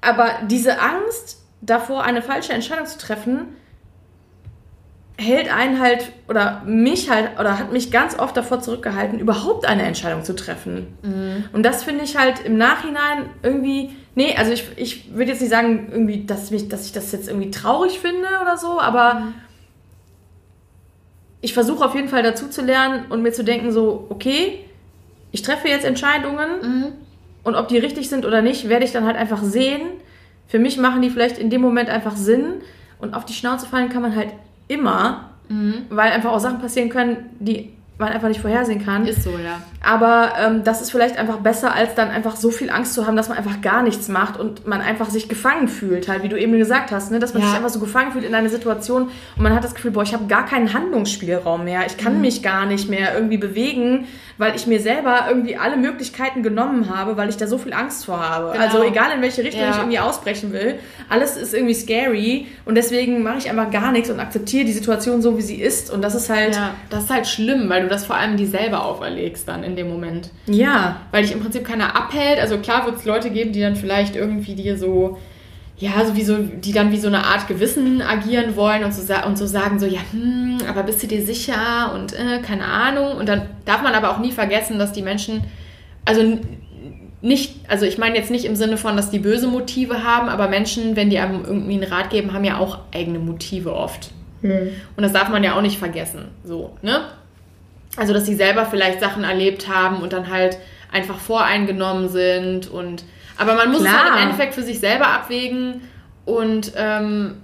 [0.00, 3.56] aber diese Angst davor, eine falsche Entscheidung zu treffen,
[5.18, 9.82] hält einen halt oder mich halt oder hat mich ganz oft davor zurückgehalten, überhaupt eine
[9.82, 10.86] Entscheidung zu treffen.
[11.02, 11.44] Mhm.
[11.52, 15.50] Und das finde ich halt im Nachhinein irgendwie, nee, also ich, ich würde jetzt nicht
[15.50, 19.34] sagen, irgendwie, dass, mich, dass ich das jetzt irgendwie traurig finde oder so, aber mhm.
[21.40, 24.64] ich versuche auf jeden Fall dazu zu lernen und mir zu denken, so, okay,
[25.30, 26.86] ich treffe jetzt Entscheidungen mhm.
[27.44, 29.82] und ob die richtig sind oder nicht, werde ich dann halt einfach sehen.
[30.48, 32.62] Für mich machen die vielleicht in dem Moment einfach Sinn
[32.98, 34.28] und auf die Schnauze fallen kann man halt
[34.72, 35.86] immer, mhm.
[35.90, 39.06] weil einfach auch Sachen passieren können, die man einfach nicht vorhersehen kann.
[39.06, 39.62] Ist so, ja.
[39.82, 43.16] Aber ähm, das ist vielleicht einfach besser, als dann einfach so viel Angst zu haben,
[43.16, 46.38] dass man einfach gar nichts macht und man einfach sich gefangen fühlt, halt, wie du
[46.38, 47.18] eben gesagt hast, ne?
[47.18, 47.48] dass man ja.
[47.48, 49.04] sich einfach so gefangen fühlt in einer Situation
[49.36, 52.20] und man hat das Gefühl, boah, ich habe gar keinen Handlungsspielraum mehr, ich kann mhm.
[52.22, 54.06] mich gar nicht mehr irgendwie bewegen,
[54.42, 58.06] weil ich mir selber irgendwie alle Möglichkeiten genommen habe, weil ich da so viel Angst
[58.06, 58.50] vor habe.
[58.50, 58.64] Genau.
[58.64, 59.70] Also egal in welche Richtung ja.
[59.70, 64.10] ich irgendwie ausbrechen will, alles ist irgendwie scary und deswegen mache ich einfach gar nichts
[64.10, 66.56] und akzeptiere die Situation so, wie sie ist und das ist halt...
[66.56, 69.76] Ja, das ist halt schlimm, weil du das vor allem dir selber auferlegst dann in
[69.76, 70.30] dem Moment.
[70.46, 71.02] Ja.
[71.12, 72.40] Weil dich im Prinzip keiner abhält.
[72.40, 75.18] Also klar wird es Leute geben, die dann vielleicht irgendwie dir so
[75.82, 79.46] ja, sowieso, die dann wie so eine Art Gewissen agieren wollen und so, und so
[79.46, 83.16] sagen so, ja, hm, aber bist du dir sicher und äh, keine Ahnung.
[83.16, 85.44] Und dann darf man aber auch nie vergessen, dass die Menschen,
[86.04, 86.38] also
[87.20, 90.48] nicht, also ich meine jetzt nicht im Sinne von, dass die böse Motive haben, aber
[90.48, 94.10] Menschen, wenn die einem irgendwie einen Rat geben, haben ja auch eigene Motive oft.
[94.42, 94.70] Hm.
[94.96, 97.04] Und das darf man ja auch nicht vergessen, so, ne?
[97.96, 100.58] Also, dass sie selber vielleicht Sachen erlebt haben und dann halt
[100.90, 103.04] einfach voreingenommen sind und
[103.38, 103.94] aber man muss Klar.
[103.94, 105.82] es halt im Endeffekt für sich selber abwägen
[106.24, 107.36] und ähm,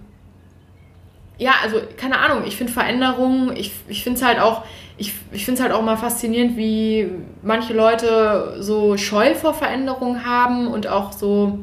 [1.39, 4.65] ja, also keine Ahnung, ich finde Veränderungen, ich, ich finde es halt auch,
[4.99, 7.11] ich, ich finde es halt auch mal faszinierend, wie
[7.43, 11.61] manche Leute so Scheu vor Veränderungen haben und auch so,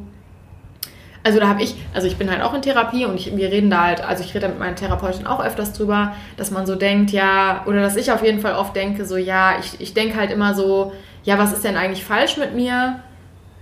[1.22, 3.70] also da habe ich, also ich bin halt auch in Therapie und ich, wir reden
[3.70, 7.12] da halt, also ich rede mit meiner Therapeutin auch öfters drüber, dass man so denkt,
[7.12, 10.32] ja, oder dass ich auf jeden Fall oft denke, so ja, ich, ich denke halt
[10.32, 13.02] immer so, ja, was ist denn eigentlich falsch mit mir?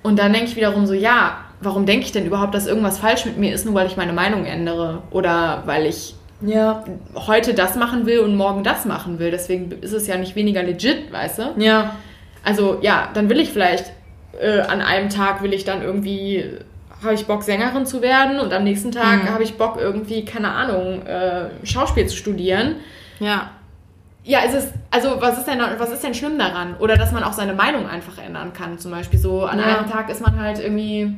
[0.04, 3.26] Und dann denke ich wiederum so, ja, warum denke ich denn überhaupt, dass irgendwas falsch
[3.26, 6.16] mit mir ist, nur weil ich meine Meinung ändere oder weil ich
[6.46, 6.84] ja.
[7.16, 9.32] heute das machen will und morgen das machen will.
[9.32, 11.54] Deswegen ist es ja nicht weniger legit, weißt du?
[11.58, 11.96] Ja.
[12.44, 13.91] Also ja, dann will ich vielleicht
[14.39, 16.44] äh, an einem Tag will ich dann irgendwie
[17.04, 19.30] habe ich Bock Sängerin zu werden und am nächsten Tag mhm.
[19.30, 22.78] habe ich Bock irgendwie keine Ahnung äh, Schauspiel zu studieren.
[23.20, 23.52] Ja.
[24.26, 26.76] Ja, es ist, also was ist denn was ist denn schlimm daran?
[26.80, 28.80] Oder dass man auch seine Meinung einfach ändern kann.
[28.80, 29.66] Zum Beispiel so an ja.
[29.66, 31.14] einem Tag ist man halt irgendwie.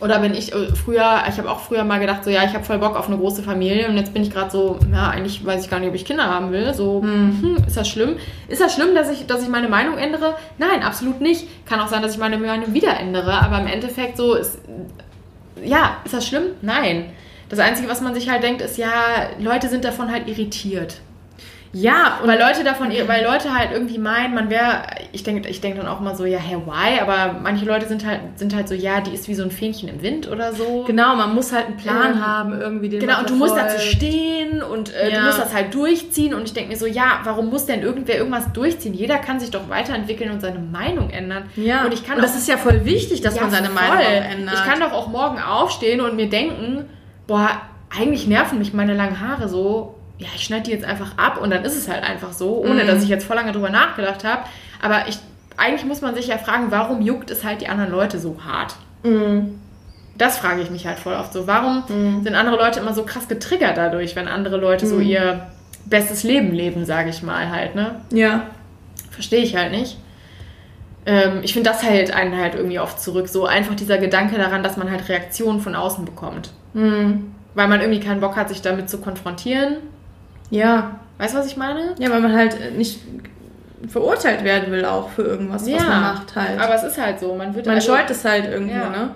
[0.00, 2.64] Oder wenn ich äh, früher, ich habe auch früher mal gedacht, so ja, ich habe
[2.64, 5.64] voll Bock auf eine große Familie und jetzt bin ich gerade so, ja, eigentlich weiß
[5.64, 6.74] ich gar nicht, ob ich Kinder haben will.
[6.74, 7.42] So, hm.
[7.42, 8.16] Hm, ist das schlimm?
[8.48, 10.34] Ist das schlimm, dass ich, dass ich meine Meinung ändere?
[10.58, 11.46] Nein, absolut nicht.
[11.66, 14.58] Kann auch sein, dass ich meine Meinung wieder ändere, aber im Endeffekt so ist,
[15.64, 16.44] ja, ist das schlimm?
[16.60, 17.06] Nein.
[17.48, 18.90] Das Einzige, was man sich halt denkt, ist ja,
[19.38, 21.00] Leute sind davon halt irritiert.
[21.76, 25.76] Ja, weil Leute davon, weil Leute halt irgendwie meinen, man wäre, ich denke ich denk
[25.76, 27.00] dann auch mal so, ja, hey, why?
[27.00, 29.88] Aber manche Leute sind halt, sind halt so, ja, die ist wie so ein Fähnchen
[29.90, 30.84] im Wind oder so.
[30.86, 33.78] Genau, man muss halt einen Plan ähm, haben, irgendwie den Genau, und du musst dazu
[33.78, 35.20] stehen und äh, ja.
[35.20, 36.32] du musst das halt durchziehen.
[36.32, 38.94] Und ich denke mir so, ja, warum muss denn irgendwer irgendwas durchziehen?
[38.94, 41.50] Jeder kann sich doch weiterentwickeln und seine Meinung ändern.
[41.56, 43.68] Ja, und ich kann und das auch, ist ja voll wichtig, dass ja, man seine
[43.68, 43.74] voll.
[43.74, 44.54] Meinung ändert.
[44.54, 46.86] Ich kann doch auch morgen aufstehen und mir denken,
[47.26, 47.50] boah,
[47.94, 51.50] eigentlich nerven mich meine langen Haare so ja, ich schneide die jetzt einfach ab und
[51.50, 52.86] dann ist es halt einfach so, ohne mhm.
[52.86, 54.42] dass ich jetzt voll lange drüber nachgedacht habe.
[54.80, 55.18] Aber ich,
[55.56, 58.76] eigentlich muss man sich ja fragen, warum juckt es halt die anderen Leute so hart?
[59.02, 59.60] Mhm.
[60.16, 61.46] Das frage ich mich halt voll oft so.
[61.46, 62.22] Warum mhm.
[62.22, 65.02] sind andere Leute immer so krass getriggert dadurch, wenn andere Leute so mhm.
[65.02, 65.46] ihr
[65.84, 67.96] bestes Leben leben, sage ich mal halt, ne?
[68.10, 68.46] Ja.
[69.10, 69.98] Verstehe ich halt nicht.
[71.04, 73.28] Ähm, ich finde, das hält einen halt irgendwie oft zurück.
[73.28, 76.50] So einfach dieser Gedanke daran, dass man halt Reaktionen von außen bekommt.
[76.72, 77.34] Mhm.
[77.54, 79.76] Weil man irgendwie keinen Bock hat, sich damit zu konfrontieren
[80.50, 81.00] ja.
[81.18, 81.94] Weißt du, was ich meine?
[81.98, 83.00] Ja, weil man halt nicht
[83.88, 86.60] verurteilt werden will auch für irgendwas, ja, was man macht halt.
[86.60, 88.90] Aber es ist halt so, man wird Man also, scheut es halt irgendwo, ja.
[88.90, 89.14] ne?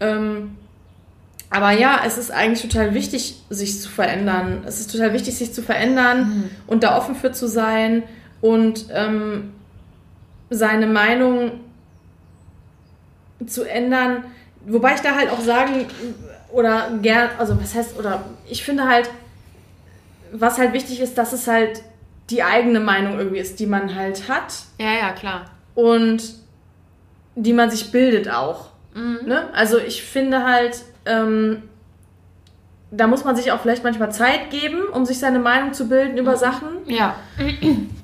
[0.00, 0.56] Ähm,
[1.50, 4.62] aber ja, es ist eigentlich total wichtig, sich zu verändern.
[4.66, 6.50] Es ist total wichtig, sich zu verändern mhm.
[6.66, 8.02] und da offen für zu sein
[8.40, 9.54] und ähm,
[10.50, 11.52] seine Meinung
[13.46, 14.24] zu ändern.
[14.66, 15.86] Wobei ich da halt auch sagen
[16.50, 19.08] oder gern, also was heißt, oder ich finde halt,
[20.32, 21.82] was halt wichtig ist, dass es halt
[22.30, 24.54] die eigene Meinung irgendwie ist, die man halt hat.
[24.78, 25.46] Ja, ja, klar.
[25.74, 26.22] Und
[27.34, 28.68] die man sich bildet auch.
[28.94, 29.20] Mhm.
[29.26, 29.48] Ne?
[29.54, 31.62] Also ich finde halt, ähm,
[32.90, 36.18] da muss man sich auch vielleicht manchmal Zeit geben, um sich seine Meinung zu bilden
[36.18, 36.36] über mhm.
[36.36, 36.68] Sachen.
[36.86, 37.16] Ja.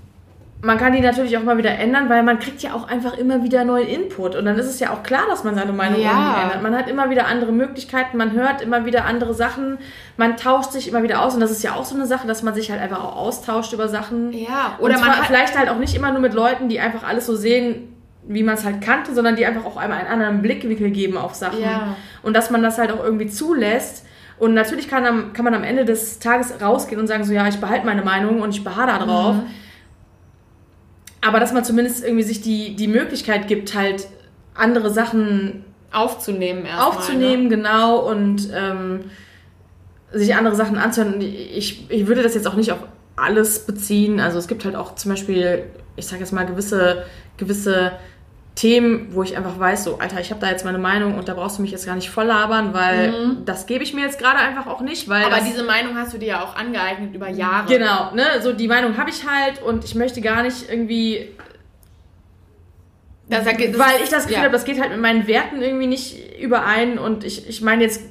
[0.64, 3.42] Man kann die natürlich auch mal wieder ändern, weil man kriegt ja auch einfach immer
[3.42, 4.34] wieder neuen Input.
[4.34, 6.10] Und dann ist es ja auch klar, dass man seine Meinung ja.
[6.10, 6.62] irgendwie ändert.
[6.62, 9.76] Man hat immer wieder andere Möglichkeiten, man hört immer wieder andere Sachen,
[10.16, 11.34] man tauscht sich immer wieder aus.
[11.34, 13.74] Und das ist ja auch so eine Sache, dass man sich halt einfach auch austauscht
[13.74, 14.32] über Sachen.
[14.32, 17.26] Ja, oder man hat vielleicht halt auch nicht immer nur mit Leuten, die einfach alles
[17.26, 17.94] so sehen,
[18.26, 21.34] wie man es halt kannte, sondern die einfach auch einmal einen anderen Blickwinkel geben auf
[21.34, 21.60] Sachen.
[21.60, 21.94] Ja.
[22.22, 24.06] Und dass man das halt auch irgendwie zulässt.
[24.38, 27.60] Und natürlich kann, kann man am Ende des Tages rausgehen und sagen, so ja, ich
[27.60, 29.36] behalte meine Meinung und ich beharre da drauf.
[29.36, 29.63] Mhm.
[31.24, 34.08] Aber dass man zumindest irgendwie sich die, die Möglichkeit gibt, halt
[34.54, 36.88] andere Sachen aufzunehmen erstmal.
[36.88, 37.48] Aufzunehmen, ne?
[37.48, 39.00] genau, und ähm,
[40.12, 41.20] sich andere Sachen anzuhören.
[41.20, 42.80] Ich, ich würde das jetzt auch nicht auf
[43.16, 44.20] alles beziehen.
[44.20, 45.64] Also es gibt halt auch zum Beispiel,
[45.96, 47.04] ich sage jetzt mal, gewisse,
[47.36, 47.92] gewisse
[48.54, 51.34] Themen, wo ich einfach weiß, so, Alter, ich habe da jetzt meine Meinung und da
[51.34, 53.44] brauchst du mich jetzt gar nicht voll labern, weil mhm.
[53.44, 55.24] das gebe ich mir jetzt gerade einfach auch nicht, weil.
[55.24, 57.66] Aber diese Meinung hast du dir ja auch angeeignet über Jahre.
[57.66, 58.24] Genau, ne?
[58.42, 61.30] So die Meinung habe ich halt und ich möchte gar nicht irgendwie.
[63.28, 64.42] Das, das, weil ich das Gefühl ja.
[64.42, 68.02] habe, das geht halt mit meinen Werten irgendwie nicht überein und ich, ich meine jetzt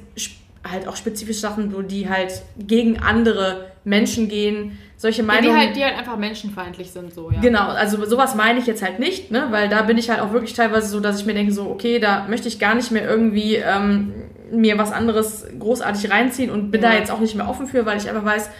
[0.68, 5.54] halt auch spezifisch Sachen, wo die halt gegen andere Menschen gehen solche Meinungen.
[5.54, 7.40] Ja, die, halt, die halt einfach menschenfeindlich sind, so, ja.
[7.40, 9.48] Genau, also sowas meine ich jetzt halt nicht, ne?
[9.50, 11.98] Weil da bin ich halt auch wirklich teilweise so, dass ich mir denke, so, okay,
[11.98, 14.14] da möchte ich gar nicht mehr irgendwie ähm,
[14.50, 16.90] mir was anderes großartig reinziehen und bin ja.
[16.90, 18.50] da jetzt auch nicht mehr offen für, weil ich einfach weiß,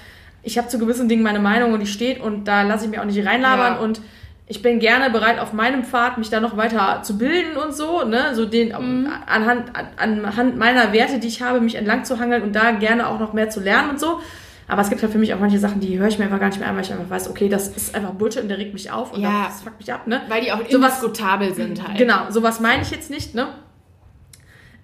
[0.43, 3.01] ich habe zu gewissen Dingen meine Meinung und die steht und da lasse ich mich
[3.01, 3.81] auch nicht reinlabern ja.
[3.81, 4.01] und
[4.47, 8.05] ich bin gerne bereit, auf meinem Pfad mich da noch weiter zu bilden und so,
[8.05, 9.09] ne, so den mhm.
[9.27, 13.19] anhand, anhand meiner Werte, die ich habe, mich entlang zu hangeln und da gerne auch
[13.19, 14.21] noch mehr zu lernen und so.
[14.67, 16.49] Aber es gibt halt für mich auch manche Sachen, die höre ich mir einfach gar
[16.49, 18.73] nicht mehr an, weil ich einfach weiß, okay, das ist einfach Bullshit und der regt
[18.73, 19.47] mich auf und ja.
[19.47, 20.23] das fuckt mich ab, ne?
[20.29, 21.99] Weil die auch sowas indiskutabel sind halt.
[21.99, 23.49] Genau, sowas meine ich jetzt nicht, ne?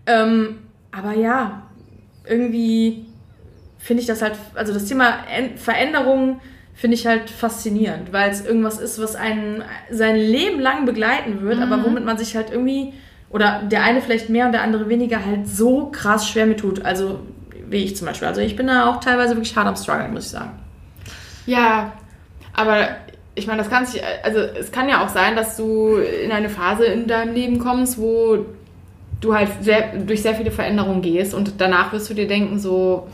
[0.06, 0.58] Ähm,
[0.92, 1.62] aber ja,
[2.26, 3.06] irgendwie
[3.78, 5.18] finde ich das halt, also das Thema
[5.56, 6.40] Veränderung
[6.74, 11.56] finde ich halt faszinierend, weil es irgendwas ist, was einen sein Leben lang begleiten wird,
[11.56, 11.62] mhm.
[11.62, 12.92] aber womit man sich halt irgendwie,
[13.30, 16.84] oder der eine vielleicht mehr und der andere weniger, halt so krass schwer mit tut.
[16.84, 17.20] Also
[17.70, 18.28] wie ich zum Beispiel.
[18.28, 20.58] Also ich bin da auch teilweise wirklich hart am struggeln, muss ich sagen.
[21.46, 21.92] Ja,
[22.54, 22.88] aber
[23.34, 26.48] ich meine, das kann sich, also es kann ja auch sein, dass du in eine
[26.48, 28.44] Phase in deinem Leben kommst, wo
[29.20, 33.08] du halt sehr, durch sehr viele Veränderungen gehst und danach wirst du dir denken, so,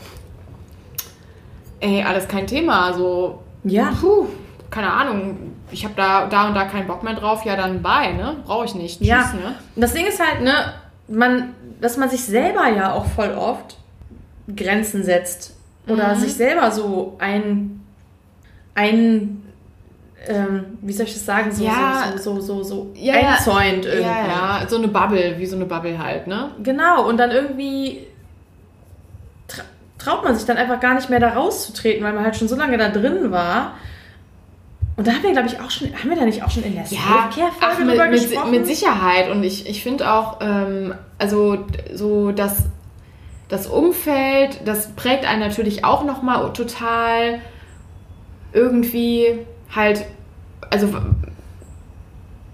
[1.79, 3.91] ey, alles kein Thema, so, ja.
[3.99, 4.27] Puh,
[4.69, 5.37] keine Ahnung,
[5.71, 8.37] ich habe da, da und da keinen Bock mehr drauf, ja dann bye, ne?
[8.45, 8.99] Brauche ich nicht.
[8.99, 9.33] Tschüss, ja.
[9.33, 9.55] ne?
[9.75, 10.73] Das Ding ist halt, ne,
[11.07, 13.77] man, dass man sich selber ja auch voll oft
[14.55, 15.55] Grenzen setzt
[15.87, 16.19] oder mhm.
[16.19, 17.81] sich selber so ein,
[18.75, 19.43] ein
[20.27, 22.13] ähm, wie soll ich das sagen, so, ja.
[22.17, 24.01] so, so, so, so, ja, einzäunt irgendwie.
[24.01, 26.51] Ja, ja, so eine Bubble, wie so eine Bubble halt, ne?
[26.63, 28.07] Genau, und dann irgendwie
[29.47, 29.63] tra
[29.97, 32.55] traut man sich dann einfach gar nicht mehr da rauszutreten, weil man halt schon so
[32.55, 33.75] lange da drin war.
[34.97, 36.73] Und da haben wir, glaube ich, auch schon, haben wir da nicht auch schon in
[36.73, 37.29] der ja,
[37.61, 39.29] Ach, mit, mit, mit, Sicherheit.
[39.29, 42.63] Und ich, ich finde auch, ähm, also so, dass
[43.49, 47.39] das Umfeld, das prägt einen natürlich auch nochmal total
[48.53, 49.39] irgendwie
[49.73, 50.05] halt,
[50.69, 50.89] also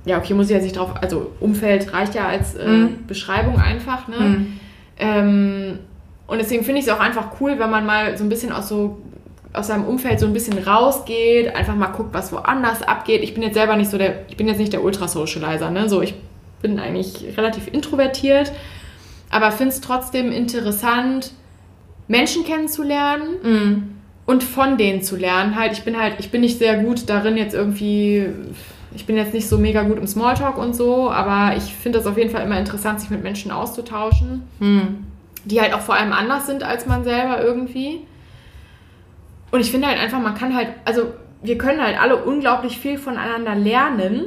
[0.05, 3.07] ja, okay, muss ich jetzt nicht drauf, also Umfeld reicht ja als äh, mhm.
[3.07, 4.17] Beschreibung einfach, ne?
[4.19, 4.59] Mhm.
[4.97, 5.79] Ähm,
[6.27, 8.69] und deswegen finde ich es auch einfach cool, wenn man mal so ein bisschen aus
[8.69, 9.01] so
[9.53, 13.21] aus seinem Umfeld so ein bisschen rausgeht, einfach mal guckt, was woanders abgeht.
[13.21, 15.87] Ich bin jetzt selber nicht so der, ich bin jetzt nicht der Ultra-Socializer, ne?
[15.87, 16.15] So, ich
[16.61, 18.51] bin eigentlich relativ introvertiert
[19.33, 21.31] aber finde es trotzdem interessant,
[22.07, 23.95] Menschen kennenzulernen mm.
[24.25, 25.55] und von denen zu lernen.
[25.55, 28.27] Halt, ich bin halt, ich bin nicht sehr gut darin, jetzt irgendwie,
[28.93, 32.07] ich bin jetzt nicht so mega gut im Smalltalk und so, aber ich finde das
[32.07, 34.81] auf jeden Fall immer interessant, sich mit Menschen auszutauschen, mm.
[35.45, 38.01] die halt auch vor allem anders sind als man selber irgendwie.
[39.51, 42.97] Und ich finde halt einfach, man kann halt, also wir können halt alle unglaublich viel
[42.97, 44.25] voneinander lernen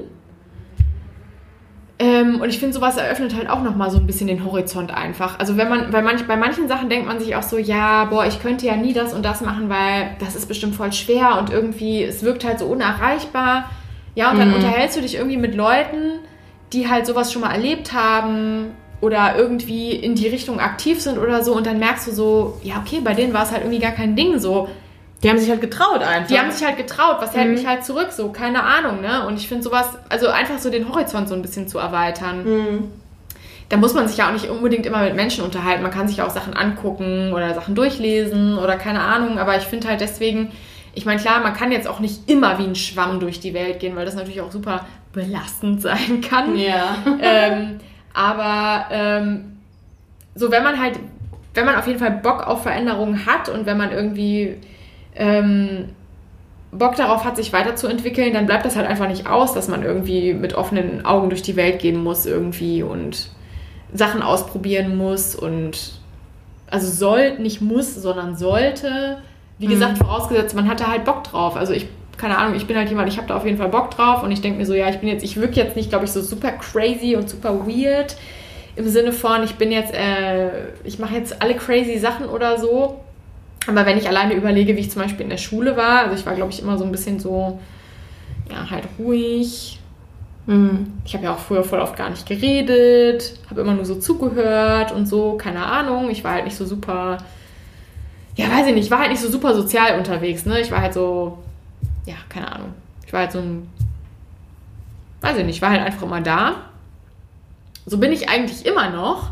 [1.98, 5.38] ähm, und ich finde, sowas eröffnet halt auch nochmal so ein bisschen den Horizont einfach.
[5.38, 8.26] Also wenn man, weil manch, bei manchen Sachen denkt man sich auch so, ja, boah,
[8.26, 11.50] ich könnte ja nie das und das machen, weil das ist bestimmt voll schwer und
[11.50, 13.70] irgendwie, es wirkt halt so unerreichbar.
[14.14, 14.56] Ja, und dann mhm.
[14.56, 16.20] unterhältst du dich irgendwie mit Leuten,
[16.72, 21.44] die halt sowas schon mal erlebt haben oder irgendwie in die Richtung aktiv sind oder
[21.44, 23.92] so und dann merkst du so, ja, okay, bei denen war es halt irgendwie gar
[23.92, 24.68] kein Ding so.
[25.22, 26.28] Die haben sich halt getraut einfach.
[26.28, 27.54] Die haben sich halt getraut, was hält Mhm.
[27.54, 29.26] mich halt zurück, so, keine Ahnung, ne?
[29.26, 32.44] Und ich finde sowas, also einfach so den Horizont so ein bisschen zu erweitern.
[32.44, 32.90] Mhm.
[33.68, 35.82] Da muss man sich ja auch nicht unbedingt immer mit Menschen unterhalten.
[35.82, 39.38] Man kann sich auch Sachen angucken oder Sachen durchlesen oder keine Ahnung.
[39.38, 40.52] Aber ich finde halt deswegen,
[40.94, 43.80] ich meine, klar, man kann jetzt auch nicht immer wie ein Schwamm durch die Welt
[43.80, 46.56] gehen, weil das natürlich auch super belastend sein kann.
[46.56, 46.96] Ja.
[47.20, 47.78] ähm,
[48.14, 49.56] aber ähm,
[50.36, 51.00] so, wenn man halt,
[51.54, 54.56] wenn man auf jeden Fall Bock auf Veränderungen hat und wenn man irgendwie
[55.16, 55.90] ähm,
[56.72, 60.34] Bock darauf hat, sich weiterzuentwickeln, dann bleibt das halt einfach nicht aus, dass man irgendwie
[60.34, 63.30] mit offenen Augen durch die Welt gehen muss irgendwie und
[63.92, 66.00] Sachen ausprobieren muss und
[66.68, 69.18] also soll, nicht muss, sondern sollte.
[69.58, 71.56] Wie gesagt, vorausgesetzt, man hatte halt Bock drauf.
[71.56, 71.86] Also ich,
[72.18, 74.30] keine Ahnung, ich bin halt jemand, ich habe da auf jeden Fall Bock drauf und
[74.30, 76.20] ich denke mir so, ja, ich bin jetzt, ich wirke jetzt nicht, glaube ich, so
[76.20, 78.16] super crazy und super weird
[78.74, 83.00] im Sinne von, ich bin jetzt, äh, ich mache jetzt alle crazy Sachen oder so.
[83.66, 86.24] Aber wenn ich alleine überlege, wie ich zum Beispiel in der Schule war, also ich
[86.24, 87.60] war, glaube ich, immer so ein bisschen so,
[88.50, 89.80] ja, halt ruhig.
[90.46, 90.92] Mhm.
[91.04, 94.92] Ich habe ja auch früher voll oft gar nicht geredet, habe immer nur so zugehört
[94.92, 96.10] und so, keine Ahnung.
[96.10, 97.18] Ich war halt nicht so super,
[98.36, 100.60] ja, weiß ich nicht, ich war halt nicht so super sozial unterwegs, ne?
[100.60, 101.38] Ich war halt so,
[102.04, 102.74] ja, keine Ahnung.
[103.04, 103.68] Ich war halt so ein,
[105.22, 106.56] weiß ich nicht, ich war halt einfach immer da.
[107.84, 109.30] So bin ich eigentlich immer noch.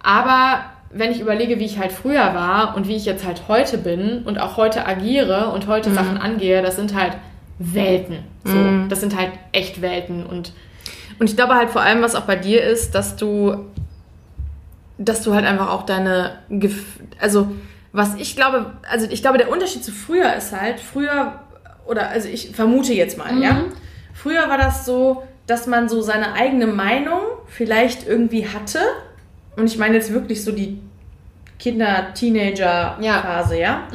[0.00, 0.64] Aber
[0.98, 4.22] wenn ich überlege, wie ich halt früher war und wie ich jetzt halt heute bin
[4.24, 7.16] und auch heute agiere und heute Sachen angehe, das sind halt
[7.58, 8.18] Welten.
[8.44, 8.88] So, Mhm.
[8.88, 10.52] Das sind halt echt Welten und
[11.18, 13.64] Und ich glaube halt vor allem, was auch bei dir ist, dass du,
[14.98, 16.38] dass du halt einfach auch deine,
[17.18, 17.48] also
[17.92, 21.40] was ich glaube, also ich glaube, der Unterschied zu früher ist halt, früher,
[21.86, 23.62] oder also ich vermute jetzt mal, ja,
[24.12, 28.80] früher war das so, dass man so seine eigene Meinung vielleicht irgendwie hatte.
[29.56, 30.78] Und ich meine jetzt wirklich so die
[31.58, 33.88] Kinder-Teenager-Phase, ja.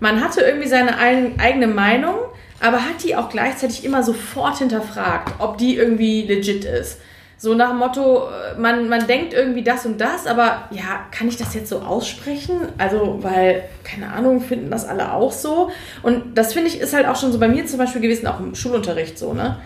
[0.00, 2.14] Man hatte irgendwie seine ein, eigene Meinung,
[2.60, 7.00] aber hat die auch gleichzeitig immer sofort hinterfragt, ob die irgendwie legit ist.
[7.40, 11.28] So nach dem Motto, äh, man, man denkt irgendwie das und das, aber ja, kann
[11.28, 12.56] ich das jetzt so aussprechen?
[12.78, 15.70] Also, weil, keine Ahnung, finden das alle auch so?
[16.02, 18.40] Und das finde ich ist halt auch schon so bei mir zum Beispiel gewesen, auch
[18.40, 19.58] im Schulunterricht so, ne?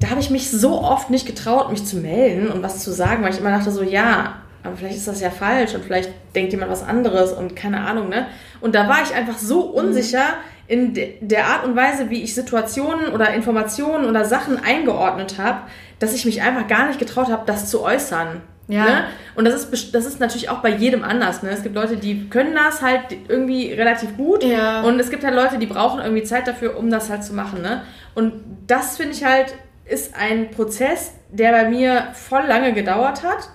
[0.00, 3.22] Da habe ich mich so oft nicht getraut, mich zu melden und was zu sagen,
[3.22, 6.52] weil ich immer dachte so, ja, aber vielleicht ist das ja falsch und vielleicht denkt
[6.52, 8.26] jemand was anderes und keine Ahnung, ne?
[8.60, 10.24] Und da war ich einfach so unsicher
[10.68, 15.62] in de der Art und Weise, wie ich Situationen oder Informationen oder Sachen eingeordnet habe,
[15.98, 18.40] dass ich mich einfach gar nicht getraut habe, das zu äußern.
[18.68, 18.84] Ja.
[18.84, 19.04] Ne?
[19.34, 21.42] Und das ist, das ist natürlich auch bei jedem anders.
[21.42, 21.50] Ne?
[21.50, 24.44] Es gibt Leute, die können das halt irgendwie relativ gut.
[24.44, 24.82] Ja.
[24.82, 27.62] Und es gibt halt Leute, die brauchen irgendwie Zeit dafür, um das halt zu machen.
[27.62, 27.82] Ne?
[28.14, 28.32] Und
[28.66, 33.48] das finde ich halt, ist ein Prozess, der bei mir voll lange gedauert hat.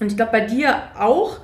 [0.00, 1.38] Und ich glaube, bei dir auch,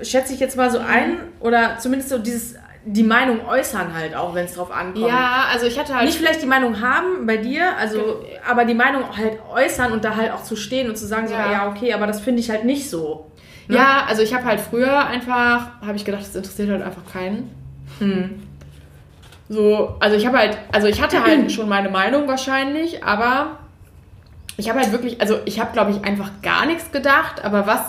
[0.00, 2.54] schätze ich jetzt mal so ein, oder zumindest so dieses,
[2.84, 5.06] die Meinung äußern halt auch, wenn es drauf ankommt.
[5.06, 8.74] ja, also ich hatte halt Nicht vielleicht die Meinung haben bei dir, also, aber die
[8.74, 11.52] Meinung halt äußern und da halt auch zu stehen und zu sagen, so, Ja.
[11.52, 13.30] ja, okay, aber das finde ich halt nicht so.
[13.68, 13.76] Ne?
[13.76, 17.50] Ja, also ich habe halt früher einfach, habe ich gedacht, das interessiert halt einfach keinen.
[18.00, 18.42] Hm.
[19.48, 23.58] So, also ich habe halt, also ich hatte halt schon meine Meinung wahrscheinlich, aber
[24.56, 27.80] ich habe halt wirklich, also ich habe glaube ich einfach gar nichts gedacht, aber was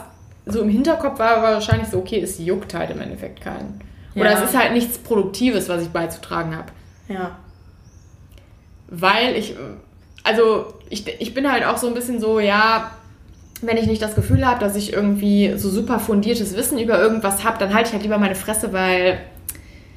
[0.45, 3.79] so im Hinterkopf war, war wahrscheinlich so, okay, es juckt halt im Endeffekt keinen.
[4.15, 4.37] Oder Ja.
[4.43, 6.67] es ist halt nichts Produktives, was ich beizutragen habe.
[7.07, 7.31] Ja.
[8.89, 9.55] Weil ich,
[10.23, 12.91] also ich, ich bin halt auch so ein bisschen so, ja,
[13.61, 17.43] wenn ich nicht das Gefühl habe, dass ich irgendwie so super fundiertes Wissen über irgendwas
[17.45, 19.19] habe, dann halte ich halt lieber meine Fresse, weil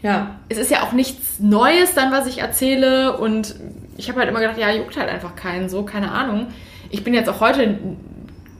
[0.02, 0.36] Ja.
[0.48, 3.18] es ist ja auch nichts Neues dann, was ich erzähle.
[3.18, 3.56] Und
[3.96, 6.48] ich habe halt immer gedacht, ja, juckt halt einfach keinen so, keine Ahnung.
[6.90, 7.78] Ich bin jetzt auch heute,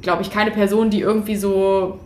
[0.02, 2.00] glaube ich, keine Person, die irgendwie so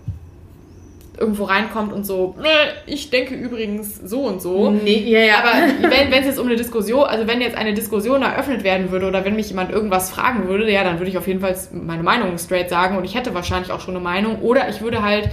[1.19, 2.49] irgendwo reinkommt und so, "Nee,
[2.87, 4.71] ich denke übrigens so und so.
[4.71, 5.35] Nee, ja, ja.
[5.41, 5.51] Aber
[5.91, 9.23] wenn es jetzt um eine Diskussion, also wenn jetzt eine Diskussion eröffnet werden würde oder
[9.25, 12.39] wenn mich jemand irgendwas fragen würde, ja, dann würde ich auf jeden Fall meine Meinung
[12.39, 14.41] straight sagen und ich hätte wahrscheinlich auch schon eine Meinung.
[14.41, 15.29] Oder ich würde halt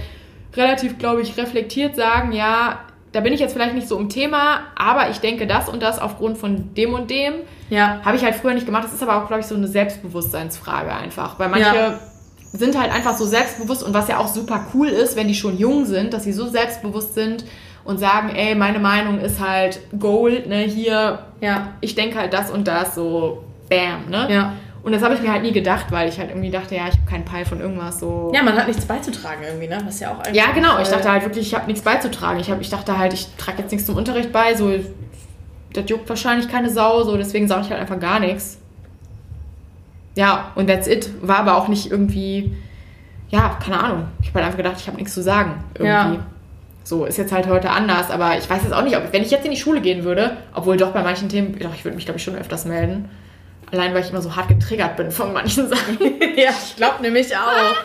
[0.54, 2.80] relativ, glaube ich, reflektiert sagen, ja,
[3.18, 5.98] da bin ich jetzt vielleicht nicht so im Thema, aber ich denke das und das
[5.98, 7.32] aufgrund von dem und dem.
[7.68, 8.00] ja.
[8.04, 8.84] Habe ich halt früher nicht gemacht.
[8.84, 11.36] Das ist aber auch, glaube ich, so eine Selbstbewusstseinsfrage einfach.
[11.40, 11.98] Weil manche Ja.
[12.52, 15.58] sind halt einfach so selbstbewusst und was ja auch super cool ist, wenn die schon
[15.58, 17.44] jung sind, dass sie so selbstbewusst sind
[17.84, 21.72] und sagen, ey, meine Meinung ist halt Gold, ne, hier, Ja.
[21.80, 24.28] ich denke halt das und das, so bam, ne?
[24.32, 24.52] Ja.
[24.82, 26.94] Und das habe ich mir halt nie gedacht, weil ich halt irgendwie dachte, ja, ich
[26.94, 28.30] habe keinen Peil von irgendwas so.
[28.34, 29.80] Ja, man hat nichts beizutragen irgendwie, ne?
[29.84, 30.32] Was ja auch.
[30.32, 30.78] Ja, genau.
[30.80, 32.40] Ich dachte halt wirklich, ich habe nichts beizutragen.
[32.40, 34.70] Ich, hab, ich dachte halt, ich trage jetzt nichts zum Unterricht bei, so,
[35.72, 38.58] das juckt wahrscheinlich keine Sau, so, deswegen sage ich halt einfach gar nichts.
[40.14, 41.10] Ja, und that's it.
[41.20, 42.56] War aber auch nicht irgendwie,
[43.30, 44.04] ja, keine Ahnung.
[44.20, 45.64] Ich habe halt einfach gedacht, ich habe nichts zu sagen.
[45.74, 46.16] Irgendwie.
[46.16, 46.26] Ja.
[46.84, 49.30] So, ist jetzt halt heute anders, aber ich weiß jetzt auch nicht, ob, wenn ich
[49.30, 52.06] jetzt in die Schule gehen würde, obwohl doch bei manchen Themen, doch, ich würde mich,
[52.06, 53.10] glaube ich, schon öfters melden.
[53.70, 55.98] Allein, weil ich immer so hart getriggert bin von manchen Sachen.
[56.36, 57.76] ja, ich glaube nämlich auch.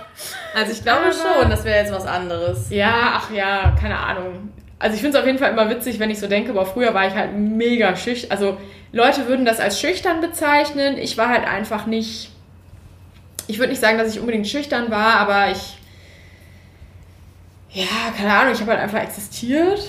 [0.55, 2.69] Also ich glaube schon, das wäre jetzt was anderes.
[2.69, 4.49] Ja, ach ja, keine Ahnung.
[4.79, 6.93] Also ich finde es auf jeden Fall immer witzig, wenn ich so denke, aber früher
[6.93, 8.31] war ich halt mega schüchtern.
[8.31, 8.57] Also
[8.91, 10.97] Leute würden das als schüchtern bezeichnen.
[10.97, 12.31] Ich war halt einfach nicht.
[13.47, 15.77] Ich würde nicht sagen, dass ich unbedingt schüchtern war, aber ich.
[17.71, 17.85] Ja,
[18.15, 19.81] keine Ahnung, ich habe halt einfach existiert.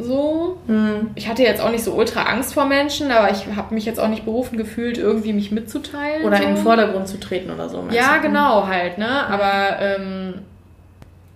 [0.00, 0.58] So.
[0.66, 1.10] Hm.
[1.14, 3.98] Ich hatte jetzt auch nicht so ultra Angst vor Menschen, aber ich habe mich jetzt
[3.98, 6.24] auch nicht berufen gefühlt, irgendwie mich mitzuteilen.
[6.24, 6.42] Oder so.
[6.44, 7.84] in den Vordergrund zu treten oder so.
[7.90, 8.22] Ja, du?
[8.22, 9.26] genau, halt, ne?
[9.26, 10.34] Aber, ähm,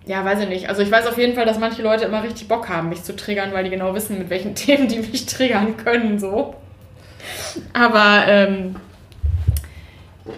[0.05, 0.69] ja, weiß ich nicht.
[0.69, 3.15] Also ich weiß auf jeden Fall, dass manche Leute immer richtig Bock haben, mich zu
[3.15, 6.55] triggern, weil die genau wissen, mit welchen Themen die mich triggern können, so.
[7.73, 8.75] Aber, ähm,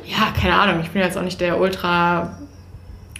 [0.05, 2.37] ja, keine Ahnung, ich bin jetzt auch nicht der Ultra,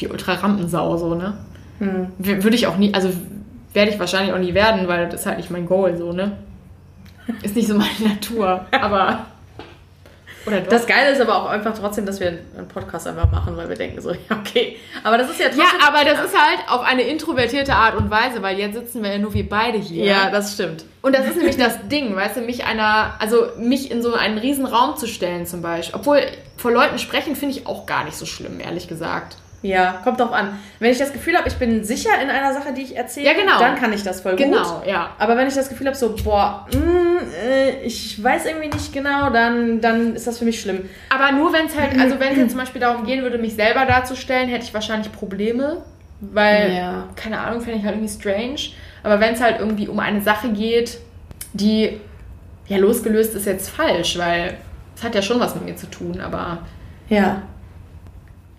[0.02, 1.38] die Ultra-Rampensau, so, ne?
[1.80, 2.08] Hm.
[2.18, 3.10] Würde ich auch nie, also
[3.76, 6.38] werde ich wahrscheinlich auch nie werden, weil das ist halt nicht mein Goal, so, ne?
[7.44, 9.26] Ist nicht so meine Natur, aber...
[10.48, 10.70] Oder doch?
[10.70, 13.76] Das Geile ist aber auch einfach trotzdem, dass wir einen Podcast einfach machen, weil wir
[13.76, 14.78] denken so, ja, okay.
[15.04, 15.66] Aber das ist ja trotzdem.
[15.66, 19.12] Ja, aber das ist halt auf eine introvertierte Art und Weise, weil jetzt sitzen wir
[19.12, 20.06] ja nur wir beide hier.
[20.06, 20.86] Ja, das stimmt.
[21.02, 24.38] Und das ist nämlich das Ding, weißt du, mich einer, also mich in so einen
[24.38, 25.96] riesen Raum zu stellen zum Beispiel.
[26.00, 26.22] Obwohl
[26.58, 29.38] vor Leuten sprechen finde ich auch gar nicht so schlimm, ehrlich gesagt.
[29.66, 30.60] Ja, kommt drauf an.
[30.80, 33.34] Wenn ich das Gefühl habe, ich bin sicher in einer Sache, die ich erzähle, Ja,
[33.34, 33.58] genau.
[33.60, 34.42] dann kann ich das voll gut.
[34.46, 35.10] Genau, ja.
[35.18, 39.30] Aber wenn ich das Gefühl habe, so, boah, mh, äh, ich weiß irgendwie nicht genau,
[39.32, 40.88] dann, dann ist das für mich schlimm.
[41.10, 43.56] Aber nur wenn es halt, also wenn es jetzt zum Beispiel darum gehen würde, mich
[43.56, 45.82] selber darzustellen, hätte ich wahrscheinlich Probleme.
[46.22, 47.08] Weil, Ja.
[47.16, 48.72] keine Ahnung, fände ich halt irgendwie strange.
[49.04, 50.98] Aber wenn es halt irgendwie um eine Sache geht,
[51.54, 52.00] die,
[52.68, 54.58] ja, losgelöst ist jetzt falsch, weil
[54.96, 56.60] es hat ja schon was mit mir zu tun, aber
[57.10, 57.42] Ja.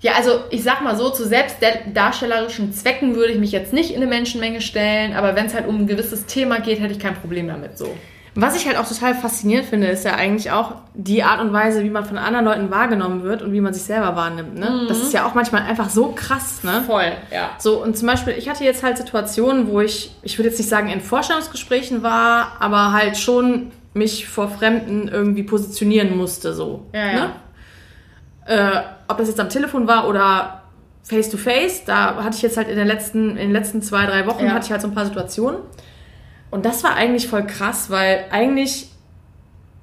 [0.01, 3.97] Ja, also ich sag mal so, zu selbstdarstellerischen Zwecken würde ich mich jetzt nicht in
[3.97, 7.15] eine Menschenmenge stellen, aber wenn es halt um ein gewisses Thema geht, hätte ich kein
[7.15, 7.97] Problem damit so.
[8.39, 11.83] Was ich halt auch total faszinierend finde, ist ja eigentlich auch die Art und Weise,
[11.83, 14.59] wie man von anderen Leuten wahrgenommen wird und wie man sich selber wahrnimmt.
[14.59, 14.85] Ne?
[14.89, 16.83] Das ist ja auch manchmal einfach so krass, ne?
[16.85, 17.53] Voll, ja.
[17.57, 20.69] So, und zum Beispiel, ich hatte jetzt halt Situationen, wo ich, ich würde jetzt nicht
[20.69, 26.85] sagen, in Vorstellungsgesprächen war, aber halt schon mich vor Fremden irgendwie positionieren musste, so.
[26.93, 27.13] Ja, ja.
[27.13, 27.33] Ne?
[28.49, 30.63] Äh, ob das jetzt am Telefon war oder
[31.03, 34.07] face to face, da hatte ich jetzt halt in, der letzten, in den letzten zwei,
[34.07, 34.53] drei Wochen Ja.
[34.53, 35.61] hatte ich halt so ein paar Situationen.
[36.51, 38.91] Und das war eigentlich voll krass, weil eigentlich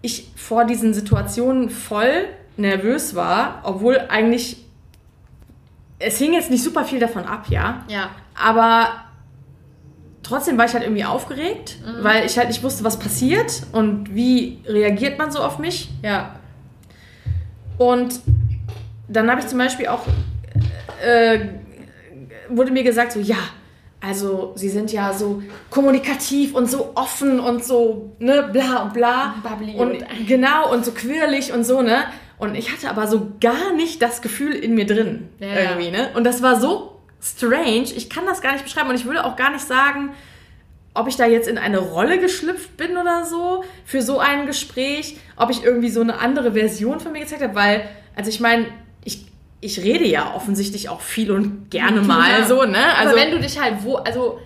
[0.01, 2.25] ich vor diesen Situationen voll
[2.57, 4.57] nervös war, obwohl eigentlich
[5.99, 7.83] es hing jetzt nicht super viel davon ab, ja.
[7.87, 8.09] Ja.
[8.35, 8.89] Aber
[10.23, 14.59] trotzdem war ich halt irgendwie aufgeregt, weil ich halt nicht wusste, was passiert und wie
[14.67, 15.89] reagiert man so auf mich.
[16.01, 16.35] Ja.
[17.77, 18.19] Und
[19.07, 20.01] dann habe ich zum Beispiel auch,
[21.03, 21.39] äh,
[22.49, 23.37] wurde mir gesagt, so, ja,
[24.01, 29.35] also sie sind ja so kommunikativ und so offen und so, ne, bla und bla.
[29.43, 32.03] Bubbly und, und- genau, und so quirlig und so, ne.
[32.37, 35.47] Und ich hatte aber so gar nicht das Gefühl in mir drin, Ja.
[35.69, 36.09] irgendwie, ne.
[36.15, 39.37] Und das war so strange, ich kann das gar nicht beschreiben und ich würde auch
[39.37, 40.09] gar nicht sagen,
[40.93, 45.17] ob ich da jetzt in eine Rolle geschlüpft bin oder so für so ein Gespräch,
[45.37, 48.65] ob ich irgendwie so eine andere Version von mir gezeigt habe, weil, also ich meine,
[49.63, 52.45] ich, rede ja offensichtlich auch viel und gerne mal Ja.
[52.45, 52.77] so, ne?
[52.97, 54.39] Also Also wenn du dich halt wo, also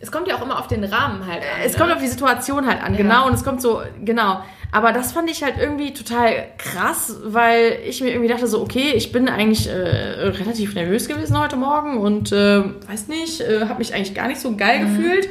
[0.00, 1.60] es kommt ja auch immer auf den Rahmen halt an.
[1.64, 1.78] es ne?
[1.78, 2.98] kommt auf die Situation halt an, Ja.
[2.98, 4.42] genau, und es kommt so, genau.
[4.70, 8.92] Aber das fand ich halt irgendwie total krass, weil ich mir irgendwie dachte so, okay,
[8.94, 13.78] ich bin eigentlich äh, relativ nervös gewesen heute Morgen und äh, weiß nicht, äh, habe
[13.78, 14.96] mich eigentlich gar nicht so geil Mhm.
[14.98, 15.28] gefühlt.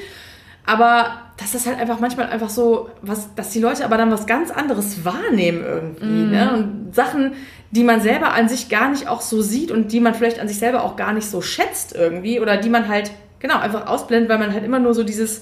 [0.68, 4.26] Aber dass das halt einfach manchmal einfach so, was, dass die Leute aber dann was
[4.28, 6.30] ganz anderes wahrnehmen irgendwie, Mhm.
[6.32, 6.54] ne?
[6.54, 7.34] Und Sachen,
[7.72, 10.48] die man selber an sich gar nicht auch so sieht und die man vielleicht an
[10.48, 14.30] sich selber auch gar nicht so schätzt irgendwie oder die man halt, genau, einfach ausblendet,
[14.30, 15.42] weil man halt immer nur so dieses,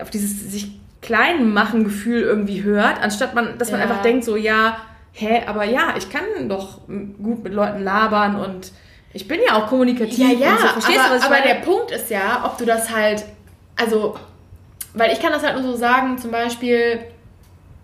[0.00, 3.86] auf dieses sich klein machen Gefühl irgendwie hört, anstatt man, dass man Ja.
[3.86, 4.76] einfach denkt so, ja,
[5.12, 8.72] hä, aber ja, ich kann doch gut mit Leuten labern und
[9.12, 10.16] ich bin ja auch kommunikativ.
[10.18, 10.66] Ja, ja, so.
[10.68, 13.24] Verstehst aber, aber der Punkt ist ja, ob du das halt,
[13.82, 14.16] also,
[14.94, 17.00] weil ich kann das halt nur so sagen, zum Beispiel,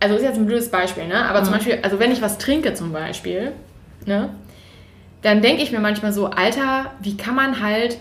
[0.01, 1.25] also ist jetzt ein blödes Beispiel, ne?
[1.29, 1.57] Aber zum Mhm.
[1.59, 3.53] Beispiel, also wenn ich was trinke zum Beispiel,
[4.07, 4.31] ne?
[5.23, 7.99] Dann denke ich mir manchmal so, Alter, wie kann man halt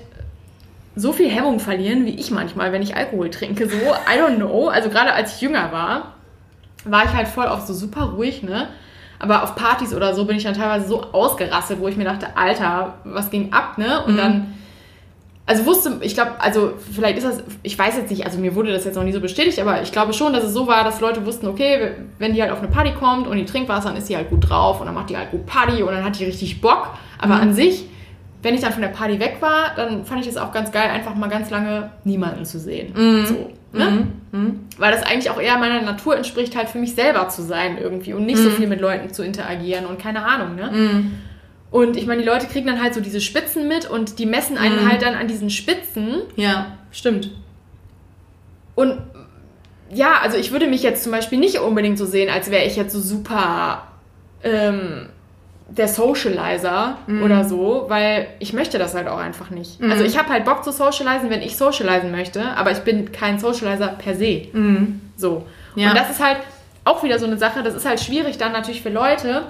[0.95, 4.67] so viel Hemmung verlieren, wie ich manchmal, wenn ich Alkohol trinke, so, I don't know.
[4.67, 6.13] Also gerade als ich jünger war,
[6.85, 8.67] war ich halt voll auf so super ruhig, ne?
[9.19, 12.27] Aber auf Partys oder so bin ich dann teilweise so ausgerastet, wo ich mir dachte,
[12.37, 14.03] Alter, was ging ab, ne?
[14.05, 14.53] Und dann,
[15.47, 18.71] also wusste, ich glaube, also vielleicht ist das, ich weiß jetzt nicht, also mir wurde
[18.71, 21.01] das jetzt noch nie so bestätigt, aber ich glaube schon, dass es so war, dass
[21.01, 23.95] Leute wussten, okay, wenn die halt auf eine Party kommt und die trinkt was, dann
[23.95, 26.19] ist die halt gut drauf und dann macht die halt gut Party und dann hat
[26.19, 26.89] die richtig Bock.
[27.17, 27.85] Aber an sich
[28.43, 30.89] wenn ich dann von der Party weg war, dann fand ich es auch ganz geil,
[30.89, 32.93] einfach mal ganz lange niemanden zu sehen.
[32.95, 33.25] Mhm.
[33.25, 34.07] So, ne?
[34.77, 38.13] Weil das eigentlich auch eher meiner Natur entspricht, halt für mich selber zu sein irgendwie
[38.13, 40.69] und nicht so viel mit Leuten zu interagieren und keine Ahnung, ne?
[41.69, 44.57] Und ich meine, die Leute kriegen dann halt so diese Spitzen mit und die messen
[44.57, 46.21] einen halt dann an diesen Spitzen.
[46.35, 47.31] Ja, stimmt.
[48.75, 48.99] Und
[49.91, 52.75] ja, also ich würde mich jetzt zum Beispiel nicht unbedingt so sehen, als wäre ich
[52.75, 53.87] jetzt so super
[54.43, 55.09] ähm,
[55.69, 59.81] der Socializer oder so, weil ich möchte das halt auch einfach nicht.
[59.81, 63.39] Also ich habe halt Bock zu socialisen, wenn ich socialisen möchte, aber ich bin kein
[63.39, 64.47] Socializer per se.
[65.17, 65.45] So.
[65.75, 65.89] Ja.
[65.89, 66.37] Und das ist halt
[66.85, 69.43] auch wieder so eine Sache, das ist halt schwierig dann natürlich für Leute,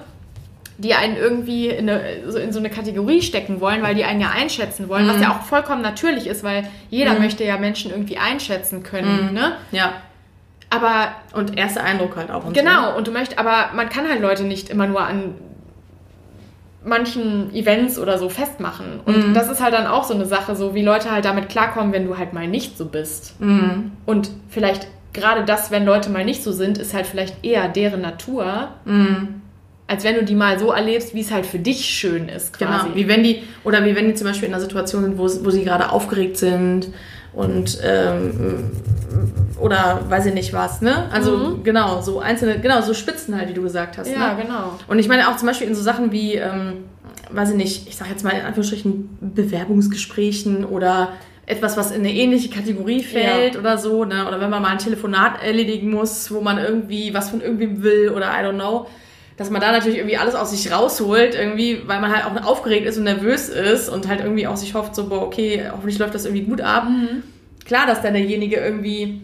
[0.78, 4.20] die einen irgendwie in, eine, so in so eine Kategorie stecken wollen, weil die einen
[4.20, 8.16] ja einschätzen wollen, was ja auch vollkommen natürlich ist, weil jeder möchte ja Menschen irgendwie
[8.16, 9.52] einschätzen können, ne?
[9.72, 9.92] Ja.
[10.70, 12.44] Aber Und erster Eindruck halt auch.
[12.44, 12.62] Und So.
[12.62, 15.34] Genau, und du möchtest, aber man kann halt Leute nicht immer nur an
[16.84, 19.00] manchen Events oder so festmachen.
[19.04, 21.92] Und das ist halt dann auch so eine Sache, so wie Leute halt damit klarkommen,
[21.92, 23.34] wenn du halt mal nicht so bist.
[24.06, 28.00] Und vielleicht gerade das, wenn Leute mal nicht so sind, ist halt vielleicht eher deren
[28.00, 28.68] Natur,
[29.88, 32.84] als wenn du die mal so erlebst, wie es halt für dich schön ist, quasi.
[32.84, 35.22] Genau, wie wenn die, oder wie wenn die zum Beispiel in einer Situation sind, wo,
[35.44, 36.88] wo sie gerade aufgeregt sind
[37.32, 38.70] und ähm,
[39.58, 41.08] oder weiß ich nicht was, ne?
[41.10, 44.10] Also genau, so einzelne, genau, so Spitzen halt, wie du gesagt hast.
[44.10, 44.42] Ja, ne?
[44.42, 44.78] genau.
[44.86, 46.84] Und ich meine auch zum Beispiel in so Sachen wie, ähm,
[47.30, 51.12] weiß ich nicht, ich sag jetzt mal in Anführungsstrichen Bewerbungsgesprächen oder
[51.46, 53.60] etwas, was in eine ähnliche Kategorie fällt Ja.
[53.60, 54.28] oder so, ne?
[54.28, 58.10] Oder wenn man mal ein Telefonat erledigen muss, wo man irgendwie was von irgendwem will
[58.10, 58.86] oder I don't know,
[59.38, 62.86] dass man da natürlich irgendwie alles aus sich rausholt, irgendwie, weil man halt auch aufgeregt
[62.86, 66.14] ist und nervös ist und halt irgendwie auch sich hofft, so, boah, okay, hoffentlich läuft
[66.14, 66.86] das irgendwie gut ab.
[67.64, 69.22] Klar, dass dann derjenige irgendwie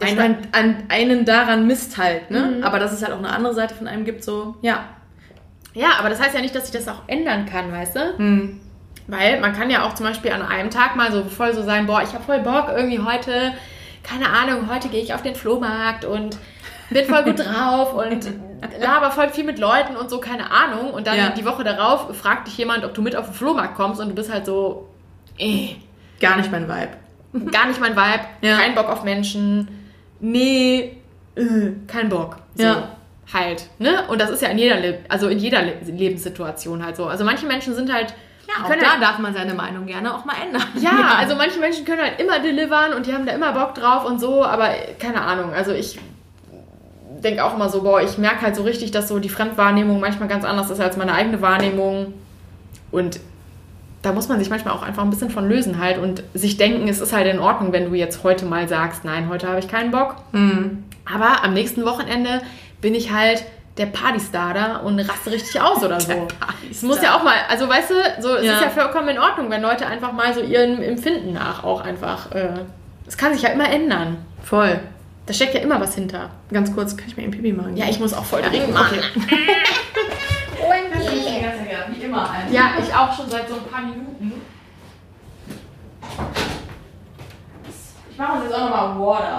[0.00, 2.58] einen, mein- an, einen daran misst halt, ne?
[2.64, 4.84] Aber dass es halt auch eine andere Seite von einem gibt, so, ja.
[5.74, 8.14] Ja, aber das heißt ja nicht, dass ich das auch ändern kann, weißt du?
[9.06, 11.86] Weil man kann ja auch zum Beispiel an einem Tag mal so voll so sein,
[11.86, 13.52] boah, ich habe voll Bock, irgendwie heute,
[14.02, 16.38] keine Ahnung, heute gehe ich auf den Flohmarkt und
[16.90, 18.26] bin voll gut drauf und
[18.80, 20.90] laber voll viel mit Leuten und so, keine Ahnung.
[20.92, 21.30] Und dann Ja.
[21.30, 24.14] die Woche darauf fragt dich jemand, ob du mit auf den Flohmarkt kommst und du
[24.14, 24.88] bist halt so,
[25.38, 25.76] eh,
[26.20, 27.50] Gar nicht mein Vibe.
[27.50, 28.58] gar nicht mein Vibe, Ja.
[28.58, 29.68] kein Bock auf Menschen,
[30.20, 30.96] nee,
[31.36, 31.42] äh,
[31.86, 32.36] kein Bock.
[32.54, 32.64] So.
[32.64, 32.88] Ja.
[33.32, 34.02] Halt, ne?
[34.08, 37.06] Und das ist ja in jeder, Le also in jeder Le Lebenssituation halt so.
[37.06, 38.12] Also manche Menschen sind halt,
[38.44, 40.64] die Auch da halt, darf man seine Meinung gerne auch mal ändern.
[40.80, 44.04] ja, also manche Menschen können halt immer delivern und die haben da immer Bock drauf
[44.04, 45.52] und so, aber keine Ahnung.
[45.54, 45.96] Also ich
[47.22, 50.28] denke auch immer so, boah, ich merke halt so richtig, dass so die Fremdwahrnehmung manchmal
[50.28, 52.14] ganz anders ist als meine eigene Wahrnehmung.
[52.90, 53.20] Und
[54.02, 56.88] da muss man sich manchmal auch einfach ein bisschen von lösen halt und sich denken,
[56.88, 59.68] es ist halt in Ordnung, wenn du jetzt heute mal sagst, nein, heute habe ich
[59.68, 60.16] keinen Bock.
[60.32, 62.40] Aber am nächsten Wochenende
[62.80, 63.44] bin ich halt
[63.76, 66.12] der Partystar da und raste richtig aus oder so.
[66.70, 68.54] Es muss ja auch mal, also weißt du, so, es Ja.
[68.54, 72.32] ist ja vollkommen in Ordnung, wenn Leute einfach mal so ihrem Empfinden nach auch einfach,
[72.32, 72.48] äh,
[73.06, 74.18] es kann sich ja immer ändern.
[74.42, 74.80] Voll.
[75.30, 76.30] Da steckt ja immer was hinter.
[76.52, 77.76] Ganz kurz, kann ich mir ein Pipi machen?
[77.76, 78.98] Ja, ich muss auch voll dringend machen.
[81.94, 82.28] Wie immer.
[82.28, 82.52] Ein.
[82.52, 84.32] Ja, ich auch schon seit so ein paar Minuten.
[88.10, 89.36] Ich mache uns jetzt auch nochmal Water.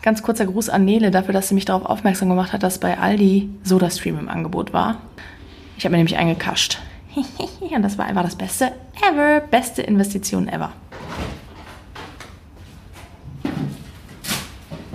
[0.00, 2.98] Ganz kurzer Gruß an Nele dafür, dass sie mich darauf aufmerksam gemacht hat, dass bei
[2.98, 5.02] Aldi SodaStream im Angebot war.
[5.76, 6.78] Ich habe mir nämlich eingekascht.
[7.60, 8.72] Und das war einfach das Beste
[9.06, 9.40] ever.
[9.40, 10.72] Beste Investition ever.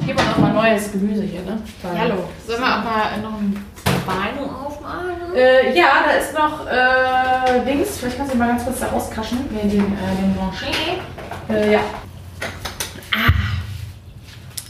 [0.05, 1.61] Gib uns auch mal neues Gemüse hier, ne?
[1.97, 2.29] Hallo.
[2.45, 3.65] Sollen wir aber noch ein
[4.05, 5.33] Bein aufmalen?
[5.33, 7.97] Äh, ja, da ist noch äh, Dings.
[7.97, 9.39] Vielleicht kannst du mal ganz kurz da rauskaschen.
[9.49, 10.99] Nee, den, äh, den Blanchet.
[11.49, 11.79] Äh, ja.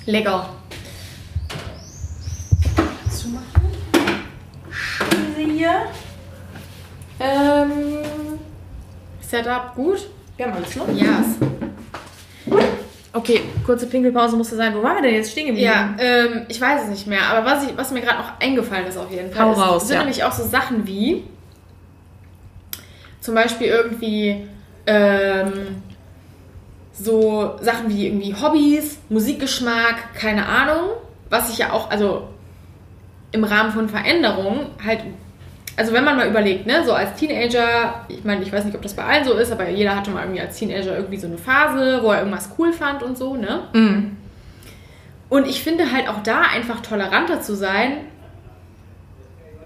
[0.05, 0.49] Lecker.
[3.10, 3.72] zu machen.
[5.11, 5.81] Diese hier.
[7.19, 8.03] Ähm,
[9.22, 10.10] Setup gut?
[10.38, 10.88] wir haben alles noch.
[10.89, 11.38] Yes.
[13.15, 14.73] Okay, kurze Pinkelpause musste sein.
[14.76, 15.68] Wo waren wir denn jetzt stehen geblieben?
[15.68, 18.88] Ja, ähm, ich weiß es nicht mehr, aber was, ich, was mir gerade noch eingefallen
[18.88, 19.99] ist auf jeden Fall, Hau ist, raus, sind ja.
[20.02, 21.23] nämlich auch so Sachen wie
[23.22, 24.48] zum Beispiel irgendwie
[24.88, 25.81] ähm,
[26.94, 30.90] so Sachen wie irgendwie Hobbys, Musikgeschmack, keine Ahnung,
[31.30, 32.27] was ich ja auch, also
[33.31, 35.02] im Rahmen von Veränderung halt,
[35.75, 38.81] also wenn man mal überlegt, ne, so als Teenager, ich meine, ich weiß nicht, ob
[38.81, 41.37] das bei allen so ist, aber jeder hatte mal irgendwie als Teenager irgendwie so eine
[41.37, 43.63] Phase, wo er irgendwas cool fand und so, ne?
[43.73, 44.17] Mhm.
[45.29, 47.97] Und ich finde halt auch da einfach toleranter zu sein,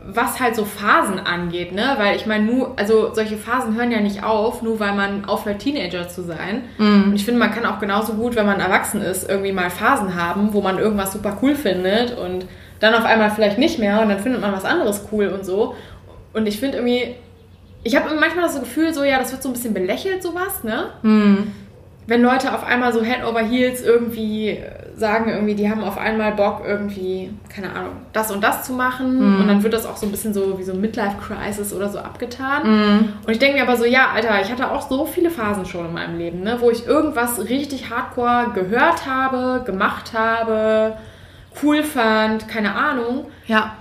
[0.09, 1.95] was halt so Phasen angeht, ne?
[1.97, 5.59] Weil ich meine, nur, also solche Phasen hören ja nicht auf, nur weil man aufhört,
[5.59, 6.63] Teenager zu sein.
[7.07, 10.15] Und ich finde, man kann auch genauso gut, wenn man erwachsen ist, irgendwie mal Phasen
[10.15, 12.45] haben, wo man irgendwas super cool findet und
[12.79, 15.75] dann auf einmal vielleicht nicht mehr und dann findet man was anderes cool und so.
[16.33, 17.15] Und ich finde irgendwie,
[17.83, 20.63] ich habe manchmal das so Gefühl, so, ja, das wird so ein bisschen belächelt, sowas,
[20.63, 20.91] ne?
[21.01, 21.51] Hm.
[22.05, 24.59] Wenn Leute auf einmal so Head over Heels irgendwie
[24.95, 29.39] sagen, irgendwie, die haben auf einmal Bock, irgendwie, keine Ahnung, das und das zu machen.
[29.39, 33.13] Und dann wird das auch so ein bisschen so wie so Midlife-Crisis oder so abgetan.
[33.25, 35.85] Und ich denke mir aber so, ja, Alter, ich hatte auch so viele Phasen schon
[35.85, 40.97] in meinem Leben, ne, wo ich irgendwas richtig hardcore gehört habe, gemacht habe,
[41.61, 43.25] cool fand, keine Ahnung.
[43.47, 43.75] Ja.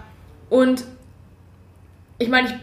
[0.50, 0.84] Und
[2.18, 2.54] ich meine, ich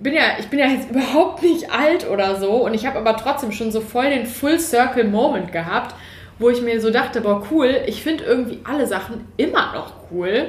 [0.00, 3.16] bin ja, ich bin ja jetzt überhaupt nicht alt oder so und ich habe aber
[3.16, 5.94] trotzdem schon so voll den Full Circle Moment gehabt,
[6.38, 10.46] wo ich mir so dachte, boah, cool, ich finde irgendwie alle Sachen immer noch cool.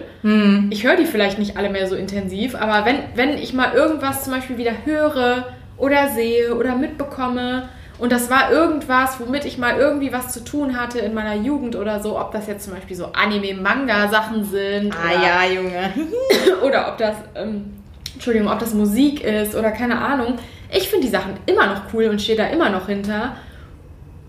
[0.71, 4.23] Ich höre die vielleicht nicht alle mehr so intensiv, aber wenn, wenn ich mal irgendwas
[4.23, 5.47] zum Beispiel wieder höre
[5.77, 7.67] oder sehe oder mitbekomme
[8.01, 11.75] und das war irgendwas, womit ich mal irgendwie was zu tun hatte in meiner Jugend
[11.75, 15.93] oder so, ob das jetzt zum Beispiel so Anime-Manga-Sachen sind Ah oder ja, Junge.
[16.63, 17.73] oder ob das, ähm,
[18.13, 20.37] Entschuldigung, ob das Musik ist oder keine Ahnung.
[20.71, 23.35] Ich finde die Sachen immer noch cool und stehe da immer noch hinter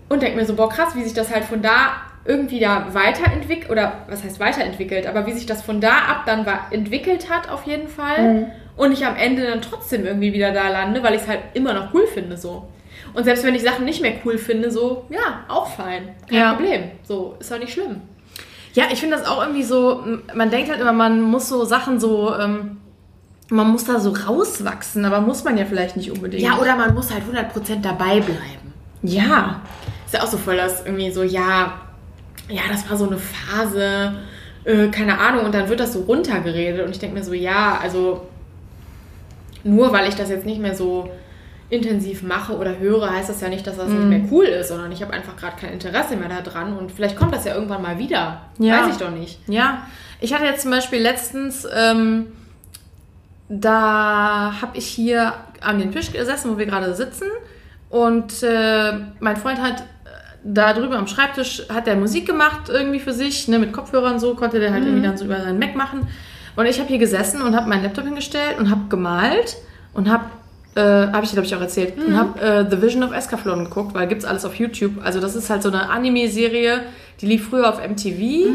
[0.09, 1.93] und denke mir so, boah, krass, wie sich das halt von da
[2.25, 6.45] irgendwie da weiterentwickelt, oder was heißt weiterentwickelt, aber wie sich das von da ab dann
[6.71, 11.03] entwickelt hat auf jeden Fall und ich am Ende dann trotzdem irgendwie wieder da lande,
[11.03, 12.67] weil ich es halt immer noch cool finde so.
[13.13, 16.09] Und selbst wenn ich Sachen nicht mehr cool finde, so, ja, auch fein.
[16.29, 16.53] Kein Ja.
[16.53, 16.91] Problem.
[17.03, 18.01] So, ist doch nicht schlimm.
[18.73, 20.03] Ja, ich finde das auch irgendwie so,
[20.33, 22.77] man denkt halt immer, man muss so Sachen so, ähm,
[23.49, 26.41] man muss da so rauswachsen, aber muss man ja vielleicht nicht unbedingt.
[26.41, 28.73] Ja, oder man muss halt 100% dabei bleiben.
[29.01, 29.61] Ja.
[30.05, 31.73] Ist ja auch so voll das irgendwie so, ja,
[32.49, 34.13] ja, das war so eine Phase,
[34.63, 37.77] äh, keine Ahnung, und dann wird das so runtergeredet und ich denke mir so, ja,
[37.81, 38.27] also
[39.63, 41.09] nur weil ich das jetzt nicht mehr so
[41.69, 44.91] intensiv mache oder höre, heißt das ja nicht, dass das nicht mehr cool ist, sondern
[44.91, 47.97] ich habe einfach gerade kein Interesse mehr daran und vielleicht kommt das ja irgendwann mal
[47.97, 48.41] wieder.
[48.59, 48.83] Ja.
[48.83, 49.39] Weiß ich doch nicht.
[49.47, 49.87] Ja,
[50.19, 52.27] ich hatte jetzt zum Beispiel letztens, ähm,
[53.59, 57.27] da habe ich hier an den Tisch gesessen, wo wir gerade sitzen
[57.89, 59.83] und äh, mein Freund hat äh,
[60.43, 64.35] da drüben am Schreibtisch, hat der Musik gemacht irgendwie für sich, ne, mit Kopfhörern so,
[64.35, 66.07] konnte der halt irgendwie dann so über seinen Mac machen
[66.55, 69.57] und ich habe hier gesessen und habe meinen Laptop hingestellt und habe gemalt
[69.93, 70.25] und habe
[70.75, 71.93] äh, habe ich dir, glaube ich, auch erzählt.
[71.97, 74.93] Und habe äh, The Vision of Escaflowne geguckt, weil gibt's alles auf YouTube.
[75.03, 76.81] Also das ist halt so eine Anime-Serie,
[77.21, 78.47] die lief früher auf MTV.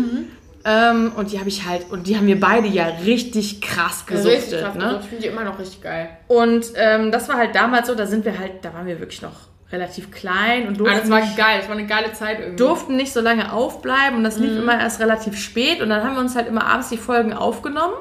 [0.69, 4.61] Ähm, und die habe ich halt, und die haben wir beide ja richtig krass gesuchtet.
[4.63, 4.85] krass, ne?
[4.87, 6.11] also, finde ich immer noch richtig geil.
[6.27, 9.23] Und ähm, das war halt damals so, da sind wir halt, da waren wir wirklich
[9.23, 9.33] noch
[9.73, 12.57] relativ klein und durften, das war nicht, geil, das war eine geile Zeit irgendwie.
[12.57, 14.59] durften nicht so lange aufbleiben und das lief Mhm.
[14.63, 17.95] immer erst relativ spät und dann haben wir uns halt immer abends die Folgen aufgenommen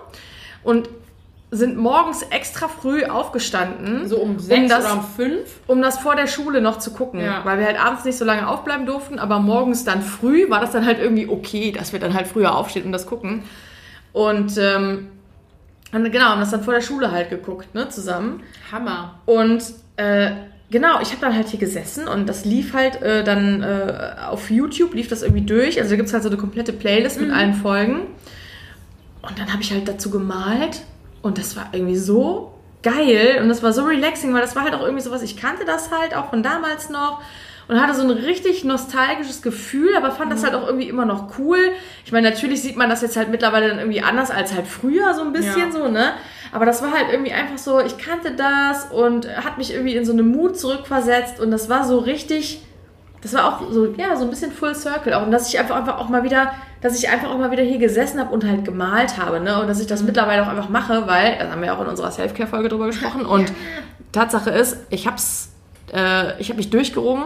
[0.64, 0.90] und
[1.50, 5.60] sind morgens extra früh aufgestanden, So um sechs das, oder um fünf.
[5.68, 7.46] um das vor der Schule noch zu gucken, Ja.
[7.46, 10.72] weil wir halt abends nicht so lange aufbleiben durften, aber morgens dann früh war das
[10.72, 13.44] dann halt irgendwie okay, dass wir dann halt früher aufstehen und das gucken.
[14.12, 15.08] Und, ähm,
[15.94, 18.44] genau, haben das dann vor der Schule halt geguckt, ne, zusammen.
[18.72, 19.20] Hammer.
[19.26, 19.64] Und
[19.96, 20.32] äh,
[20.70, 24.50] genau, ich habe dann halt hier gesessen und das lief halt äh, dann äh, auf
[24.52, 25.78] YouTube, lief das irgendwie durch.
[25.80, 28.02] Also da gibt es halt so eine komplette Playlist mit allen Folgen.
[29.22, 30.82] Und dann habe ich halt dazu gemalt
[31.28, 34.74] und das war irgendwie so geil und das war so relaxing, weil das war halt
[34.74, 37.22] auch irgendwie sowas, ich kannte das halt auch von damals noch
[37.68, 41.38] und hatte so ein richtig nostalgisches Gefühl, aber fand das halt auch irgendwie immer noch
[41.38, 41.60] cool.
[42.06, 45.14] Ich meine, natürlich sieht man das jetzt halt mittlerweile dann irgendwie anders als halt früher
[45.14, 45.72] so ein bisschen Ja.
[45.72, 46.14] so, ne?
[46.54, 50.06] Aber das war halt irgendwie einfach so, ich kannte das und hat mich irgendwie in
[50.06, 52.62] so eine Mut zurückversetzt und das war so richtig,
[53.32, 55.24] das war auch so, ja, so ein bisschen Full Circle auch.
[55.24, 57.78] Und dass ich einfach, einfach auch mal wieder, dass ich einfach auch mal wieder hier
[57.78, 59.60] gesessen habe und halt gemalt habe, ne?
[59.60, 62.12] Und dass ich das mittlerweile auch einfach mache, weil, da haben wir auch in unserer
[62.12, 63.26] Self-Care-Folge drüber gesprochen.
[63.26, 63.52] Und
[64.14, 65.50] Tatsache ist, ich hab's,
[65.94, 67.26] äh, ich habe mich durchgerungen.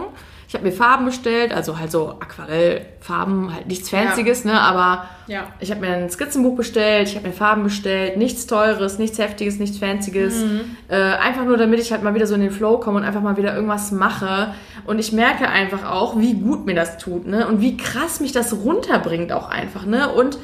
[0.52, 4.60] Ich habe mir Farben bestellt, also halt so Aquarellfarben, halt nichts Fancyes, ne?
[4.60, 5.44] Aber Ja.
[5.60, 9.58] ich habe mir ein Skizzenbuch bestellt, ich habe mir Farben bestellt, nichts Teures, nichts Heftiges,
[9.58, 10.44] nichts Fancyes.
[10.88, 13.22] Äh, einfach nur, damit ich halt mal wieder so in den Flow komme und einfach
[13.22, 14.52] mal wieder irgendwas mache.
[14.84, 17.48] Und ich merke einfach auch, wie gut mir das tut, ne?
[17.48, 20.12] Und wie krass mich das runterbringt auch einfach, ne?
[20.12, 20.36] Und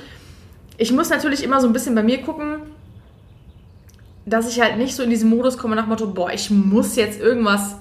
[0.78, 2.60] ich muss natürlich immer so ein bisschen bei mir gucken,
[4.24, 6.96] dass ich halt nicht so in diesen Modus komme nach dem Motto, boah, ich muss
[6.96, 7.76] jetzt irgendwas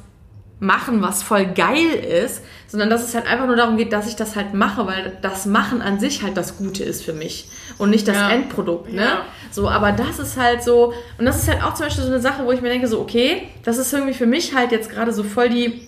[0.59, 1.85] machen, was voll geil
[2.23, 5.15] ist, sondern dass es halt einfach nur darum geht, dass ich das halt mache, weil
[5.21, 7.47] das Machen an sich halt das Gute ist für mich
[7.77, 8.29] und nicht das Ja.
[8.31, 9.01] Endprodukt, ne?
[9.03, 9.21] Ja.
[9.51, 12.19] So, aber das ist halt so, und das ist halt auch zum Beispiel so eine
[12.19, 15.13] Sache, wo ich mir denke, so, okay, das ist irgendwie für mich halt jetzt gerade
[15.13, 15.88] so voll die,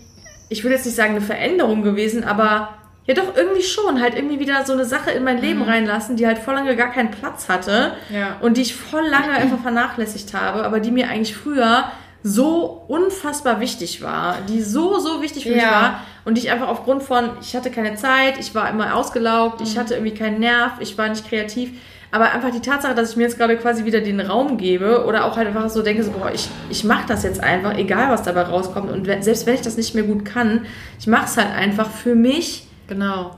[0.49, 2.69] ich will jetzt nicht sagen eine Veränderung gewesen, aber
[3.07, 6.27] ja doch irgendwie schon, halt irgendwie wieder so eine Sache in mein Leben reinlassen, die
[6.27, 8.37] halt voll lange gar keinen Platz hatte Ja.
[8.41, 11.85] und die ich voll lange einfach vernachlässigt habe, aber die mir eigentlich früher
[12.23, 15.71] so unfassbar wichtig war, die so, so wichtig für mich Ja.
[15.71, 19.61] war und die ich einfach aufgrund von, ich hatte keine Zeit, ich war immer ausgelaugt,
[19.61, 21.71] ich hatte irgendwie keinen Nerv, ich war nicht kreativ,
[22.11, 25.25] Aber einfach die Tatsache, dass ich mir jetzt gerade quasi wieder den Raum gebe oder
[25.25, 28.23] auch halt einfach so denke, so, boah, ich, ich mache das jetzt einfach, egal was
[28.23, 28.91] dabei rauskommt.
[28.91, 30.65] Und selbst wenn ich das nicht mehr gut kann,
[30.99, 32.65] ich mache es halt einfach für mich.
[32.87, 33.35] Genau.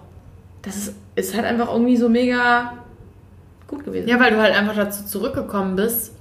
[0.62, 2.72] Das ist, ist halt einfach irgendwie so mega
[3.68, 4.08] gut gewesen.
[4.08, 6.14] Ja, weil du halt einfach dazu zurückgekommen bist,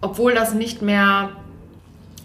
[0.00, 1.28] obwohl das nicht mehr.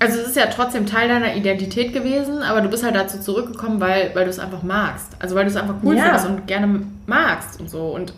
[0.01, 3.79] Also es ist ja trotzdem Teil deiner Identität gewesen, aber du bist halt dazu zurückgekommen,
[3.79, 5.09] weil, weil du es einfach magst.
[5.19, 6.03] Also weil du es einfach cool Ja.
[6.05, 7.87] findest und gerne magst und so.
[7.93, 8.13] Und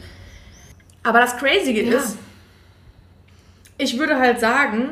[1.04, 1.98] Aber das Crazy Ja.
[1.98, 2.18] ist,
[3.78, 4.92] ich würde halt sagen,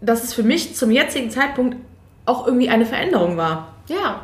[0.00, 1.76] dass es für mich zum jetzigen Zeitpunkt
[2.26, 3.68] auch irgendwie eine Veränderung war.
[3.88, 4.20] ja,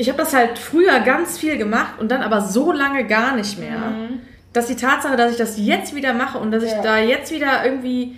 [0.00, 3.58] Ich habe das halt früher ganz viel gemacht und dann aber so lange gar nicht
[3.58, 3.80] mehr,
[4.52, 6.82] dass die Tatsache, dass ich das jetzt wieder mache und dass ich Ja.
[6.82, 8.16] da jetzt wieder irgendwie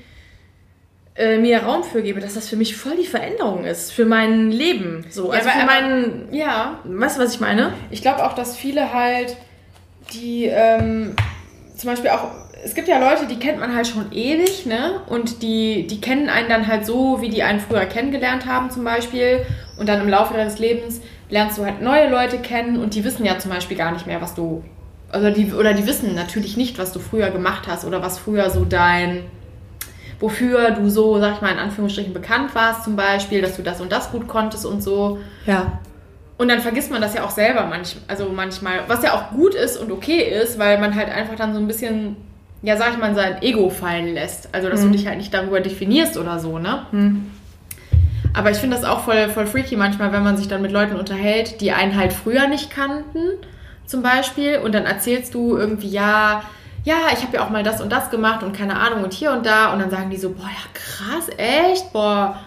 [1.17, 4.51] äh, mir Raum für gebe, dass das für mich voll die Veränderung ist für mein
[4.51, 5.05] Leben.
[5.11, 6.29] So, also aber- für meinen.
[6.33, 7.73] ja, Weißt du, was ich meine?
[7.91, 9.37] Ich glaube auch, dass viele halt,
[10.13, 11.15] die ähm,
[11.77, 12.31] zum Beispiel auch,
[12.65, 15.01] es gibt ja Leute, die kennt man halt schon ewig, ne?
[15.09, 18.85] Und die, die kennen einen dann halt so, wie die einen früher kennengelernt haben zum
[18.85, 19.47] Beispiel.
[19.79, 21.01] Und dann im Laufe deines Lebens
[21.31, 24.21] lernst du halt neue Leute kennen und die wissen ja zum Beispiel gar nicht mehr,
[24.21, 24.63] was du,
[25.09, 28.51] oder die, oder die wissen natürlich nicht, was du früher gemacht hast oder was früher
[28.51, 29.23] so dein,
[30.21, 33.81] wofür du so, sag ich mal, in Anführungsstrichen bekannt warst zum Beispiel, dass du das
[33.81, 35.19] und das gut konntest und so.
[35.47, 35.79] Ja.
[36.39, 39.55] Und dann vergisst man das ja auch selber manch, also manchmal, was ja auch gut
[39.55, 42.17] ist und okay ist, weil man halt einfach dann so ein bisschen,
[42.63, 44.49] ja, sag ich mal, sein Ego fallen lässt.
[44.53, 46.87] Also, dass du dich halt nicht darüber definierst oder so, ne?
[48.33, 50.97] Aber ich finde das auch voll, voll freaky manchmal, wenn man sich dann mit Leuten
[50.97, 53.21] unterhält, die einen halt früher nicht kannten,
[53.87, 56.43] zum Beispiel, und dann erzählst du irgendwie, ja,
[56.85, 59.33] ja, ich habe ja auch mal das und das gemacht und keine Ahnung und hier
[59.33, 59.73] und da.
[59.73, 62.39] Und dann sagen die so, boah, ja krass, echt, boah,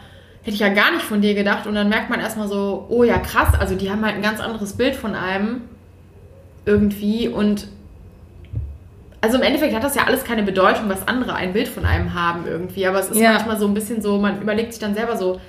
[0.41, 1.67] hätte ich ja gar nicht von dir gedacht.
[1.67, 4.39] Und dann merkt man erstmal so, oh ja krass, also die haben halt ein ganz
[4.39, 5.61] anderes Bild von einem
[6.65, 7.27] irgendwie.
[7.27, 7.67] Und
[9.21, 12.13] also im Endeffekt hat das ja alles keine Bedeutung, was andere ein Bild von einem
[12.13, 13.33] haben irgendwie, aber es ist Ja.
[13.33, 15.39] manchmal so ein bisschen so, man überlegt sich dann selber so,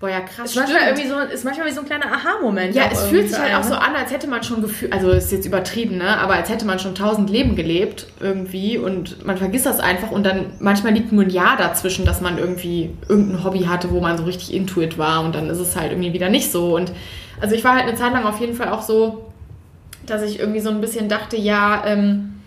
[0.00, 2.74] boah ja krass, Ist manchmal, irgendwie so, ist manchmal wie so ein kleiner Aha-Moment.
[2.74, 3.82] Ja, es fühlt sich halt auch so ne?
[3.82, 6.16] an, als hätte man schon gefühlt, also ist jetzt übertrieben, ne?
[6.18, 10.24] Aber als hätte man schon tausend Leben gelebt irgendwie und man vergisst das einfach und
[10.24, 14.16] dann manchmal liegt nur ein Jahr dazwischen, dass man irgendwie irgendein Hobby hatte, wo man
[14.16, 16.74] so richtig intuit war und dann ist es halt irgendwie wieder nicht so.
[16.74, 16.92] Und
[17.38, 19.30] also ich war halt eine Zeit lang auf jeden Fall auch so,
[20.06, 22.40] dass ich irgendwie so ein bisschen dachte, ja, ähm,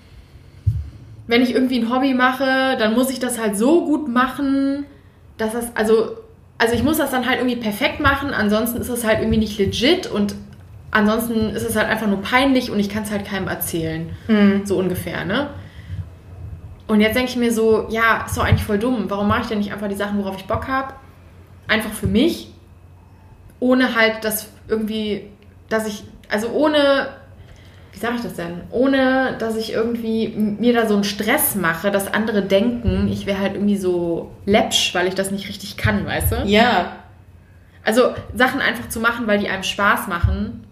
[1.27, 4.85] wenn ich irgendwie ein Hobby mache, dann muss ich das halt so gut machen,
[5.37, 6.17] dass das, also,
[6.63, 9.59] also ich muss das dann halt irgendwie perfekt machen, ansonsten ist es halt irgendwie nicht
[9.59, 10.33] legit und
[10.91, 14.15] ansonsten ist es halt einfach nur peinlich und ich kann es halt keinem erzählen.
[14.63, 15.49] So ungefähr, ne?
[16.87, 19.09] Und jetzt denke ich mir so, ja, ist doch eigentlich voll dumm.
[19.09, 20.93] Warum mache ich denn nicht einfach die Sachen, worauf ich Bock habe?
[21.67, 22.53] Einfach für mich,
[23.59, 25.27] ohne halt das irgendwie,
[25.67, 27.09] dass ich, also ohne,
[27.93, 28.61] wie sage ich das denn?
[28.71, 33.39] Ohne, dass ich irgendwie mir da so einen Stress mache, dass andere denken, ich wäre
[33.39, 36.35] halt irgendwie so läppsch, weil ich das nicht richtig kann, weißt du?
[36.45, 36.97] Ja.
[37.85, 40.65] Also Sachen einfach zu machen, weil die einem Spaß machen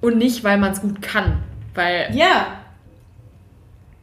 [0.00, 1.42] und nicht, weil man es gut kann.
[1.74, 2.46] Weil, Ja.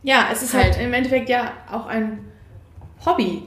[0.03, 0.81] Ja, es ist halt, Halt.
[0.85, 2.19] im Endeffekt ja auch ein
[3.05, 3.43] Hobby.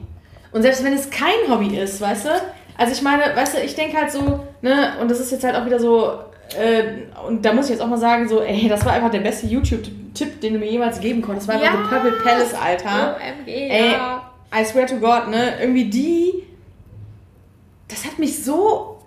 [0.52, 2.30] Und selbst wenn es kein Hobby ist, weißt du?
[2.76, 5.54] Also ich meine, weißt du, ich denke halt so, ne, und das ist jetzt halt
[5.56, 6.18] auch wieder so,
[6.58, 6.84] äh,
[7.26, 9.46] und da muss ich jetzt auch mal sagen, so, ey, das war einfach der beste
[9.46, 11.48] YouTube-Tipp, den du mir jemals geben konntest.
[11.48, 12.00] Das war einfach Ja.
[12.02, 13.16] The Purple Palace, Alter.
[13.16, 14.30] OMG, Ey, ja.
[14.56, 15.54] I swear to God, ne?
[15.60, 16.44] Irgendwie die.
[17.88, 18.98] Das hat mich so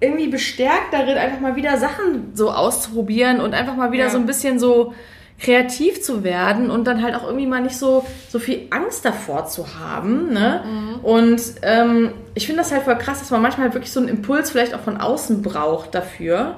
[0.00, 4.10] irgendwie bestärkt darin, einfach mal wieder Sachen so auszuprobieren und einfach mal wieder Ja.
[4.10, 4.92] so ein bisschen so
[5.38, 9.46] kreativ zu werden und dann halt auch irgendwie mal nicht so, so viel Angst davor
[9.46, 10.32] zu haben.
[10.32, 10.62] Ne?
[11.02, 14.08] Und ähm, ich finde das halt voll krass, dass man manchmal halt wirklich so einen
[14.08, 16.56] Impuls vielleicht auch von außen braucht dafür.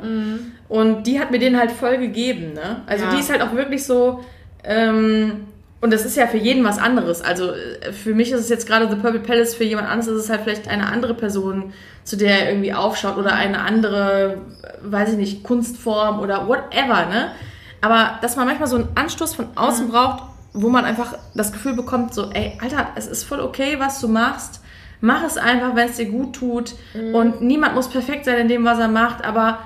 [0.69, 2.53] Und die hat mir den halt voll gegeben.
[2.53, 2.83] Ne?
[2.87, 3.11] Also Ja.
[3.13, 4.25] die ist halt auch wirklich so.
[4.63, 5.47] Ähm,
[5.81, 7.23] und das ist ja für jeden was anderes.
[7.23, 10.25] Also äh, für mich ist es jetzt gerade The Purple Palace, für jemand anderes ist
[10.25, 11.73] es halt vielleicht eine andere Person,
[12.05, 14.39] zu der er irgendwie aufschaut oder eine andere,
[14.83, 17.33] weiß ich nicht, Kunstform oder whatever, ne?
[17.87, 21.75] Aber dass man manchmal so einen Anstoß von außen braucht, wo man einfach das Gefühl
[21.75, 24.61] bekommt, so, ey, Alter, es ist voll okay, was du machst.
[25.01, 26.75] Mach es einfach, wenn es dir gut tut.
[27.15, 29.59] Und niemand muss perfekt sein in dem, was er macht, aber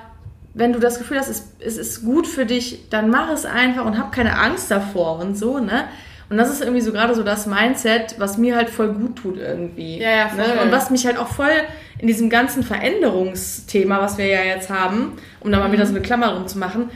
[0.53, 3.85] wenn du das Gefühl hast, es, es ist gut für dich, dann mach es einfach
[3.85, 5.85] und hab keine Angst davor und so, ne?
[6.29, 9.37] Und das ist irgendwie so gerade so das Mindset, was mir halt voll gut tut
[9.37, 9.99] irgendwie.
[9.99, 10.37] Ja, ja, voll.
[10.37, 10.61] ne?
[10.61, 11.51] Und was mich halt auch voll
[11.97, 16.01] in diesem ganzen Veränderungsthema, was wir ja jetzt haben, um da mal wieder so eine
[16.01, 16.87] Klammer rumzumachen, äh,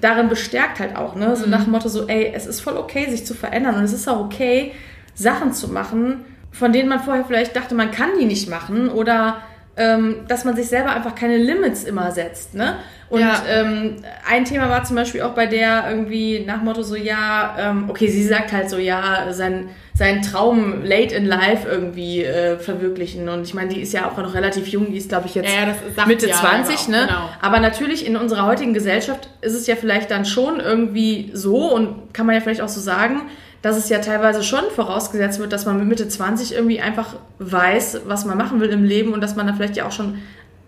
[0.00, 1.36] darin bestärkt halt auch, ne?
[1.36, 3.92] So nach dem Motto so, ey, es ist voll okay, sich zu verändern und es
[3.92, 4.72] ist auch okay,
[5.14, 9.42] Sachen zu machen, von denen man vorher vielleicht dachte, man kann die nicht machen oder
[9.76, 12.76] ähm, dass man sich selber einfach keine Limits immer setzt, ne?
[13.08, 13.42] Und Ja.
[13.48, 13.96] ähm,
[14.28, 18.08] ein Thema war zum Beispiel auch bei der irgendwie nach Motto so, ja, ähm, okay,
[18.08, 23.28] sie sagt halt so, ja, sein, seinen Traum late in life irgendwie äh, verwirklichen.
[23.28, 25.48] Und ich meine, die ist ja auch noch relativ jung, die ist, glaube ich, jetzt
[25.48, 27.06] Ja, ja, Mitte ja 20, auch, ne?
[27.06, 27.28] genau.
[27.40, 32.12] Aber natürlich in unserer heutigen Gesellschaft ist es ja vielleicht dann schon irgendwie so und
[32.12, 33.22] kann man ja vielleicht auch so sagen,
[33.66, 38.02] dass es ja teilweise schon vorausgesetzt wird, dass man mit Mitte 20 irgendwie einfach weiß,
[38.06, 40.18] was man machen will im Leben und dass man dann vielleicht ja auch schon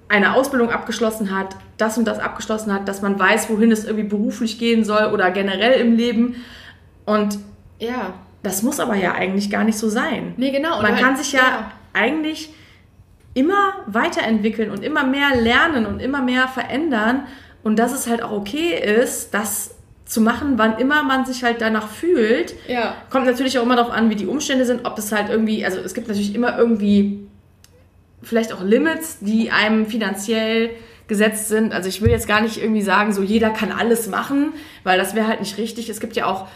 [0.08, 4.08] eine Ausbildung abgeschlossen hat, das und das abgeschlossen hat, dass man weiß, wohin es irgendwie
[4.08, 6.42] beruflich gehen soll oder generell im Leben.
[7.04, 7.38] Und
[7.78, 8.14] Ja.
[8.42, 10.34] das muss aber ja eigentlich gar nicht so sein.
[10.36, 10.74] Nee, genau.
[10.78, 12.52] Und Man halt- kann sich ja, eigentlich
[13.34, 17.28] immer weiterentwickeln und immer mehr lernen und immer mehr verändern
[17.62, 19.76] und dass es halt auch okay ist, das
[20.08, 22.54] zu machen, wann immer man sich halt danach fühlt.
[22.66, 22.94] Ja.
[23.10, 25.78] Kommt natürlich auch immer darauf an, wie die Umstände sind, ob es halt irgendwie, also
[25.78, 27.28] es gibt natürlich immer irgendwie
[28.22, 30.70] vielleicht auch Limits, die einem finanziell
[31.08, 31.74] gesetzt sind.
[31.74, 35.14] Also ich will jetzt gar nicht irgendwie sagen, so jeder kann alles machen, weil das
[35.14, 35.90] wäre halt nicht richtig.
[35.90, 36.48] Es gibt ja auch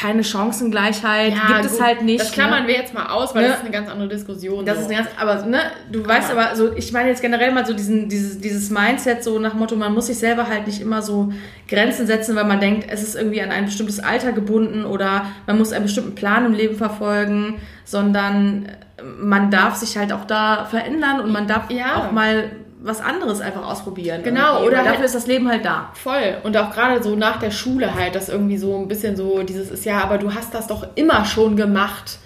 [0.00, 2.20] keine Chancengleichheit, gibt es gut, halt nicht.
[2.20, 2.68] Das klammern ne?
[2.68, 3.48] wir jetzt mal aus, weil Ne?
[3.48, 4.64] das ist eine ganz andere Diskussion.
[4.64, 4.82] Das so.
[4.82, 5.58] ist eine ganz, aber ne,
[5.90, 9.38] du weißt aber, so, ich meine jetzt generell mal so diesen, dieses, dieses Mindset so
[9.38, 11.32] nach Motto, man muss sich selber halt nicht immer so
[11.68, 15.58] Grenzen setzen, weil man denkt, es ist irgendwie an ein bestimmtes Alter gebunden oder man
[15.58, 18.66] muss einen bestimmten Plan im Leben verfolgen, sondern
[18.96, 21.96] äh, man darf sich halt auch da verändern und man darf Ja.
[21.96, 22.50] auch mal
[22.82, 24.22] was anderes einfach ausprobieren.
[24.22, 25.90] Genau, irgendwie, oder weil dafür halt- ist das Leben halt da.
[25.94, 26.38] Voll.
[26.42, 29.70] Und auch gerade so nach der Schule halt, dass irgendwie so ein bisschen so dieses
[29.70, 32.18] ist, ja, aber du hast das doch immer schon gemacht.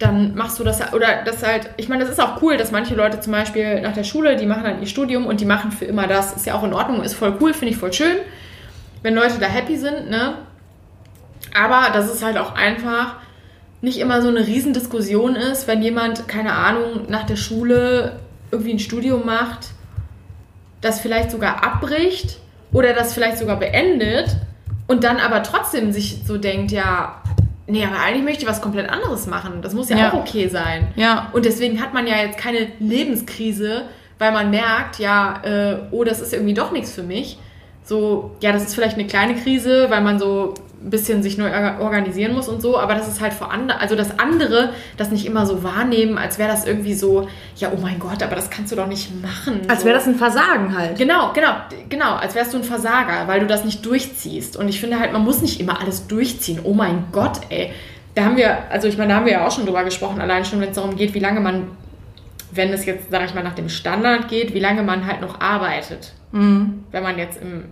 [0.00, 2.94] Dann machst du das, oder das halt, ich meine, das ist auch cool, dass manche
[2.94, 5.84] Leute zum Beispiel nach der Schule, die machen dann ihr Studium und die machen für
[5.84, 6.34] immer das.
[6.34, 8.16] Ist ja auch in Ordnung, ist voll cool, finde ich voll schön,
[9.02, 10.34] wenn Leute da happy sind, ne?
[11.54, 13.16] Aber dass es halt auch einfach
[13.82, 18.18] nicht immer so eine Riesendiskussion ist, wenn jemand, keine Ahnung, nach der Schule
[18.50, 19.68] irgendwie ein Studium macht
[20.80, 22.38] das vielleicht sogar abbricht
[22.72, 24.36] oder das vielleicht sogar beendet
[24.86, 27.20] und dann aber trotzdem sich so denkt, ja,
[27.66, 29.62] nee, aber eigentlich möchte ich was komplett anderes machen.
[29.62, 30.10] Das muss ja, Ja.
[30.10, 30.88] auch okay sein.
[30.96, 31.28] Ja.
[31.32, 33.82] Und deswegen hat man ja jetzt keine Lebenskrise,
[34.18, 37.38] weil man merkt, ja, äh, oh, das ist irgendwie doch nichts für mich.
[37.84, 41.48] So, ja, das ist vielleicht eine kleine Krise, weil man so ein bisschen sich neu
[41.50, 45.10] orga- organisieren muss und so, aber das ist halt vor andere, also das andere, das
[45.10, 48.48] nicht immer so wahrnehmen, als wäre das irgendwie so, ja, oh mein Gott, aber das
[48.48, 49.60] kannst du doch nicht machen.
[49.68, 49.86] Als so.
[49.86, 50.96] wäre das ein Versagen halt.
[50.96, 51.50] Genau, genau,
[51.90, 54.56] genau, als wärst du ein Versager, weil du das nicht durchziehst.
[54.56, 56.60] Und ich finde halt, man muss nicht immer alles durchziehen.
[56.64, 57.72] Oh mein Gott, ey.
[58.14, 60.44] Da haben wir, also ich meine, da haben wir ja auch schon drüber gesprochen, allein
[60.46, 61.68] schon, wenn es darum geht, wie lange man,
[62.52, 65.40] wenn es jetzt, sag ich mal, nach dem Standard geht, wie lange man halt noch
[65.40, 66.12] arbeitet.
[66.32, 67.64] Wenn man jetzt im,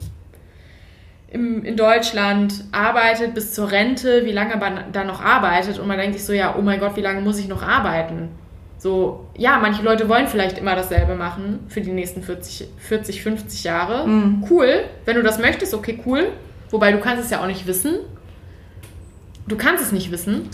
[1.30, 5.98] im, in Deutschland arbeitet bis zur Rente, wie lange man da noch arbeitet und man
[5.98, 8.30] denkt sich so, ja, oh mein Gott, wie lange muss ich noch arbeiten?
[8.78, 13.64] So, ja, manche Leute wollen vielleicht immer dasselbe machen für die nächsten 40, 40 50
[13.64, 14.06] Jahre.
[14.48, 16.32] Cool, wenn du das möchtest, okay, cool.
[16.70, 17.96] Wobei du kannst es ja auch nicht wissen.
[19.48, 20.48] Du kannst es nicht wissen.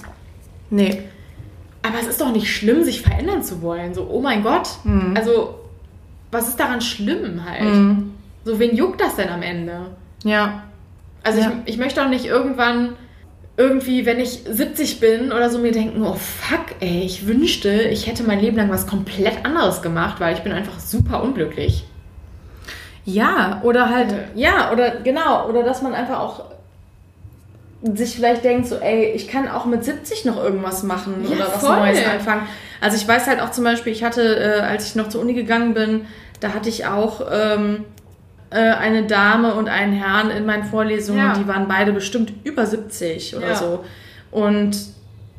[0.70, 1.02] Nee.
[1.82, 3.92] Aber es ist doch nicht schlimm, sich verändern zu wollen.
[3.92, 4.68] So, oh mein Gott.
[5.14, 5.60] Also,
[6.30, 7.62] was ist daran schlimm halt?
[8.44, 9.88] So, wen juckt das denn am Ende?
[10.24, 10.64] Ja.
[11.22, 11.52] Also Ja.
[11.64, 12.96] ich, ich möchte auch nicht irgendwann
[13.56, 18.08] irgendwie, wenn ich 70 bin oder so, mir denken, oh fuck, ey, ich wünschte, ich
[18.08, 21.84] hätte mein Leben lang was komplett anderes gemacht, weil ich bin einfach super unglücklich.
[23.04, 26.44] Ja, oder halt, ja, oder genau, oder dass man einfach auch
[27.94, 31.46] sich vielleicht denkt, so, ey, ich kann auch mit 70 noch irgendwas machen Ja, oder
[31.52, 31.76] was voll.
[31.76, 32.48] Neues anfangen.
[32.80, 35.34] Also ich weiß halt auch zum Beispiel, ich hatte, äh, als ich noch zur Uni
[35.34, 36.06] gegangen bin,
[36.40, 37.93] da hatte ich auch ähm, äh,
[38.56, 41.34] eine Dame und einen Herrn in meinen Vorlesungen, Ja.
[41.34, 43.54] die waren beide bestimmt über 70 oder Ja.
[43.56, 43.84] so.
[44.30, 44.76] Und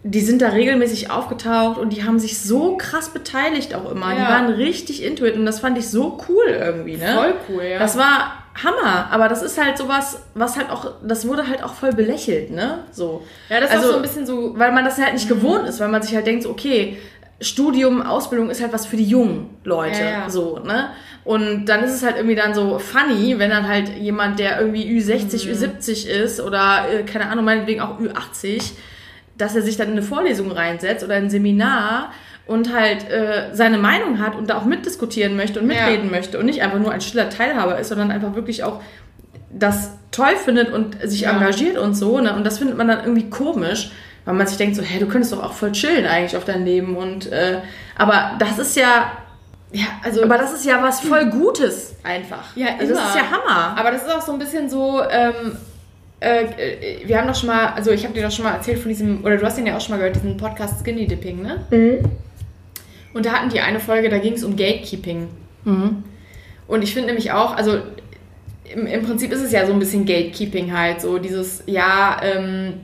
[0.04, 4.12] die sind da regelmäßig aufgetaucht und die haben sich so krass beteiligt auch immer.
[4.14, 4.30] Die Ja.
[4.30, 7.14] waren richtig into it und das fand ich so cool irgendwie, ne?
[7.16, 7.80] Voll cool, ja.
[7.80, 11.74] Das war Hammer, aber das ist halt sowas, was halt auch, das wurde halt auch
[11.74, 12.80] voll belächelt, ne?
[12.92, 13.24] So.
[13.50, 15.68] ja, das ist also, auch so ein bisschen so, Weil man das halt nicht gewohnt
[15.68, 16.98] ist, weil man sich halt denkt, okay,
[17.42, 20.30] Studium, Ausbildung ist halt was für die jungen Leute, Ja, ja.
[20.30, 20.90] so, ne?
[21.26, 24.86] Und dann ist es halt irgendwie dann so funny, wenn dann halt jemand, der irgendwie
[24.86, 25.54] Ü60, Mhm.
[25.54, 28.72] Ü70 ist oder, äh, keine Ahnung, meinetwegen auch Ü80,
[29.38, 32.12] dass er sich dann in eine Vorlesung reinsetzt oder ein Seminar
[32.48, 35.88] und halt äh, seine Meinung hat und da auch mitdiskutieren möchte und Ja.
[35.88, 38.82] mitreden möchte und nicht einfach nur ein stiller Teilhaber ist, sondern einfach wirklich auch
[39.52, 41.32] das toll findet und sich Ja.
[41.32, 42.20] engagiert und so.
[42.20, 42.34] Ne?
[42.36, 43.92] Und das findet man dann irgendwie komisch,
[44.26, 46.66] weil man sich denkt so, hey, du könntest doch auch voll chillen eigentlich auf dein
[46.66, 46.98] Leben.
[46.98, 47.60] Und äh,
[47.96, 49.12] aber das ist ja,
[49.72, 52.56] ja, also, aber das ist ja was voll Gutes einfach.
[52.56, 53.10] Ja, also das immer.
[53.10, 53.78] ist ja Hammer.
[53.78, 55.58] aber das ist auch so ein bisschen so, ähm,
[56.20, 58.80] äh, äh, wir haben doch schon mal, also ich habe dir doch schon mal erzählt
[58.80, 61.42] von diesem, oder du hast den ja auch schon mal gehört, diesen Podcast Skinny Dipping,
[61.42, 61.66] ne?
[61.70, 62.10] Mhm.
[63.14, 65.30] Und da hatten die eine Folge, da ging es um Gatekeeping.
[66.68, 67.80] Und ich finde nämlich auch, also
[68.74, 72.82] im, im Prinzip ist es ja so ein bisschen Gatekeeping halt, so dieses, ja, ähm,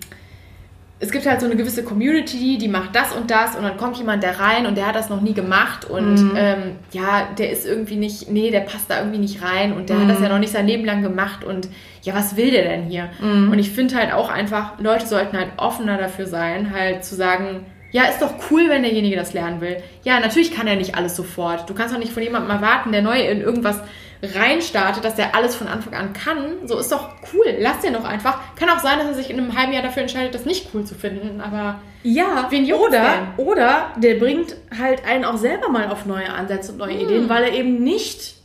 [1.04, 3.98] es gibt halt so eine gewisse Community, die macht das und das und dann kommt
[3.98, 6.34] jemand da rein und der hat das noch nie gemacht und Mhm.
[6.36, 6.58] ähm,
[6.92, 10.02] ja, der ist irgendwie nicht, nee, der passt da irgendwie nicht rein und der Mhm.
[10.04, 11.68] hat das ja noch nicht sein Leben lang gemacht und
[12.04, 13.10] ja, was will der denn hier?
[13.20, 13.52] Mhm.
[13.52, 17.66] Und ich finde halt auch einfach, Leute sollten halt offener dafür sein, halt zu sagen,
[17.92, 19.78] ja, ist doch cool, wenn derjenige das lernen will.
[20.04, 21.70] Ja, natürlich kann er nicht alles sofort.
[21.70, 23.80] Du kannst doch nicht von jemandem erwarten, der neu in irgendwas
[24.24, 26.66] reinstartet, dass der alles von Anfang an kann.
[26.68, 27.56] So ist doch cool.
[27.60, 28.40] Lass den doch einfach.
[28.56, 30.84] Kann auch sein, dass er sich in einem halben Jahr dafür entscheidet, das nicht cool
[30.86, 31.42] zu finden.
[31.42, 33.46] Aber Ja, oder, denn?
[33.46, 37.44] oder der bringt halt einen auch selber mal auf neue Ansätze und neue Ideen, weil
[37.46, 38.36] er eben nicht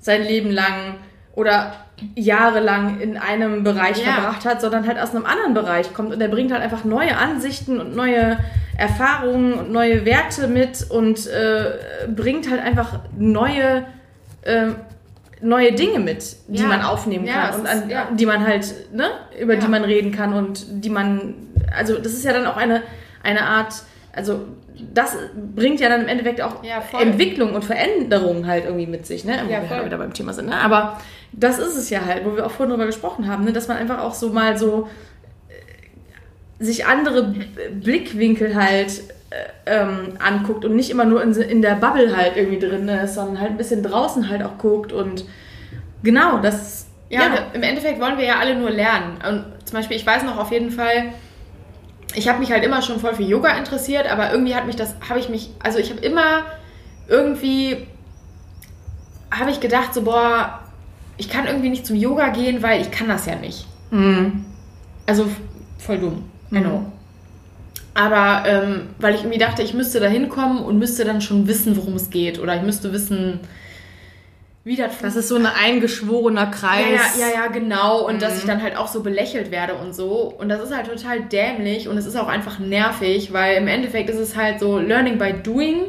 [0.00, 0.96] sein Leben lang
[1.34, 1.72] oder
[2.14, 4.12] jahrelang in einem Bereich Ja.
[4.12, 7.16] verbracht hat, sondern halt aus einem anderen Bereich kommt und der bringt halt einfach neue
[7.16, 8.36] Ansichten und neue
[8.76, 13.86] Erfahrungen und neue Werte mit und äh, bringt halt einfach neue
[14.42, 14.66] äh,
[15.46, 16.66] neue Dinge mit, die Ja.
[16.68, 18.08] man aufnehmen Ja, kann es und ist- an, ja.
[18.12, 19.04] die man halt, ne,
[19.40, 19.68] über die Ja.
[19.68, 21.34] man reden kann und die man,
[21.76, 22.82] also das ist ja dann auch eine,
[23.22, 23.74] eine Art,
[24.12, 24.40] also
[24.92, 25.16] das
[25.54, 26.82] bringt ja dann im Endeffekt auch Ja.
[27.00, 29.84] Entwicklung und Veränderung halt irgendwie mit sich, ne, wo Ja, wir voll.
[29.86, 31.00] wieder beim Thema sind, ne, aber
[31.32, 33.76] das ist es ja halt, wo wir auch vorhin drüber gesprochen haben, ne, dass man
[33.76, 34.88] einfach auch so mal so
[36.60, 37.34] äh, sich andere
[37.72, 39.02] Blickwinkel halt
[39.66, 43.40] ähm, anguckt und nicht immer nur in, in der Bubble halt irgendwie drin ist, sondern
[43.40, 45.24] halt ein bisschen draußen halt auch guckt und
[46.02, 49.18] genau, das Ja, und im Endeffekt wollen wir ja alle nur lernen.
[49.28, 51.12] Und zum Beispiel, ich weiß noch auf jeden Fall,
[52.14, 54.94] ich habe mich halt immer schon voll für Yoga interessiert, aber irgendwie hat mich das,
[55.08, 56.44] habe ich mich, also ich habe immer
[57.08, 57.86] irgendwie,
[59.30, 60.60] habe ich gedacht, so, boah,
[61.18, 63.66] ich kann irgendwie nicht zum Yoga gehen, weil ich kann das ja nicht.
[63.90, 64.44] Mhm.
[65.06, 65.26] Also
[65.78, 66.92] voll dumm, I know.
[67.96, 71.78] Aber ähm, weil ich irgendwie dachte, ich müsste da hinkommen und müsste dann schon wissen,
[71.78, 72.38] worum es geht.
[72.38, 73.40] Oder ich müsste wissen,
[74.64, 76.84] wie das Das ist so ein eingeschworener Kreis.
[77.18, 78.06] ja, ja, ja, ja, genau.
[78.06, 80.34] Und dass ich dann halt auch so belächelt werde und so.
[80.36, 84.10] Und das ist halt total dämlich und es ist auch einfach nervig, weil im Endeffekt
[84.10, 85.84] ist es halt so Learning by Doing.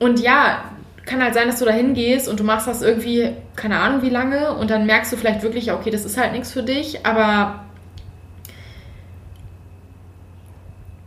[0.00, 0.64] Und ja,
[1.04, 4.10] kann halt sein, dass du da hingehst und du machst das irgendwie, keine Ahnung wie
[4.10, 7.65] lange, und dann merkst du vielleicht wirklich, okay, das ist halt nichts für dich, aber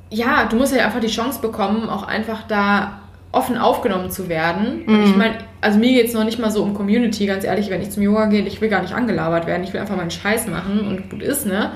[0.09, 2.99] ja, du musst ja einfach die Chance bekommen, auch einfach da
[3.31, 4.85] offen aufgenommen zu werden.
[4.87, 7.69] Und ich meine, also mir geht es noch nicht mal so um Community, ganz ehrlich,
[7.69, 10.09] wenn ich zum Yoga gehe, ich will gar nicht angelabert werden, ich will einfach meinen
[10.09, 11.71] Scheiß machen und gut ist, ne?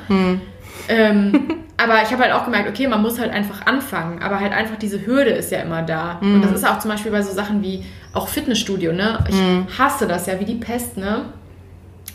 [0.89, 1.47] Ähm,
[1.77, 4.77] aber ich habe halt auch gemerkt, okay, man muss halt einfach anfangen, aber halt einfach
[4.77, 6.18] diese Hürde ist ja immer da.
[6.35, 9.23] Und das ist auch zum Beispiel bei so Sachen wie auch Fitnessstudio, ne?
[9.30, 9.35] Ich
[9.77, 11.26] hasse das ja wie die Pest, ne?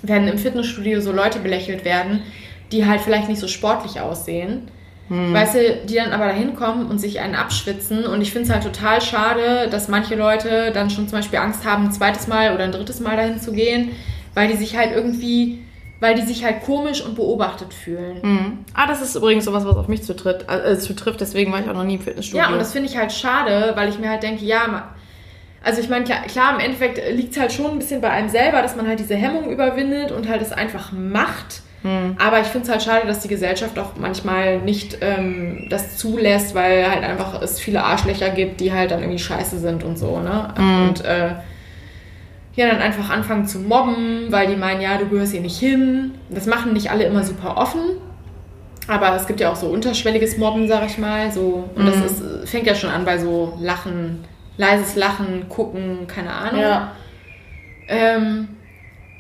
[0.02, 2.22] Wenn im Fitnessstudio so Leute belächelt werden,
[2.72, 4.68] die halt vielleicht nicht so sportlich aussehen.
[5.10, 8.05] Weißt du, die dann aber da hinkommen und sich einen abschwitzen.
[8.05, 11.64] Und ich finde es halt total schade, dass manche Leute dann schon zum Beispiel Angst
[11.64, 13.93] haben, ein zweites Mal oder ein drittes Mal dahin zu gehen,
[14.35, 15.60] weil die sich halt irgendwie,
[16.01, 18.18] weil die sich halt komisch und beobachtet fühlen.
[18.22, 18.59] Mhm.
[18.74, 21.22] Ah, das ist übrigens sowas, was auf mich zutritt, äh, zutrifft.
[21.22, 22.44] Deswegen war ich auch noch nie im Fitnessstudio.
[22.44, 24.90] Ja, und das finde ich halt schade, weil ich mir halt denke, ja,
[25.64, 28.28] also ich meine, klar, klar, im Endeffekt liegt es halt schon ein bisschen bei einem
[28.28, 31.62] selber, dass man halt diese Hemmung überwindet und halt es einfach macht.
[32.18, 36.55] Aber ich finde es halt schade, dass die Gesellschaft auch manchmal nicht ähm, das zulässt,
[36.55, 40.18] weil halt einfach es viele Arschlöcher gibt, die halt dann irgendwie scheiße sind und so,
[40.18, 40.52] ne?
[40.59, 41.34] Und äh,
[42.56, 46.14] ja, dann einfach anfangen zu mobben, weil die meinen, ja, du gehörst hier nicht hin.
[46.28, 47.82] Das machen nicht alle immer super offen.
[48.88, 51.30] Aber es gibt ja auch so unterschwelliges Mobben, sag ich mal.
[51.30, 54.24] So, und das ist, fängt ja schon an bei so Lachen,
[54.56, 56.60] leises Lachen, gucken, keine Ahnung.
[56.60, 56.92] Ja.
[57.86, 58.48] Ähm,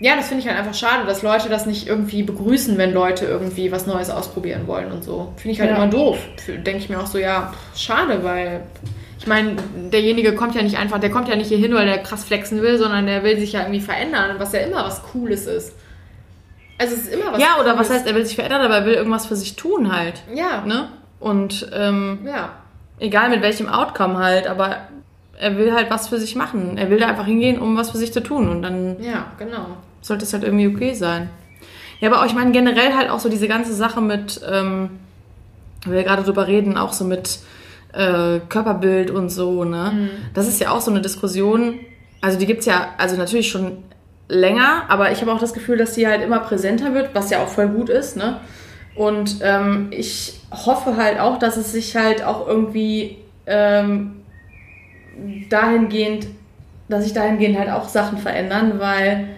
[0.00, 3.24] ja, das finde ich halt einfach schade, dass Leute das nicht irgendwie begrüßen, wenn Leute
[3.26, 5.32] irgendwie was Neues ausprobieren wollen und so.
[5.36, 5.76] Finde ich halt Ja.
[5.76, 6.18] immer doof.
[6.46, 8.62] Denke ich mir auch so, ja, schade, weil
[9.18, 9.56] ich meine,
[9.92, 12.62] derjenige kommt ja nicht einfach, der kommt ja nicht hier hin, weil der krass flexen
[12.62, 15.74] will, sondern der will sich ja irgendwie verändern, was ja immer was Cooles ist.
[16.80, 17.88] Also es ist immer was ja, oder Cooles.
[17.88, 20.22] was heißt, er will sich verändern, aber er will irgendwas für sich tun halt.
[20.32, 20.88] Ja, Ne?
[21.18, 22.50] Und ähm, ja.
[23.00, 24.76] egal mit welchem Outcome halt, aber
[25.40, 26.78] er will halt was für sich machen.
[26.78, 28.48] Er will da einfach hingehen, um was für sich zu tun.
[28.48, 29.66] Und dann Ja, genau.
[30.00, 31.30] Sollte es halt irgendwie okay sein.
[32.00, 34.90] Ja, aber auch, ich meine, generell halt auch so diese ganze Sache mit, ähm,
[35.84, 37.40] wenn wir gerade drüber reden, auch so mit
[37.92, 40.10] äh, Körperbild und so, ne?
[40.34, 41.80] Das ist ja auch so eine Diskussion.
[42.20, 43.78] Also die gibt's ja, also natürlich schon
[44.28, 47.42] länger, aber ich habe auch das Gefühl, dass die halt immer präsenter wird, was ja
[47.42, 48.40] auch voll gut ist, ne?
[48.94, 54.22] Und ähm, ich hoffe halt auch, dass es sich halt auch irgendwie ähm,
[55.48, 56.26] dahingehend,
[56.88, 59.28] dass sich dahingehend halt auch Sachen verändern, weil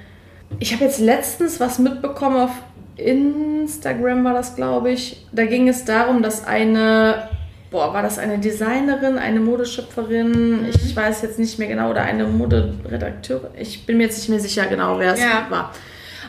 [0.58, 2.50] ich habe jetzt letztens was mitbekommen auf
[2.96, 5.26] Instagram war das, glaube ich.
[5.32, 7.28] Da ging es darum, dass eine
[7.70, 10.66] boah, war das eine Designerin, eine Modeschöpferin?
[10.70, 13.50] Ich weiß jetzt nicht mehr genau, oder eine Moderedakteurin.
[13.58, 15.46] Ich bin mir jetzt nicht mehr sicher genau, wer es Ja.
[15.48, 15.72] war.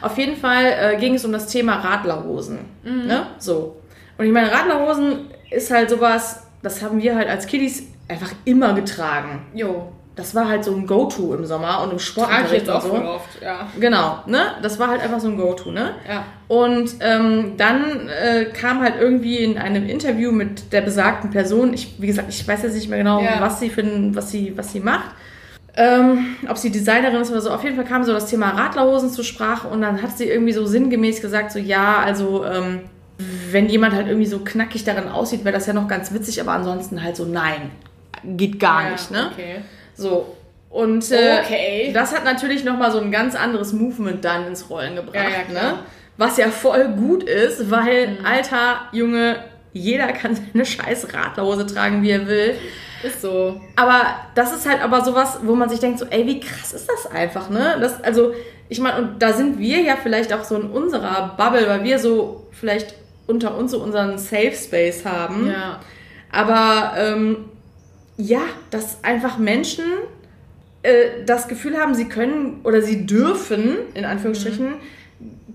[0.01, 2.59] Auf jeden Fall äh, ging es um das Thema Radlerhosen.
[2.83, 3.27] Ne?
[3.37, 3.81] So.
[4.17, 8.73] Und ich meine, Radlerhosen ist halt sowas, das haben wir halt als Kiddies einfach immer
[8.73, 9.45] getragen.
[9.53, 9.91] Jo.
[10.15, 12.29] Das war halt so ein Go-To im Sommer und im Sport.
[12.29, 13.67] Trage ich jetzt auch voll oft, ja.
[13.79, 14.55] Genau, ne?
[14.61, 15.91] Das war halt einfach so ein Go-To, ne?
[16.07, 16.25] Ja.
[16.49, 21.95] Und ähm, dann äh, kam halt irgendwie in einem Interview mit der besagten Person, ich,
[21.99, 23.39] wie gesagt, ich weiß jetzt nicht mehr genau, Ja.
[23.39, 23.83] was sie für
[24.13, 25.11] was sie, was sie macht.
[25.77, 29.09] Ähm, ob sie Designerin ist oder so, auf jeden Fall kam so das Thema Radlerhosen
[29.09, 32.81] zur Sprache und dann hat sie irgendwie so sinngemäß gesagt, so ja, also ähm,
[33.51, 36.51] wenn jemand halt irgendwie so knackig darin aussieht, wäre das ja noch ganz witzig, aber
[36.51, 37.71] ansonsten halt so nein,
[38.23, 39.29] geht gar ja, nicht, ne?
[39.31, 39.55] Okay.
[40.01, 40.35] So.
[40.69, 41.91] Und äh, Okay.
[41.93, 45.15] das hat natürlich nochmal so ein ganz anderes Movement dann ins Rollen gebracht.
[45.15, 45.79] Ja, ja, ne?
[46.17, 49.37] Was ja voll gut ist, weil, alter Junge,
[49.73, 52.55] jeder kann seine scheiß Radlerhose tragen, wie er will.
[53.03, 53.59] Ist so.
[53.75, 54.01] Aber
[54.35, 57.05] das ist halt aber sowas, wo man sich denkt, so, ey, wie krass ist das
[57.11, 57.77] einfach, ne?
[57.81, 58.33] Das, also,
[58.69, 61.99] ich meine, und da sind wir ja vielleicht auch so in unserer Bubble, weil wir
[61.99, 62.93] so vielleicht
[63.27, 65.47] unter uns so unseren Safe Space haben.
[65.49, 65.79] Ja.
[66.31, 67.49] Aber ähm,
[68.21, 69.85] ja, dass einfach Menschen
[70.83, 74.73] äh, das Gefühl haben, sie können oder sie dürfen, in Anführungsstrichen,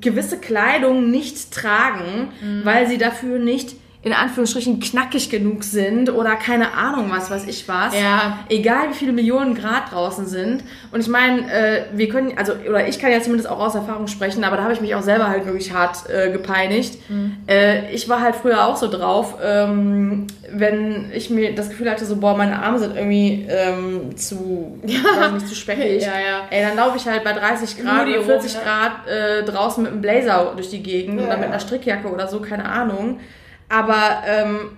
[0.01, 2.29] gewisse Kleidung nicht tragen,
[2.65, 7.67] weil sie dafür nicht in Anführungsstrichen knackig genug sind oder keine Ahnung was, weiß ich
[7.67, 7.93] was.
[7.93, 8.39] Ja.
[8.49, 10.63] Egal wie viele Millionen Grad draußen sind.
[10.93, 14.07] Und ich meine, äh, wir können, also, oder ich kann ja zumindest auch aus Erfahrung
[14.07, 16.99] sprechen, aber da habe ich mich auch selber halt wirklich hart äh, gepeinigt.
[17.49, 22.05] Äh, ich war halt früher auch so drauf, ähm, wenn ich mir das Gefühl hatte,
[22.05, 26.03] so, boah, meine Arme sind irgendwie ähm, zu, nicht, zu speckig.
[26.07, 26.41] Ja, ja.
[26.51, 28.65] Ey, dann laufe ich halt bei 30 Grad oder 40 rum, ne?
[28.65, 32.29] Grad äh, draußen mit einem Blazer durch die Gegend Ja, oder mit einer Strickjacke oder
[32.29, 33.19] so, keine Ahnung.
[33.69, 34.77] Aber ähm,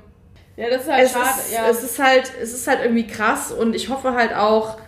[0.56, 1.28] Ja, das ist halt es, schade.
[1.40, 1.68] ist, ja.
[1.70, 4.78] es ist halt, es ist halt irgendwie krass und ich hoffe halt auch,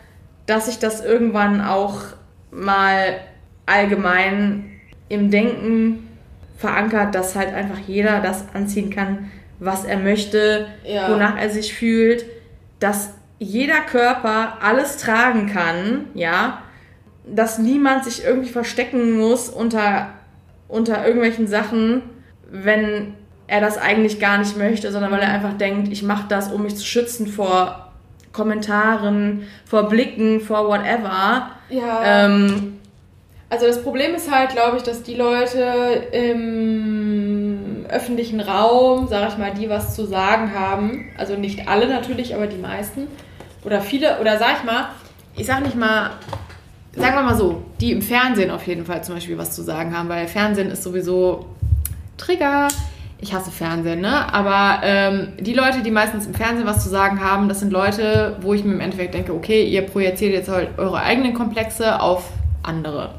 [0.46, 2.00] dass sich das irgendwann auch
[2.50, 3.20] mal
[3.66, 6.08] allgemein im Denken
[6.56, 11.10] verankert, dass halt einfach jeder das anziehen kann, was er möchte, Ja.
[11.10, 12.24] wonach er sich fühlt,
[12.80, 16.62] dass jeder Körper alles tragen kann, ja,
[17.26, 20.08] dass niemand sich irgendwie verstecken muss unter,
[20.68, 22.02] unter irgendwelchen Sachen,
[22.50, 23.14] wenn
[23.50, 26.62] er das eigentlich gar nicht möchte, sondern weil er einfach denkt, ich mache das, um
[26.62, 27.90] mich zu schützen vor
[28.32, 31.50] Kommentaren, vor Blicken, vor whatever.
[31.68, 32.26] ja.
[32.26, 32.76] Ähm,
[33.52, 35.58] Also das Problem ist halt, glaube ich, dass die Leute
[36.12, 42.36] im öffentlichen Raum, sage ich mal, die was zu sagen haben, also nicht alle natürlich,
[42.36, 43.08] aber die meisten
[43.64, 44.90] oder viele, oder sag ich mal,
[45.36, 46.10] ich sag nicht mal,
[46.94, 49.96] sagen wir mal so, die im Fernsehen auf jeden Fall zum Beispiel was zu sagen
[49.96, 51.46] haben, weil Fernsehen ist sowieso
[52.16, 52.68] Trigger.
[53.20, 54.32] Ich hasse Fernsehen, ne?
[54.32, 58.36] Aber ähm, die Leute, die meistens im Fernsehen was zu sagen haben, das sind Leute,
[58.40, 62.30] wo ich mir im Endeffekt denke, okay, ihr projiziert jetzt halt eure eigenen Komplexe auf
[62.62, 63.10] andere.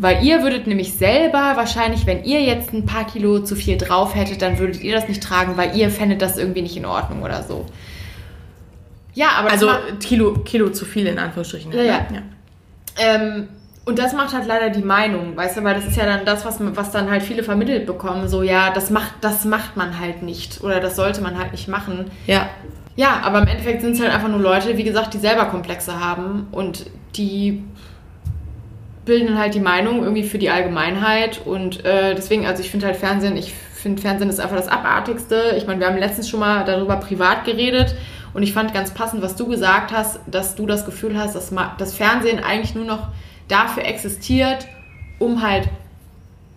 [0.00, 4.14] Weil ihr würdet nämlich selber wahrscheinlich, wenn ihr jetzt ein paar Kilo zu viel drauf
[4.14, 7.22] hättet, dann würdet ihr das nicht tragen, weil ihr fändet das irgendwie nicht in Ordnung
[7.22, 7.66] oder so.
[9.14, 9.68] Ja, aber also
[10.00, 11.70] Kilo, Kilo zu viel in Anführungsstrichen.
[11.72, 11.98] Ja, ja.
[12.10, 12.22] ne?
[12.98, 13.48] ähm,
[13.84, 16.44] und das macht halt leider die Meinung, weißt du, weil das ist ja dann das,
[16.44, 20.22] was, was dann halt viele vermittelt bekommen, so ja, das macht, das macht man halt
[20.22, 22.10] nicht oder das sollte man halt nicht machen.
[22.26, 22.48] ja.
[22.94, 25.98] Ja, aber im Endeffekt sind es halt einfach nur Leute, wie gesagt, die selber Komplexe
[25.98, 26.84] haben und
[27.16, 27.64] die
[29.04, 32.96] bilden halt die Meinung irgendwie für die Allgemeinheit und äh, deswegen, also ich finde halt
[32.96, 35.54] Fernsehen, ich finde Fernsehen ist einfach das Abartigste.
[35.56, 37.96] Ich meine, wir haben letztens schon mal darüber privat geredet
[38.32, 41.50] und ich fand ganz passend, was du gesagt hast, dass du das Gefühl hast, dass
[41.50, 43.08] ma- das Fernsehen eigentlich nur noch
[43.52, 44.66] dafür existiert,
[45.18, 45.68] um halt,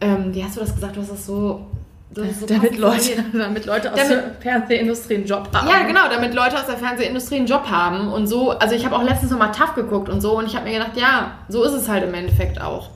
[0.02, 1.66] ähm, wie hast du das gesagt, du hast das so...
[2.14, 5.68] so damit, Leute, damit Leute aus Damit- der Fernsehindustrie einen Job haben.
[5.68, 8.52] Ja, genau, damit Leute aus der Fernsehindustrie einen Job haben und so.
[8.52, 10.96] Also ich habe auch letztens nochmal TAF geguckt und so und ich habe mir gedacht,
[10.96, 12.90] ja, so ist es halt im Endeffekt auch.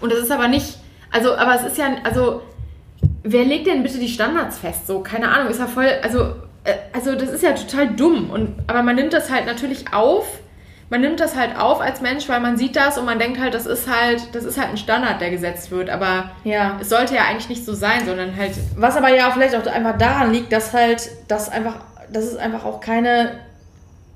[0.00, 0.78] Und das ist aber nicht,
[1.10, 2.42] also, aber es ist ja, also,
[3.22, 4.86] wer legt denn bitte die Standards fest?
[4.86, 6.20] So, keine Ahnung, ist ja voll, also,
[6.64, 8.30] äh, also das ist ja total dumm.
[8.30, 10.40] Und, aber man nimmt das halt natürlich auf.
[10.92, 13.54] Man nimmt das halt auf als Mensch, weil man sieht das und man denkt halt,
[13.54, 15.88] das ist halt, das ist halt ein Standard, der gesetzt wird.
[15.88, 16.76] Aber Ja.
[16.82, 19.96] es sollte ja eigentlich nicht so sein, sondern halt Was aber ja vielleicht auch einfach
[19.96, 21.76] daran liegt, dass halt, dass einfach,
[22.12, 23.38] dass es einfach auch keine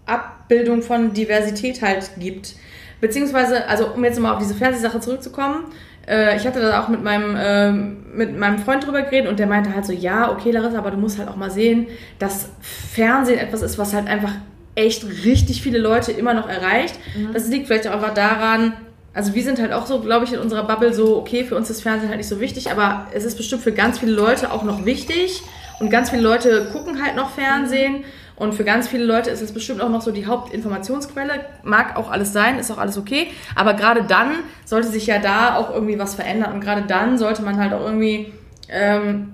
[0.05, 2.57] Abbildung von Diversität halt gibt.
[3.01, 5.65] Beziehungsweise, also um jetzt mal auf diese Fernsehsache zurückzukommen,
[6.07, 9.47] äh, ich hatte da auch mit meinem, ähm, mit meinem Freund drüber geredet und der
[9.47, 11.87] meinte halt so, ja, okay, Larissa, aber du musst halt auch mal sehen,
[12.19, 14.33] dass Fernsehen etwas ist, was halt einfach
[14.77, 16.95] echt richtig viele Leute immer noch erreicht.
[17.33, 18.75] Das liegt vielleicht auch einfach daran,
[19.13, 21.71] also wir sind halt auch so, glaube ich, in unserer Bubble so, okay, für uns
[21.71, 24.63] ist Fernsehen halt nicht so wichtig, aber es ist bestimmt für ganz viele Leute auch
[24.63, 25.43] noch wichtig
[25.79, 28.05] Und ganz viele Leute gucken halt noch Fernsehen.
[28.37, 31.47] Und für ganz viele Leute ist es bestimmt auch noch so die Hauptinformationsquelle.
[31.63, 33.29] Mag auch alles sein, ist auch alles okay.
[33.55, 36.53] Aber gerade dann sollte sich ja da auch irgendwie was verändern.
[36.53, 38.33] Und gerade dann sollte man halt auch irgendwie,
[38.69, 39.33] ähm,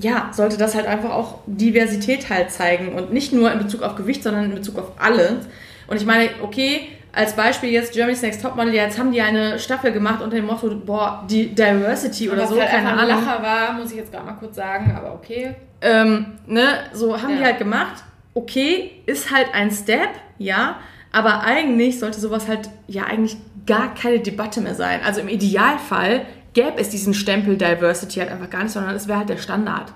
[0.00, 2.92] ja, sollte das halt einfach auch Diversität halt zeigen.
[2.94, 5.46] Und nicht nur in Bezug auf Gewicht, sondern in Bezug auf alles.
[5.86, 9.92] Und ich meine, okay, als Beispiel jetzt Germany's Next Topmodel, jetzt haben die eine Staffel
[9.92, 13.24] gemacht unter dem Motto, boah, die Diversity oder so, halt keine einfach ein Ahnung.
[13.26, 15.54] Lacher war, muss ich jetzt gerade mal kurz sagen, aber okay.
[15.80, 16.62] Ähm, ne,
[16.92, 17.46] so haben die Ja.
[17.46, 18.04] halt gemacht.
[18.34, 20.76] Okay, ist halt ein Step, ja,
[21.10, 23.36] aber eigentlich sollte sowas halt ja eigentlich
[23.66, 25.00] gar keine Debatte mehr sein.
[25.04, 26.22] Also im Idealfall
[26.52, 29.92] gäbe es diesen Stempel Diversity halt einfach gar nicht, sondern es wäre halt der Standard.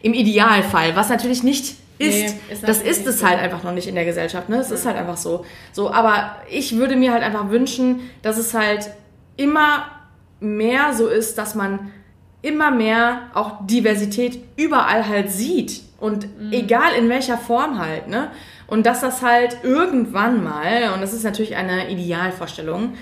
[0.00, 2.14] Im Idealfall, was natürlich nicht ist.
[2.14, 4.48] Nee, ist das ist es halt einfach noch nicht in der Gesellschaft.
[4.48, 4.56] Ne?
[4.56, 5.44] Es ist halt einfach so.
[5.72, 8.90] So, aber ich würde mir halt einfach wünschen, dass es halt
[9.36, 9.86] immer
[10.40, 11.92] mehr so ist, dass man
[12.40, 15.82] immer mehr auch Diversität überall halt sieht.
[15.98, 18.30] Und egal in welcher Form halt, ne?
[18.68, 22.92] Und dass das halt irgendwann mal, und das ist natürlich eine Idealvorstellung,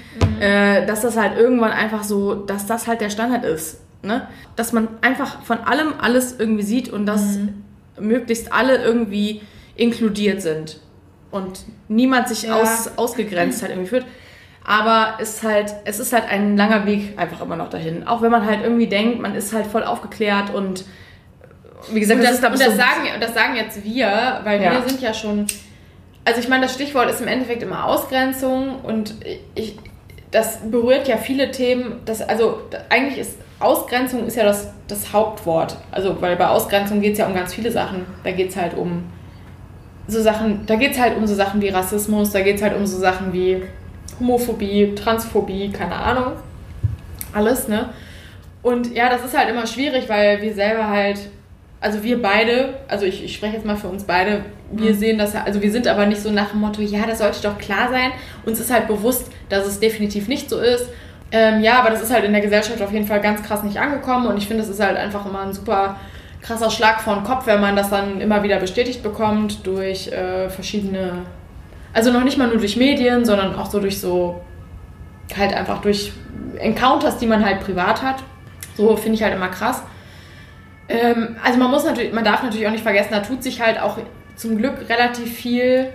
[0.40, 3.80] äh, dass das halt irgendwann einfach so, dass das halt der Standard ist.
[4.02, 4.28] Ne?
[4.54, 7.38] Dass man einfach von allem alles irgendwie sieht und dass
[7.98, 9.42] möglichst alle irgendwie
[9.74, 10.78] inkludiert sind.
[11.32, 12.54] Und niemand sich Ja.
[12.54, 14.06] aus, ausgegrenzt halt irgendwie fühlt.
[14.64, 18.06] Aber es ist halt, es ist halt ein langer Weg einfach immer noch dahin.
[18.06, 20.84] Auch wenn man halt irgendwie denkt, man ist halt voll aufgeklärt und
[21.92, 24.72] wie gesagt, Und das, glaub und das, so- sagen, das sagen jetzt wir, weil Ja.
[24.72, 25.46] wir sind ja schon.
[26.24, 29.14] Also ich meine, das Stichwort ist im Endeffekt immer Ausgrenzung und
[29.54, 29.78] ich,
[30.32, 32.00] das berührt ja viele Themen.
[32.04, 35.76] Das, also eigentlich ist Ausgrenzung ist ja das, das Hauptwort.
[35.92, 38.04] Also weil bei Ausgrenzung geht es ja um ganz viele Sachen.
[38.24, 39.04] Da geht es halt um
[40.08, 42.76] so Sachen, da geht es halt um so Sachen wie Rassismus, da geht es halt
[42.76, 43.62] um so Sachen wie
[44.20, 46.32] Homophobie, Transphobie, keine Ahnung.
[47.32, 47.90] Alles, ne?
[48.62, 51.18] Und ja, das ist halt immer schwierig, weil wir selber halt,
[51.80, 55.34] also wir beide, also ich, ich spreche jetzt mal für uns beide, wir sehen das,
[55.34, 57.88] ja- also wir sind aber nicht so nach dem Motto, ja, das sollte doch klar
[57.90, 58.10] sein.
[58.44, 60.88] Uns ist halt bewusst, dass es definitiv nicht so ist.
[61.32, 63.78] Ähm, ja, aber das ist halt in der Gesellschaft auf jeden Fall ganz krass nicht
[63.78, 65.96] angekommen und ich finde, es ist halt einfach immer ein super
[66.40, 70.48] krasser Schlag vor den Kopf, wenn man das dann immer wieder bestätigt bekommt durch äh,
[70.48, 71.24] verschiedene,
[71.92, 74.40] also noch nicht mal nur durch Medien, sondern auch so durch so,
[75.36, 76.12] halt einfach durch
[76.58, 78.16] Encounters, die man halt privat hat.
[78.76, 79.82] So finde ich halt immer krass.
[80.88, 83.80] Ähm, also man muss natürlich, man darf natürlich auch nicht vergessen, da tut sich halt
[83.80, 83.98] auch
[84.36, 85.88] zum Glück relativ viel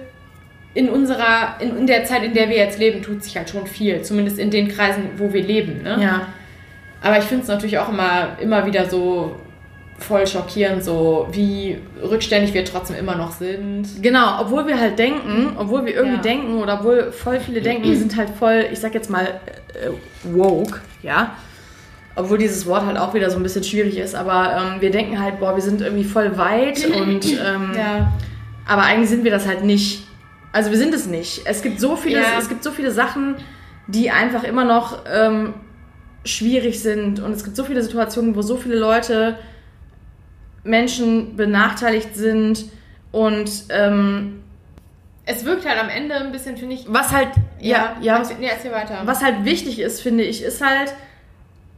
[0.74, 3.68] in unserer, in, in der Zeit, in der wir jetzt leben, tut sich halt schon
[3.68, 4.02] viel.
[4.04, 5.84] Zumindest in den Kreisen, wo wir leben.
[5.84, 5.98] Ne?
[6.02, 6.28] ja.
[7.04, 9.36] Aber ich finde es natürlich auch immer, immer wieder so
[9.98, 13.88] voll schockierend, so wie rückständig wir trotzdem immer noch sind.
[14.02, 16.22] Genau, obwohl wir halt denken, obwohl wir irgendwie Ja.
[16.22, 19.90] denken oder obwohl voll viele denken, wir sind halt voll, ich sag jetzt mal, äh,
[20.24, 21.36] woke, ja.
[22.16, 25.22] Obwohl dieses Wort halt auch wieder so ein bisschen schwierig ist, aber ähm, wir denken
[25.22, 28.12] halt, boah, wir sind irgendwie voll weit und ähm, Ja.
[28.68, 30.06] aber eigentlich sind wir das halt nicht.
[30.52, 31.42] Also wir sind es nicht.
[31.46, 32.38] Es gibt so viele, Ja.
[32.38, 33.36] es gibt so viele Sachen,
[33.88, 35.54] die einfach immer noch ähm,
[36.26, 39.38] schwierig sind und es gibt so viele Situationen, wo so viele Leute
[40.64, 42.66] Menschen benachteiligt sind
[43.12, 44.44] und ähm,
[45.26, 46.86] Es wirkt halt am Ende ein bisschen, finde ich.
[46.88, 47.30] was halt
[47.60, 49.02] ja ja, erzähl, nee, erzähl weiter.
[49.06, 50.94] was halt wichtig ist, finde ich, ist halt,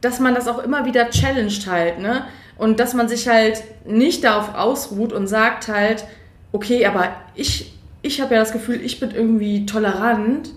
[0.04, 2.24] dass man das auch immer wieder challenged halt, ne?
[2.56, 6.04] Und dass man sich halt nicht darauf ausruht und sagt halt,
[6.52, 10.50] okay, aber ich, ich habe ja das Gefühl, ich bin irgendwie tolerant,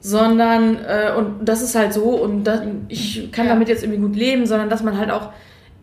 [0.00, 3.52] sondern, äh, und das ist halt so und das, ich kann Ja.
[3.52, 5.30] damit jetzt irgendwie gut leben, sondern dass man halt auch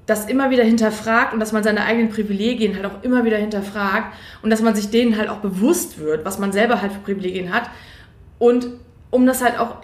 [0.06, 4.14] das immer wieder hinterfragt und dass man seine eigenen Privilegien halt auch immer wieder hinterfragt
[4.44, 7.53] und dass man sich denen halt auch bewusst wird, was man selber halt für Privilegien
[7.53, 7.64] hat.
[8.38, 8.68] Und
[9.10, 9.77] um das halt auch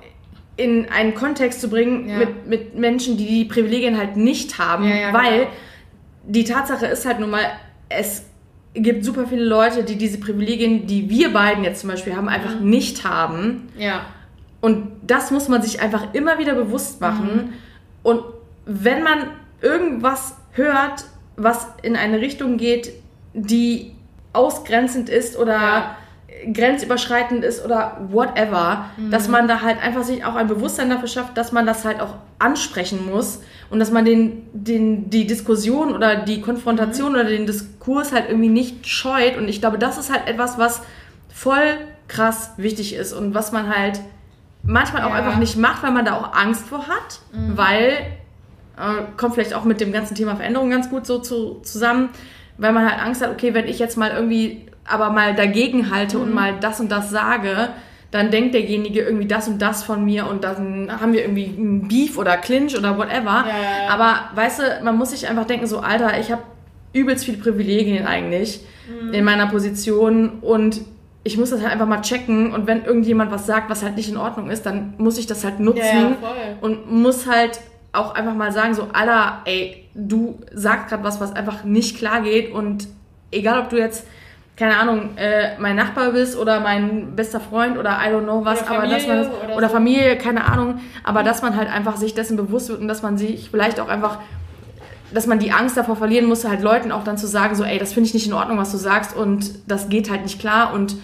[0.57, 2.17] in einen Kontext zu bringen Ja.
[2.17, 5.51] mit, mit Menschen, die die Privilegien halt nicht haben, Ja, ja, weil genau.
[6.27, 7.45] die Tatsache ist halt nun mal,
[7.89, 8.25] es
[8.73, 12.59] gibt super viele Leute, die diese Privilegien, die wir beiden jetzt zum Beispiel haben, einfach
[12.59, 12.69] Mhm.
[12.69, 13.69] nicht haben.
[13.77, 14.01] ja.
[14.61, 17.53] Und das muss man sich einfach immer wieder bewusst machen.
[18.03, 18.21] Und
[18.67, 21.05] wenn man irgendwas hört,
[21.35, 22.91] was in eine Richtung geht,
[23.33, 23.93] die
[24.33, 25.97] ausgrenzend ist oder Ja.
[26.53, 31.37] Grenzüberschreitend ist oder whatever, dass man da halt einfach sich auch ein Bewusstsein dafür schafft,
[31.37, 36.15] dass man das halt auch ansprechen muss und dass man den, den, die Diskussion oder
[36.15, 39.37] die Konfrontation oder den Diskurs halt irgendwie nicht scheut.
[39.37, 40.81] Und ich glaube, das ist halt etwas, was
[41.33, 41.77] voll
[42.07, 43.99] krass wichtig ist und was man halt
[44.63, 45.15] manchmal auch Ja.
[45.15, 47.19] einfach nicht macht, weil man da auch Angst vor hat,
[47.55, 47.97] weil
[48.77, 52.09] äh, kommt vielleicht auch mit dem ganzen Thema Veränderung ganz gut so zu, zusammen,
[52.57, 56.19] weil man halt Angst hat, okay, wenn ich jetzt mal irgendwie aber mal dagegen halte
[56.19, 57.69] und mal das und das sage,
[58.11, 61.87] dann denkt derjenige irgendwie das und das von mir und dann haben wir irgendwie einen
[61.87, 63.45] Beef oder Clinch oder whatever.
[63.47, 63.89] Ja.
[63.89, 66.43] Aber weißt du, man muss sich einfach denken, so Alter, ich habe
[66.93, 69.13] übelst viele Privilegien eigentlich mhm.
[69.13, 70.81] in meiner Position und
[71.23, 74.09] ich muss das halt einfach mal checken und wenn irgendjemand was sagt, was halt nicht
[74.09, 76.17] in Ordnung ist, dann muss ich das halt nutzen ja,
[76.61, 77.59] und muss halt
[77.93, 82.21] auch einfach mal sagen, so, Alter, ey, du sagst gerade was, was einfach nicht klar
[82.21, 82.87] geht und
[83.31, 84.05] egal ob du jetzt,
[84.55, 88.67] keine Ahnung, äh, mein Nachbar bist oder mein bester Freund oder I don't know was,
[88.67, 89.73] aber dass man das, oder, oder so.
[89.73, 93.17] Familie, keine Ahnung, aber dass man halt einfach sich dessen bewusst wird und dass man
[93.17, 94.19] sich vielleicht auch einfach
[95.13, 97.77] dass man die Angst davor verlieren muss, halt Leuten auch dann zu sagen, so, ey,
[97.77, 100.73] das finde ich nicht in Ordnung, was du sagst und das geht halt nicht klar
[100.73, 100.95] und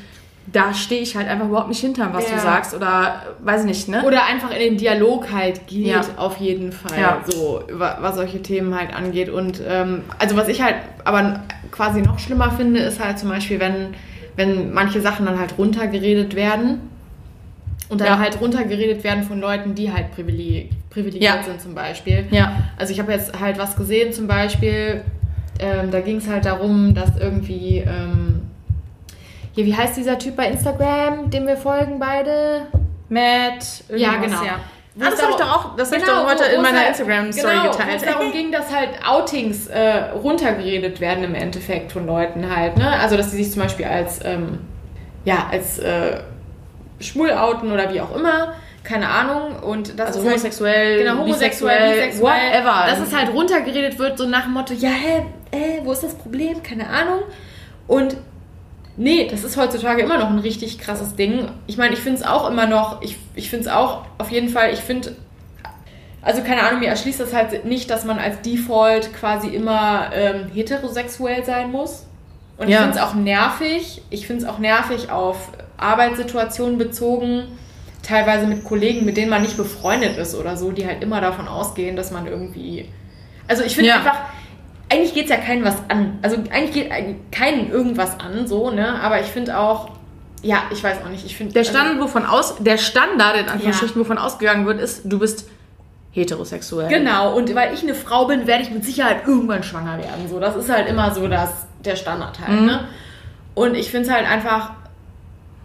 [0.51, 2.35] da stehe ich halt einfach überhaupt nicht hinter, was ja.
[2.35, 4.03] du sagst oder weiß ich nicht, ne?
[4.05, 6.01] Oder einfach in den Dialog halt geht, ja.
[6.15, 7.21] auf jeden Fall, ja.
[7.25, 11.41] so, was solche Themen halt angeht und ähm, also was ich halt aber
[11.71, 13.93] quasi noch schlimmer finde, ist halt zum Beispiel, wenn,
[14.35, 16.79] wenn manche Sachen dann halt runtergeredet werden
[17.89, 22.25] und dann halt runtergeredet werden von Leuten, die halt privilegiert privilegiert sind zum Beispiel.
[22.31, 22.63] Ja.
[22.77, 25.03] Also ich habe jetzt halt was gesehen zum Beispiel,
[25.59, 28.26] ähm, da ging es halt darum, dass irgendwie, ähm,
[29.57, 32.67] hier, wie heißt dieser Typ bei Instagram, dem wir folgen beide?
[33.09, 33.83] Matt.
[33.89, 34.43] Ja, genau.
[34.43, 34.59] Ja.
[34.99, 37.53] Ah, das habe ich doch auch, das genau, ich doch heute in meiner halt, Instagram-Story
[37.53, 38.01] genau, geteilt.
[38.01, 42.77] Wo es darum ging, dass halt Outings äh, runtergeredet werden im Endeffekt von Leuten halt.
[42.77, 42.87] Ne?
[42.99, 44.59] Also, dass sie sich zum Beispiel als, ähm,
[45.25, 46.19] ja, als äh,
[46.99, 48.53] schwul outen oder wie auch immer
[48.83, 49.59] keine Ahnung.
[49.63, 52.85] Und das also ist halt homosexuell, halt, genau, homosexuell, bisexuell, whatever.
[52.87, 56.13] Dass es halt runtergeredet wird, so nach dem Motto, ja, hä, äh, wo ist das
[56.13, 56.61] Problem?
[56.61, 57.23] Keine Ahnung.
[57.87, 58.17] Und
[58.97, 61.47] nee, das ist heutzutage immer noch ein richtig krasses Ding.
[61.67, 64.49] Ich meine, ich finde es auch immer noch, ich, ich finde es auch auf jeden
[64.49, 65.15] Fall, ich finde,
[66.21, 70.49] also keine Ahnung, mir erschließt das halt nicht, dass man als Default quasi immer ähm,
[70.53, 72.05] heterosexuell sein muss.
[72.57, 72.77] Und ja.
[72.77, 74.01] ich finde es auch nervig.
[74.09, 77.43] Ich finde es auch nervig auf Arbeitssituationen bezogen
[78.07, 81.47] teilweise mit Kollegen, mit denen man nicht befreundet ist oder so, die halt immer davon
[81.47, 82.87] ausgehen, dass man irgendwie.
[83.47, 83.97] Also ich finde ja.
[83.97, 84.17] einfach,
[84.89, 86.19] eigentlich geht es ja keinen was an.
[86.21, 88.99] Also eigentlich geht keinen irgendwas an, so, ne?
[89.01, 89.91] Aber ich finde auch,
[90.41, 91.25] ja, ich weiß auch nicht.
[91.25, 91.53] Ich finde.
[91.53, 94.01] Der Standard, also, wovon aus, der Standard in Anführungsstrichen, ja.
[94.01, 95.49] wovon ausgegangen wird, ist, du bist
[96.11, 96.89] heterosexuell.
[96.89, 100.27] Genau, und weil ich eine Frau bin, werde ich mit Sicherheit irgendwann schwanger werden.
[100.29, 102.65] So, das ist halt immer so das, der Standard halt, mhm.
[102.65, 102.87] ne?
[103.55, 104.71] Und ich finde es halt einfach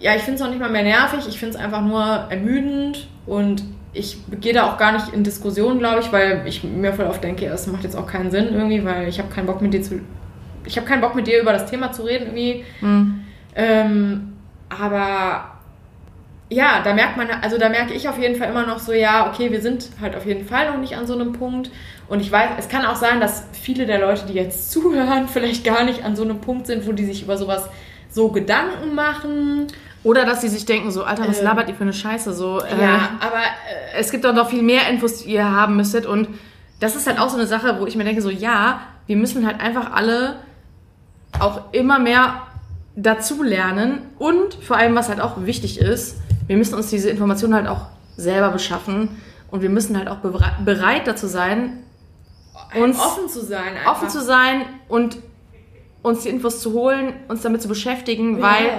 [0.02, 3.06] ja, ich finde es auch nicht mal mehr nervig, ich finde es einfach nur ermüdend
[3.24, 3.62] und
[3.92, 7.22] ich gehe da auch gar nicht in Diskussionen, glaube ich, weil ich mir voll oft
[7.22, 9.82] denke, es macht jetzt auch keinen Sinn irgendwie, weil ich habe keinen Bock mit dir
[9.82, 10.00] zu.
[10.64, 12.64] Ich habe keinen Bock mit dir über das Thema zu reden irgendwie.
[12.80, 13.24] Mhm.
[13.54, 14.32] Ähm,
[14.68, 15.52] aber
[16.48, 19.28] ja, da merkt man, also da merke ich auf jeden Fall immer noch so, ja,
[19.28, 21.70] okay, wir sind halt auf jeden Fall noch nicht an so einem Punkt.
[22.08, 25.64] Und ich weiß, es kann auch sein, dass viele der Leute, die jetzt zuhören, vielleicht
[25.64, 27.68] gar nicht an so einem Punkt sind, wo die sich über sowas
[28.08, 29.66] so Gedanken machen.
[30.04, 32.32] Oder dass sie sich denken, so, Alter, was ähm, labert ihr für eine Scheiße?
[32.32, 35.76] So, äh, ja, aber äh, es gibt doch noch viel mehr Infos, die ihr haben
[35.76, 36.06] müsstet.
[36.06, 36.28] Und
[36.80, 39.46] das ist halt auch so eine Sache, wo ich mir denke, so, ja, wir müssen
[39.46, 40.36] halt einfach alle
[41.38, 42.42] auch immer mehr
[42.96, 44.06] dazu lernen.
[44.18, 46.16] Und vor allem, was halt auch wichtig ist,
[46.48, 49.20] wir müssen uns diese Informationen halt auch selber beschaffen.
[49.50, 50.18] Und wir müssen halt auch
[50.64, 51.84] bereit dazu sein,
[52.80, 53.76] uns offen zu sein.
[53.76, 53.92] Einfach.
[53.92, 55.18] Offen zu sein und
[56.02, 58.42] uns die Infos zu holen, uns damit zu beschäftigen, ja.
[58.42, 58.70] weil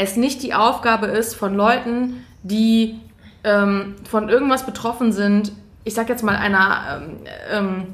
[0.00, 2.98] es nicht die Aufgabe ist von Leuten, die
[3.44, 5.52] ähm, von irgendwas betroffen sind,
[5.84, 7.16] ich sag jetzt mal einer, ähm,
[7.50, 7.86] ähm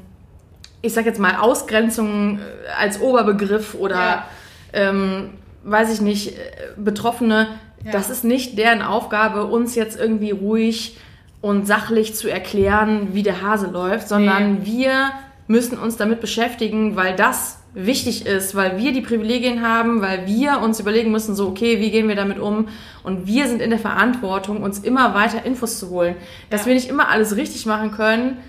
[0.81, 2.41] ich sag jetzt mal Ausgrenzung äh,
[2.79, 4.25] als Oberbegriff oder ja.
[4.71, 5.31] ähm,
[5.63, 6.41] weiß ich nicht, äh,
[6.77, 7.47] Betroffene,
[7.83, 7.91] ja.
[7.91, 10.97] das ist nicht deren Aufgabe, uns jetzt irgendwie ruhig
[11.41, 14.65] und sachlich zu erklären, wie der Hase läuft, sondern nee.
[14.65, 15.11] wir
[15.47, 20.61] müssen uns damit beschäftigen, weil das wichtig ist, weil wir die Privilegien haben, weil wir
[20.61, 22.69] uns überlegen müssen, so, okay, wie gehen wir damit um?
[23.03, 26.15] Und wir sind in der Verantwortung, uns immer weiter Infos zu holen.
[26.49, 26.67] Dass ja.
[26.67, 28.39] wir nicht immer alles richtig machen können,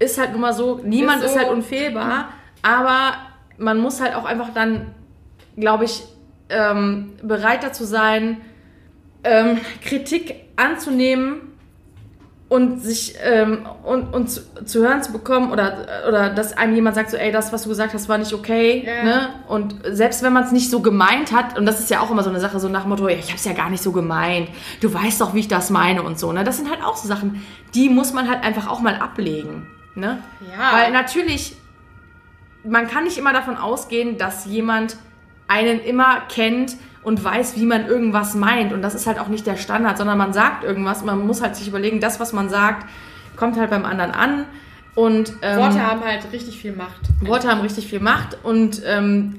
[0.00, 1.38] ist halt nun mal so, niemand ist, so.
[1.38, 2.30] ist halt unfehlbar,
[2.62, 3.14] aber
[3.58, 4.88] man muss halt auch einfach dann,
[5.56, 6.02] glaube ich,
[6.48, 8.40] ähm, bereit dazu sein,
[9.22, 11.48] ähm, Kritik anzunehmen
[12.48, 16.96] und sich ähm, und, und zu, zu, hören zu bekommen oder oder dass einem jemand
[16.96, 19.04] sagt so ey das was du gesagt hast war nicht okay yeah.
[19.04, 19.28] ne?
[19.48, 22.22] Und selbst wenn man es nicht so gemeint hat und das ist ja auch immer
[22.22, 24.48] so eine Sache so nach dem Motto ich habe es ja gar nicht so gemeint
[24.80, 26.42] du weißt doch wie ich das meine und so ne?
[26.42, 27.44] Das sind halt auch so Sachen
[27.74, 30.22] die muss man halt einfach auch mal ablegen ne?
[30.40, 30.72] Ja.
[30.72, 31.54] Weil natürlich
[32.64, 34.96] man kann nicht immer davon ausgehen dass jemand
[35.48, 38.72] einen immer kennt und weiß, wie man irgendwas meint.
[38.72, 41.04] Und das ist halt auch nicht der Standard, sondern man sagt irgendwas.
[41.04, 42.86] Man muss halt sich überlegen, das, was man sagt,
[43.36, 44.44] kommt halt beim anderen an.
[44.94, 47.00] Und, ähm, Worte haben halt richtig viel Macht.
[47.20, 48.36] Worte haben richtig viel Macht.
[48.42, 49.36] Und ähm,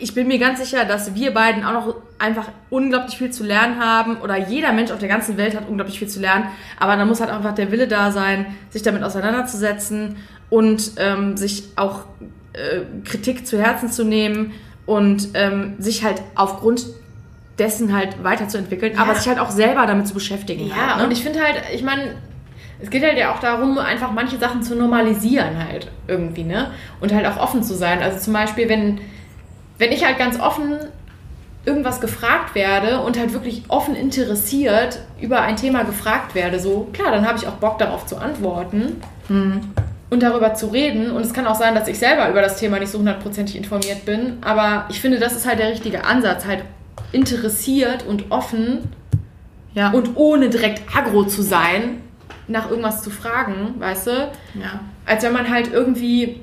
[0.00, 3.78] ich bin mir ganz sicher, dass wir beiden auch noch einfach unglaublich viel zu lernen
[3.78, 4.16] haben.
[4.16, 6.46] Oder jeder Mensch auf der ganzen Welt hat unglaublich viel zu lernen.
[6.78, 10.16] Aber da muss halt einfach der Wille da sein, sich damit auseinanderzusetzen
[10.48, 12.06] und ähm, sich auch
[12.52, 14.52] äh, Kritik zu Herzen zu nehmen
[14.86, 16.86] und ähm, sich halt aufgrund
[17.58, 19.02] dessen halt weiterzuentwickeln, Ja.
[19.02, 20.66] aber sich halt auch selber damit zu beschäftigen.
[20.68, 21.04] Ja, halt, ne?
[21.04, 22.14] und ich finde halt, ich meine,
[22.82, 26.70] es geht halt ja auch darum, einfach manche Sachen zu normalisieren halt irgendwie, ne?
[27.00, 28.00] Und halt auch offen zu sein.
[28.02, 29.00] Also zum Beispiel, wenn,
[29.76, 30.78] wenn ich halt ganz offen
[31.66, 37.10] irgendwas gefragt werde und halt wirklich offen interessiert über ein Thema gefragt werde, so, klar,
[37.10, 38.96] dann habe ich auch Bock darauf zu antworten
[40.10, 41.10] und darüber zu reden.
[41.10, 44.04] Und es kann auch sein, dass ich selber über das Thema nicht so hundertprozentig informiert
[44.04, 46.64] bin, aber ich finde, das ist halt der richtige Ansatz, halt
[47.12, 48.88] interessiert und offen
[49.74, 49.90] ja.
[49.90, 52.02] und ohne direkt aggro zu sein,
[52.48, 54.10] nach irgendwas zu fragen, weißt du?
[54.54, 54.80] ja.
[55.06, 56.40] Als wenn man halt irgendwie,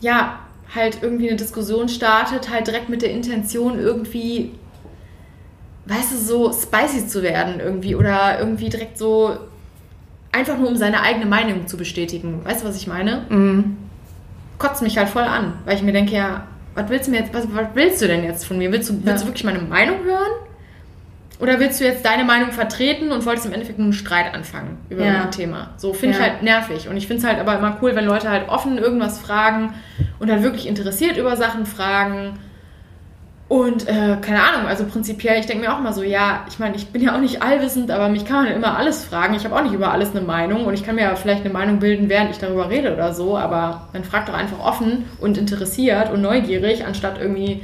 [0.00, 0.40] ja,
[0.74, 4.52] halt irgendwie eine Diskussion startet, halt direkt mit der Intention irgendwie,
[5.86, 9.36] weißt du, so spicy zu werden irgendwie oder irgendwie direkt so
[10.34, 12.40] einfach nur um seine eigene Meinung zu bestätigen.
[12.44, 13.22] Weißt du, was ich meine?
[13.28, 13.76] Mhm.
[14.58, 17.32] Kotzt mich halt voll an, weil ich mir denke, ja, was willst du mir jetzt,
[17.34, 18.70] was, was willst du denn jetzt von mir?
[18.72, 20.32] Willst du, willst du wirklich meine Meinung hören?
[21.40, 24.78] Oder willst du jetzt deine Meinung vertreten und wolltest im Endeffekt nur einen Streit anfangen
[24.88, 25.22] über Ja.
[25.24, 25.70] ein Thema?
[25.76, 26.24] So finde Ja.
[26.24, 26.88] ich halt nervig.
[26.88, 29.74] Und ich finde es halt aber immer cool, wenn Leute halt offen irgendwas fragen
[30.20, 32.38] und halt wirklich interessiert über Sachen fragen.
[33.46, 36.76] Und äh, keine Ahnung, also prinzipiell, ich denke mir auch mal so, ja, ich meine,
[36.76, 39.34] ich bin ja auch nicht allwissend, aber mich kann man immer alles fragen.
[39.34, 41.52] Ich habe auch nicht über alles eine Meinung und ich kann mir ja vielleicht eine
[41.52, 45.36] Meinung bilden, während ich darüber rede oder so, aber man fragt doch einfach offen und
[45.36, 47.62] interessiert und neugierig, anstatt irgendwie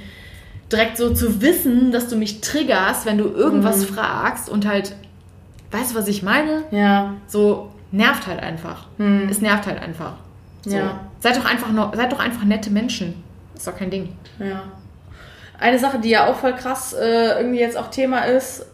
[0.70, 4.94] direkt so zu wissen, dass du mich triggerst, wenn du irgendwas fragst und halt,
[5.70, 6.64] weißt du, was ich meine?
[6.70, 7.14] Ja.
[7.26, 8.86] So nervt halt einfach.
[9.30, 10.12] Es nervt halt einfach.
[10.62, 10.76] So.
[10.76, 11.00] Ja.
[11.20, 13.14] Seid doch einfach seid doch einfach nette Menschen.
[13.54, 14.10] Ist doch kein Ding.
[14.38, 14.62] Ja.
[15.60, 18.66] Eine Sache, die ja auch voll krass äh, irgendwie jetzt auch Thema ist,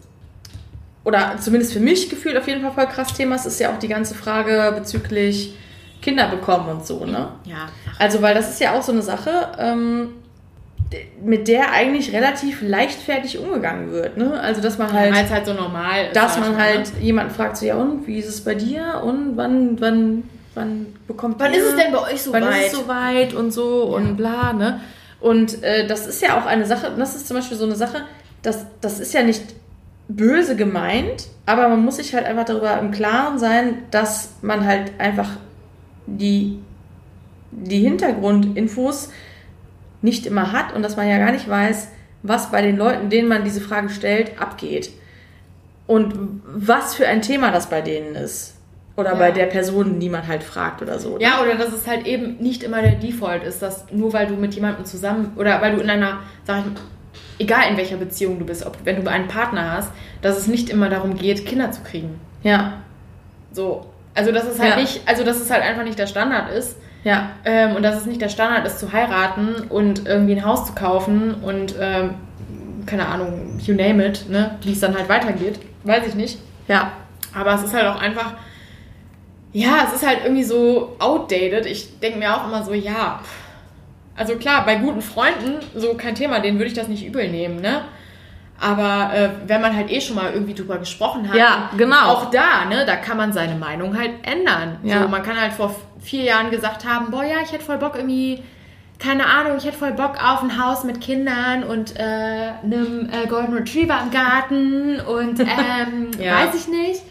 [1.03, 3.79] oder zumindest für mich gefühlt auf jeden Fall voll krass Thema ist, ist ja auch
[3.79, 5.55] die ganze Frage bezüglich
[6.01, 7.29] Kinder bekommen und so, ne?
[7.45, 7.69] Ja.
[7.97, 10.09] Also, weil das ist ja auch so eine Sache, ähm,
[11.23, 14.39] mit der eigentlich relativ leichtfertig umgegangen wird, ne?
[14.39, 16.15] Also, dass man halt, Weil es halt so normal ist.
[16.15, 17.01] dass man halt ne?
[17.01, 19.01] jemanden fragt, so, ja und, wie ist es bei dir?
[19.03, 20.23] Und wann, wann,
[20.55, 21.59] wann bekommt Wann ihr?
[21.59, 22.65] ist es denn bei euch so wann weit?
[22.65, 24.81] ist es soweit und so und bla, ne?
[25.19, 28.03] Und äh, das ist ja auch eine Sache, das ist zum Beispiel so eine Sache,
[28.41, 29.55] das, das ist ja nicht
[30.07, 34.91] böse gemeint, aber man muss sich halt einfach darüber im Klaren sein, dass man halt
[34.99, 35.29] einfach
[36.05, 36.59] die,
[37.51, 39.09] die Hintergrundinfos
[40.01, 41.89] nicht immer hat und dass man ja gar nicht weiß,
[42.23, 44.91] was bei den Leuten, denen man diese Frage stellt, abgeht.
[45.87, 48.56] Und was für ein Thema das bei denen ist.
[48.97, 49.15] Oder Ja.
[49.15, 51.17] bei der Person, die man halt fragt oder so.
[51.19, 54.33] Ja, oder dass es halt eben nicht immer der Default ist, dass nur weil du
[54.35, 56.71] mit jemandem zusammen oder weil du in einer, sag ich mal,
[57.39, 59.91] egal in welcher Beziehung du bist, ob wenn du einen Partner hast,
[60.23, 62.19] dass es nicht immer darum geht, Kinder zu kriegen.
[62.43, 62.73] Ja,
[63.51, 63.85] So.
[64.15, 64.75] Also dass es halt Ja.
[64.77, 66.75] nicht, also dass es halt einfach nicht der Standard ist.
[67.03, 70.65] ja, Ähm, und dass es nicht der Standard ist, zu heiraten und irgendwie ein Haus
[70.65, 72.15] zu kaufen und ähm,
[72.87, 74.57] keine Ahnung, you name it, ne?
[74.63, 76.39] Wie es dann halt weitergeht, weiß ich nicht.
[76.67, 76.91] ja.
[77.35, 78.33] Aber es ist halt auch einfach,
[79.53, 81.65] ja, es ist halt irgendwie so outdated.
[81.65, 83.19] Ich denke mir auch immer so, ja,
[84.15, 87.61] also klar, bei guten Freunden, so kein Thema, denen würde ich das nicht übel nehmen,
[87.61, 87.81] ne?
[88.59, 92.07] Aber äh, wenn man halt eh schon mal irgendwie drüber gesprochen hat, Ja, genau.
[92.07, 94.77] auch da, ne, da kann man seine Meinung halt ändern.
[94.83, 95.03] Ja.
[95.03, 97.95] So, man kann halt vor vier Jahren gesagt haben, boah, ja, ich hätte voll Bock
[97.95, 98.41] irgendwie,
[98.97, 102.01] keine Ahnung, ich hätte voll Bock auf ein Haus mit Kindern und äh,
[102.63, 106.39] einem äh, Golden Retriever im Garten und ähm, Ja.
[106.39, 107.01] weiß ich nicht.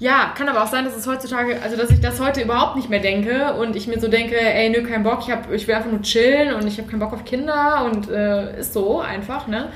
[0.00, 2.88] Ja, kann aber auch sein, dass es heutzutage, also dass ich das heute überhaupt nicht
[2.88, 5.74] mehr denke und ich mir so denke, ey, nö, kein Bock, ich, hab, ich will
[5.74, 9.46] einfach nur chillen und ich habe keinen Bock auf Kinder und äh, ist so einfach,
[9.46, 9.68] ne?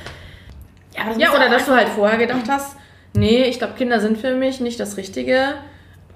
[0.97, 2.77] Ja, das Ja, oder dass du halt vorher gedacht hast,
[3.13, 5.55] nee, ich glaube, Kinder sind für mich nicht das Richtige.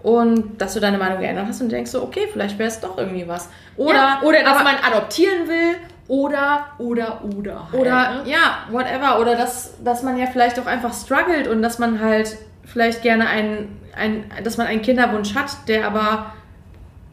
[0.03, 2.97] Und dass du deine Meinung geändert hast und denkst so, okay, vielleicht wäre es doch
[2.97, 3.49] irgendwie was.
[3.77, 5.75] Oder, ja, oder dass aber- man adoptieren will
[6.07, 7.65] oder, oder, oder.
[7.73, 8.23] Halt, Oder ne?
[8.27, 9.19] ja, whatever.
[9.21, 12.39] Oder dass, dass man ja vielleicht auch einfach struggelt und dass man halt
[12.73, 16.33] vielleicht gerne einen, ein, dass man einen Kinderwunsch hat, der aber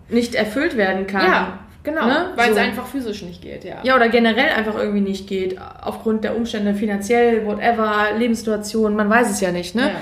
[0.10, 1.26] nicht erfüllt werden kann.
[1.26, 2.06] Ja, genau.
[2.06, 2.32] Ne?
[2.36, 2.62] Weil es So.
[2.62, 3.78] einfach physisch nicht geht, ja.
[3.84, 5.58] Ja, oder generell einfach irgendwie nicht geht.
[5.82, 9.90] Aufgrund der Umstände, finanziell, whatever, Lebenssituation, man weiß es ja nicht, ne?
[9.90, 9.96] Ja.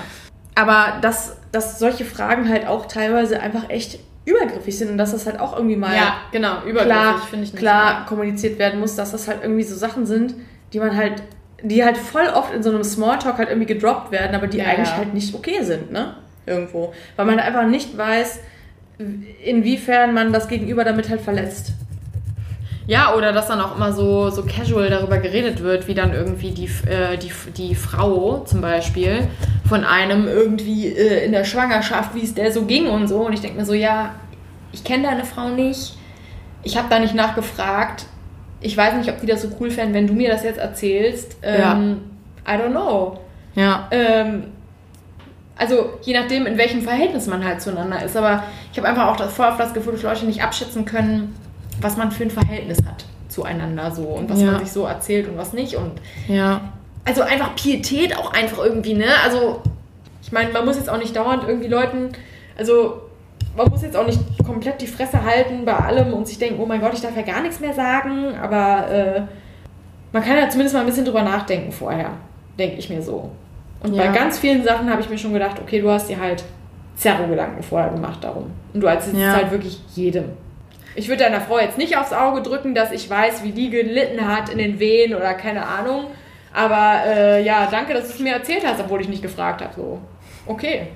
[0.56, 5.26] Aber dass, dass solche Fragen halt auch teilweise einfach echt übergriffig sind und dass das
[5.26, 7.56] halt auch irgendwie mal Ja, genau, übergriffig klar, ich nicht.
[7.56, 10.34] klar kommuniziert werden muss, dass das halt irgendwie so Sachen sind,
[10.72, 11.22] die man halt,
[11.64, 14.66] die halt voll oft in so einem Smalltalk halt irgendwie gedroppt werden, aber die Ja,
[14.66, 14.96] eigentlich ja.
[14.98, 16.14] halt nicht okay sind, ne?
[16.46, 16.92] Irgendwo.
[17.16, 18.40] Weil man einfach nicht weiß,
[19.44, 21.72] inwiefern man das Gegenüber damit halt verletzt.
[22.86, 26.50] Ja, oder dass dann auch immer so, so casual darüber geredet wird, wie dann irgendwie
[26.50, 29.26] die, äh, die, die Frau zum Beispiel
[29.66, 33.24] von einem irgendwie äh, in der Schwangerschaft, wie es der so ging und so.
[33.26, 34.14] Und ich denke mir so, ja,
[34.72, 35.96] ich kenne deine Frau nicht.
[36.62, 38.04] ich habe da nicht nachgefragt.
[38.64, 41.36] Ich weiß nicht, ob die das so cool fänden, wenn du mir das jetzt erzählst.
[41.42, 42.00] Ähm,
[42.48, 43.18] I don't know.
[43.54, 43.88] Ja.
[43.90, 44.44] Ähm,
[45.56, 48.16] also je nachdem, in welchem Verhältnis man halt zueinander ist.
[48.16, 48.42] Aber
[48.72, 51.36] ich habe einfach auch das, voll auf das Gefühl, dass Leute nicht abschätzen können,
[51.80, 54.52] was man für ein Verhältnis hat zueinander so und was Ja.
[54.52, 55.74] man sich so erzählt und was nicht.
[55.76, 55.92] Und
[56.26, 56.60] Ja.
[57.04, 59.06] also einfach Pietät auch einfach irgendwie, ne?
[59.24, 59.60] Also
[60.22, 62.10] ich meine, man muss jetzt auch nicht dauernd irgendwie Leuten,
[62.56, 63.02] also
[63.56, 66.66] man muss jetzt auch nicht komplett die Fresse halten bei allem und sich denken, oh
[66.66, 69.20] mein Gott, ich darf ja gar nichts mehr sagen, aber äh,
[70.12, 72.10] man kann ja zumindest mal ein bisschen drüber nachdenken vorher,
[72.58, 73.30] denke ich mir so.
[73.82, 74.06] Und Ja.
[74.06, 76.42] bei ganz vielen Sachen habe ich mir schon gedacht, okay, du hast dir halt
[76.96, 78.50] Zerro-Gedanken vorher gemacht darum.
[78.72, 79.30] Und du erzählst Ja.
[79.30, 80.30] es halt wirklich jedem.
[80.96, 84.26] Ich würde deiner Frau jetzt nicht aufs Auge drücken, dass ich weiß, wie die gelitten
[84.26, 86.06] hat in den Wehen oder keine Ahnung.
[86.52, 89.74] Aber äh, ja, danke, dass du es mir erzählt hast, obwohl ich nicht gefragt habe.
[89.74, 89.98] So,
[90.46, 90.88] okay,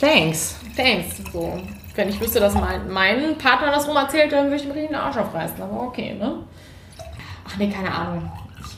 [0.00, 0.58] Thanks.
[0.76, 1.16] Thanks.
[1.32, 1.60] So,
[1.94, 4.90] wenn ich wüsste, dass mein, mein Partner das rum erzählt, dann würde ich mir richtig
[4.90, 5.62] den Arsch aufreißen.
[5.62, 6.38] Aber okay, ne?
[7.46, 8.30] Ach nee, keine Ahnung.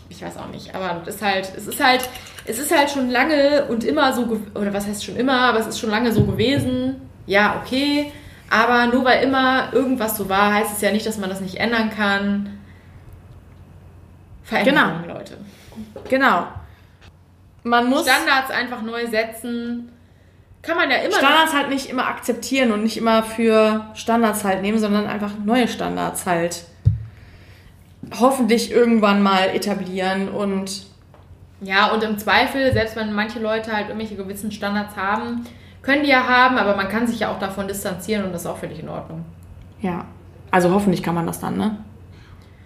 [0.08, 0.74] Ich, ich weiß auch nicht.
[0.74, 2.08] Aber es ist halt, es ist halt,
[2.46, 5.66] es ist halt schon lange und immer so, oder was heißt schon immer, aber es
[5.66, 6.96] ist schon lange so gewesen.
[7.26, 8.12] Ja, okay.
[8.50, 11.56] Aber nur weil immer irgendwas so war, heißt es ja nicht, dass man das nicht
[11.56, 12.58] ändern kann.
[14.42, 15.38] Veränderungen, Leute.
[16.08, 16.46] Genau.
[17.62, 19.90] Man muss Standards einfach neu setzen.
[20.66, 24.62] Kann man ja immer Standards halt nicht immer akzeptieren und nicht immer für Standards halt
[24.62, 26.64] nehmen, sondern einfach neue Standards halt
[28.18, 30.86] hoffentlich irgendwann mal etablieren und
[31.60, 35.44] Ja, und im Zweifel, selbst wenn manche Leute halt irgendwelche gewissen Standards haben,
[35.82, 38.46] können die ja haben, aber man kann sich ja auch davon distanzieren und das ist
[38.46, 39.24] auch völlig in Ordnung.
[39.80, 40.04] ja.
[40.50, 41.78] Also hoffentlich kann man das dann, ne?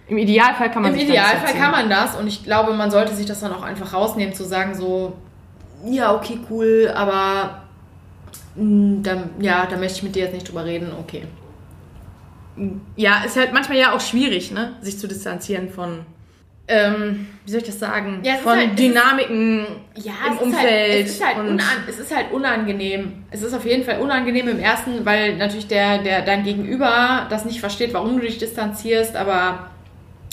[0.07, 3.15] Im Idealfall kann man Im sich Idealfall kann man das und ich glaube, man sollte
[3.15, 5.13] sich das dann auch einfach rausnehmen, zu sagen so,
[5.85, 7.63] ja, okay, cool, aber
[8.55, 11.23] dann, ja, da möchte ich mit dir jetzt nicht drüber reden, okay.
[12.95, 14.73] Ja, ist halt manchmal ja auch schwierig, ne?
[14.81, 15.99] Sich zu distanzieren von,
[16.67, 18.19] ähm, wie soll ich das sagen?
[18.23, 19.65] Ja, von halt- es ist- Dynamiken
[19.95, 20.65] Ja, im es Umfeld.
[20.65, 23.23] Ist halt, es, ist halt unan, es ist halt unangenehm.
[23.31, 27.45] Es ist auf jeden Fall unangenehm im ersten, weil natürlich der, der dein Gegenüber das
[27.45, 29.69] nicht versteht, warum du dich distanzierst, aber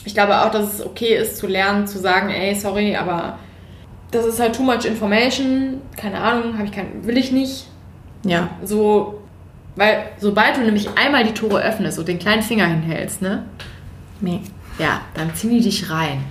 [0.05, 3.39] ich glaube auch, dass es okay ist zu lernen, zu sagen, ey, sorry, aber
[4.11, 7.67] das ist halt too much information, keine Ahnung, habe ich kein, will ich nicht.
[8.29, 8.49] Ja.
[8.65, 9.23] So,
[9.77, 13.45] weil sobald du nämlich einmal die Tore öffnest und den kleinen Finger hinhältst, ne?
[14.21, 14.41] Nee.
[14.79, 16.25] Ja, dann ziehen die dich rein.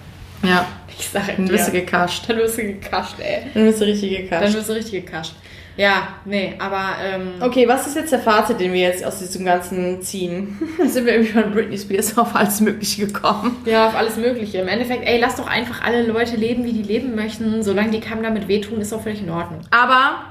[0.43, 0.65] Ja.
[0.97, 2.23] Ich sag Dann wirst du gekascht.
[2.27, 3.43] Dann wirst du gekascht, ey.
[3.53, 4.55] Dann wirst du richtig Dann gekascht.
[4.55, 5.34] wirst du richtig gekascht.
[5.77, 9.43] Ja, nee, aber ähm, Okay, was ist jetzt der Fazit, den wir jetzt aus diesem
[9.43, 10.57] Ganzen ziehen?
[10.88, 13.57] Sind wir irgendwie von Britney Spears auf alles Mögliche gekommen.
[13.65, 14.59] ja, auf alles Mögliche.
[14.59, 17.61] Im Endeffekt, ey, lass doch einfach alle Leute leben, wie die leben möchten.
[17.61, 19.61] Solange die keinem damit wehtun, ist doch völlig in Ordnung.
[19.72, 20.22] Aber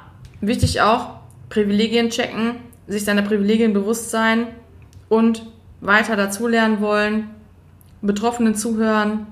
[0.41, 1.09] wichtig auch,
[1.55, 2.57] Privilegien checken,
[2.89, 4.49] sich seiner Privilegien bewusst sein
[5.09, 5.47] und
[5.81, 7.31] weiter dazulernen wollen,
[8.03, 9.29] Betroffenen zuhören,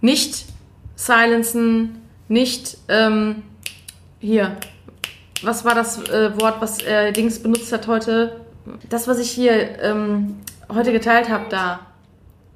[0.00, 0.44] nicht
[0.96, 3.44] silenzen, nicht ähm,
[4.18, 4.56] hier.
[5.42, 8.40] Was war das äh, Wort, was äh, Dings benutzt hat heute?
[8.88, 11.80] Das, was ich hier ähm, heute geteilt habe, da.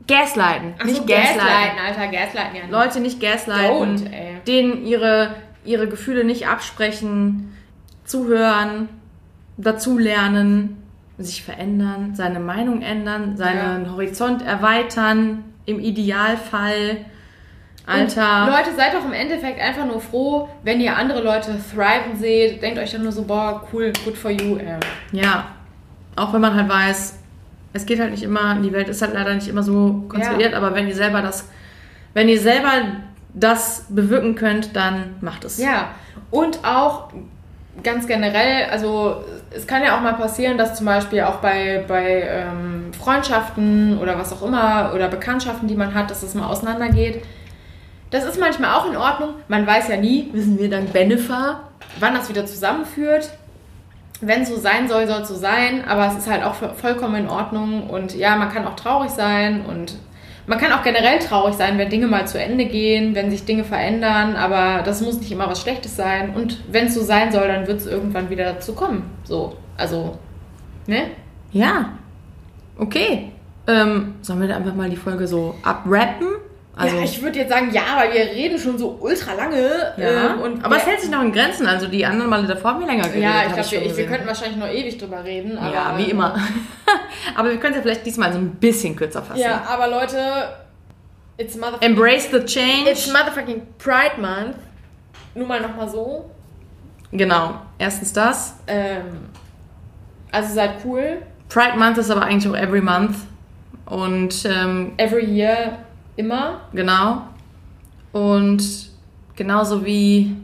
[0.09, 0.75] Gaslighten.
[0.81, 1.79] Ach nicht so, gaslighten.
[1.87, 2.63] Alter, Gaslighten, ja.
[2.69, 4.41] Leute nicht gaslighten, Don't, ey.
[4.49, 7.53] denen ihre, ihre Gefühle nicht absprechen,
[8.11, 8.89] zuhören,
[9.57, 10.77] dazulernen,
[11.19, 17.05] sich verändern, seine Meinung ändern, seinen Horizont erweitern, im Idealfall.
[17.87, 18.45] Alter.
[18.45, 22.63] Und Leute, seid doch im Endeffekt einfach nur froh, wenn ihr andere Leute thriven seht.
[22.63, 24.57] Denkt euch dann nur so, boah, cool, good for you.
[24.57, 24.79] Ey.
[25.13, 25.47] Ja.
[26.17, 27.19] Auch wenn man halt weiß,
[27.73, 30.59] es geht halt nicht immer, die Welt ist halt leider nicht immer so konstruiert, Ja.
[30.59, 31.49] aber wenn ihr selber das,
[32.15, 32.71] wenn ihr selber
[33.33, 35.59] das bewirken könnt, dann macht es.
[35.59, 35.91] Ja,
[36.31, 37.13] und auch
[37.83, 42.23] ganz generell, also es kann ja auch mal passieren, dass zum Beispiel auch bei, bei
[42.29, 47.23] ähm, Freundschaften oder was auch immer oder Bekanntschaften, die man hat, dass es mal auseinandergeht.
[48.11, 49.31] Das ist manchmal auch in Ordnung.
[49.49, 51.61] Man weiß ja nie, wissen wir dank Benefa,
[51.99, 53.31] wann das wieder zusammenführt.
[54.21, 57.29] Wenn so sein soll, soll so sein, aber es ist halt auch vo- vollkommen in
[57.29, 59.97] Ordnung und ja, man kann auch traurig sein und
[60.47, 63.65] man kann auch generell traurig sein, wenn Dinge mal zu Ende gehen, wenn sich Dinge
[63.65, 67.47] verändern, aber das muss nicht immer was Schlechtes sein und wenn es so sein soll,
[67.49, 69.11] dann wird es irgendwann wieder dazu kommen.
[69.25, 70.19] So, also,
[70.87, 71.03] ne?
[71.53, 71.91] Ja.
[72.79, 73.33] Okay.
[73.67, 76.29] Ähm, sollen wir da einfach mal die Folge so abrappen?
[76.77, 79.93] Also, ja, ich würde jetzt sagen, ja, weil wir reden schon so ultra lange.
[79.97, 80.35] ja.
[80.35, 81.67] ähm, und aber es hält sich noch in Grenzen.
[81.67, 83.23] Also die anderen Male davor haben wir länger geredet.
[83.23, 85.57] Ja, ich glaube, wir, wir könnten wahrscheinlich noch ewig drüber reden.
[85.57, 86.39] Ja, wie immer.
[87.35, 89.41] aber wir können es ja vielleicht diesmal so ein bisschen kürzer fassen.
[89.41, 90.17] Ja, aber Leute,
[91.37, 92.91] it's motherfucking, Embrace the change.
[92.91, 94.57] it's motherfucking Pride Month.
[95.35, 96.31] Nur mal nochmal so.
[97.13, 97.61] genau.
[97.79, 98.55] Erstens das.
[98.67, 99.29] Ähm,
[100.33, 101.23] also seid cool.
[101.49, 103.17] Pride Month ist aber eigentlich auch every month.
[103.87, 105.79] Und ähm, Every year
[106.17, 106.61] immer.
[106.73, 107.23] genau.
[108.13, 108.63] Und
[109.37, 110.35] genauso wie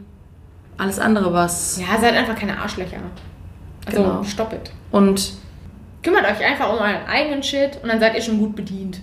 [0.78, 1.80] alles andere, was.
[1.80, 2.98] Ja, seid einfach keine Arschlöcher.
[3.86, 4.22] Also, Genau.
[4.24, 4.70] stop it.
[4.90, 5.32] Und
[6.02, 9.00] Kümmert euch einfach um euren eigenen Shit und dann seid ihr schon gut bedient.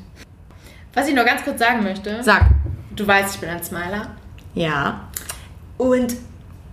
[0.94, 2.24] Was ich noch ganz kurz sagen möchte.
[2.24, 2.46] sag.
[2.96, 4.08] Du weißt, ich bin ein Smiler.
[4.54, 5.10] Ja.
[5.78, 6.16] Und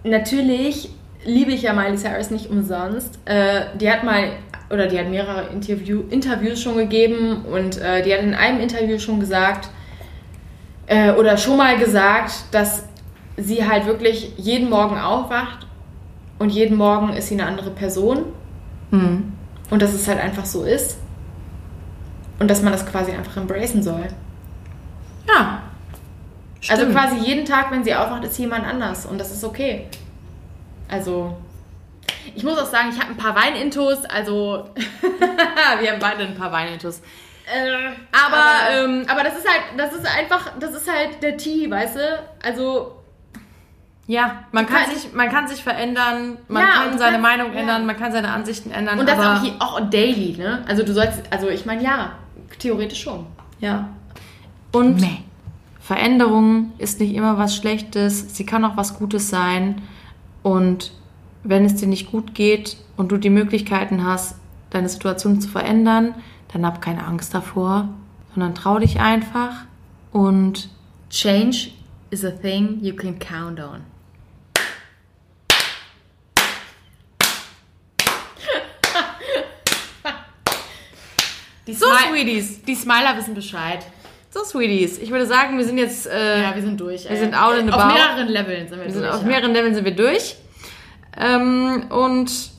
[0.05, 0.91] natürlich
[1.25, 3.19] liebe ich ja Miley Cyrus nicht umsonst.
[3.25, 4.33] Äh, die hat mal,
[4.71, 8.99] oder die hat mehrere Interview, Interviews schon gegeben und äh, die hat in einem Interview
[8.99, 9.69] schon gesagt,
[10.91, 12.83] äh, oder schon mal gesagt, dass
[13.37, 15.67] sie halt wirklich jeden Morgen aufwacht
[16.41, 18.25] und jeden Morgen ist sie eine andere Person
[18.91, 19.33] Hm.
[19.71, 20.99] und dass es halt einfach so ist
[22.41, 24.09] und dass man das quasi einfach embracen soll.
[25.29, 25.63] Ja.
[26.69, 26.99] Also Stimmt.
[26.99, 29.87] quasi jeden Tag, wenn sie aufwacht, ist jemand anders und das ist okay.
[30.89, 31.37] Also,
[32.35, 34.65] ich muss auch sagen, ich habe ein paar Weinintos, also.
[35.81, 37.01] wir haben beide ein paar Weinintus.
[37.53, 41.37] Äh, Aber, aber, ähm, aber das ist halt, das ist einfach, das ist halt der
[41.37, 42.01] Tee, weißt du?
[42.45, 42.97] Also,
[44.07, 47.53] Ja, man kann, kannst- sich, man kann sich verändern, man Ja, kann seine kannst- Meinung
[47.55, 47.61] ja.
[47.61, 48.99] ändern, man kann seine Ansichten ändern.
[48.99, 50.65] und das auch, je- auch daily, ne?
[50.69, 52.13] Also, du sollst, also ich meine, ja,
[52.59, 53.27] theoretisch schon.
[53.61, 53.89] Ja.
[54.73, 55.05] Und
[55.81, 59.83] Veränderung ist nicht immer was Schlechtes, sie kann auch was Gutes sein.
[60.43, 60.93] Und
[61.43, 64.37] wenn es dir nicht gut geht und du die Möglichkeiten hast,
[64.71, 66.15] deine Situation zu verändern,
[66.53, 67.89] dann hab keine Angst davor,
[68.35, 69.65] sondern trau dich einfach
[70.13, 70.69] und
[71.11, 71.71] Change
[72.11, 73.81] is a thing you can count on.
[81.67, 83.85] Die so Smi- Sweeties, Die Smiler wissen Bescheid.
[84.31, 84.99] so Sweeties.
[84.99, 87.09] Ich würde sagen, wir sind jetzt, äh, Ja, wir sind durch.
[87.09, 87.95] Wir sind out and Auf about.
[87.95, 89.15] mehreren Leveln sind wir, wir sind durch.
[89.15, 89.27] auf ja.
[89.29, 90.37] mehreren Leveln sind wir durch.
[91.17, 92.51] Ähm, und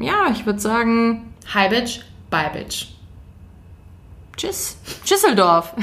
[0.00, 2.00] ja, ich würde sagen, Hi, Bitch.
[2.30, 2.86] Bye, Bitch.
[4.40, 4.76] Tschüss.
[5.04, 5.74] Tschüsseldorf.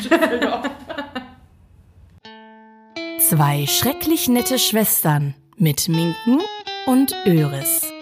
[3.19, 6.41] Zwei schrecklich nette Schwestern mit Minken
[6.85, 7.96] und Öris.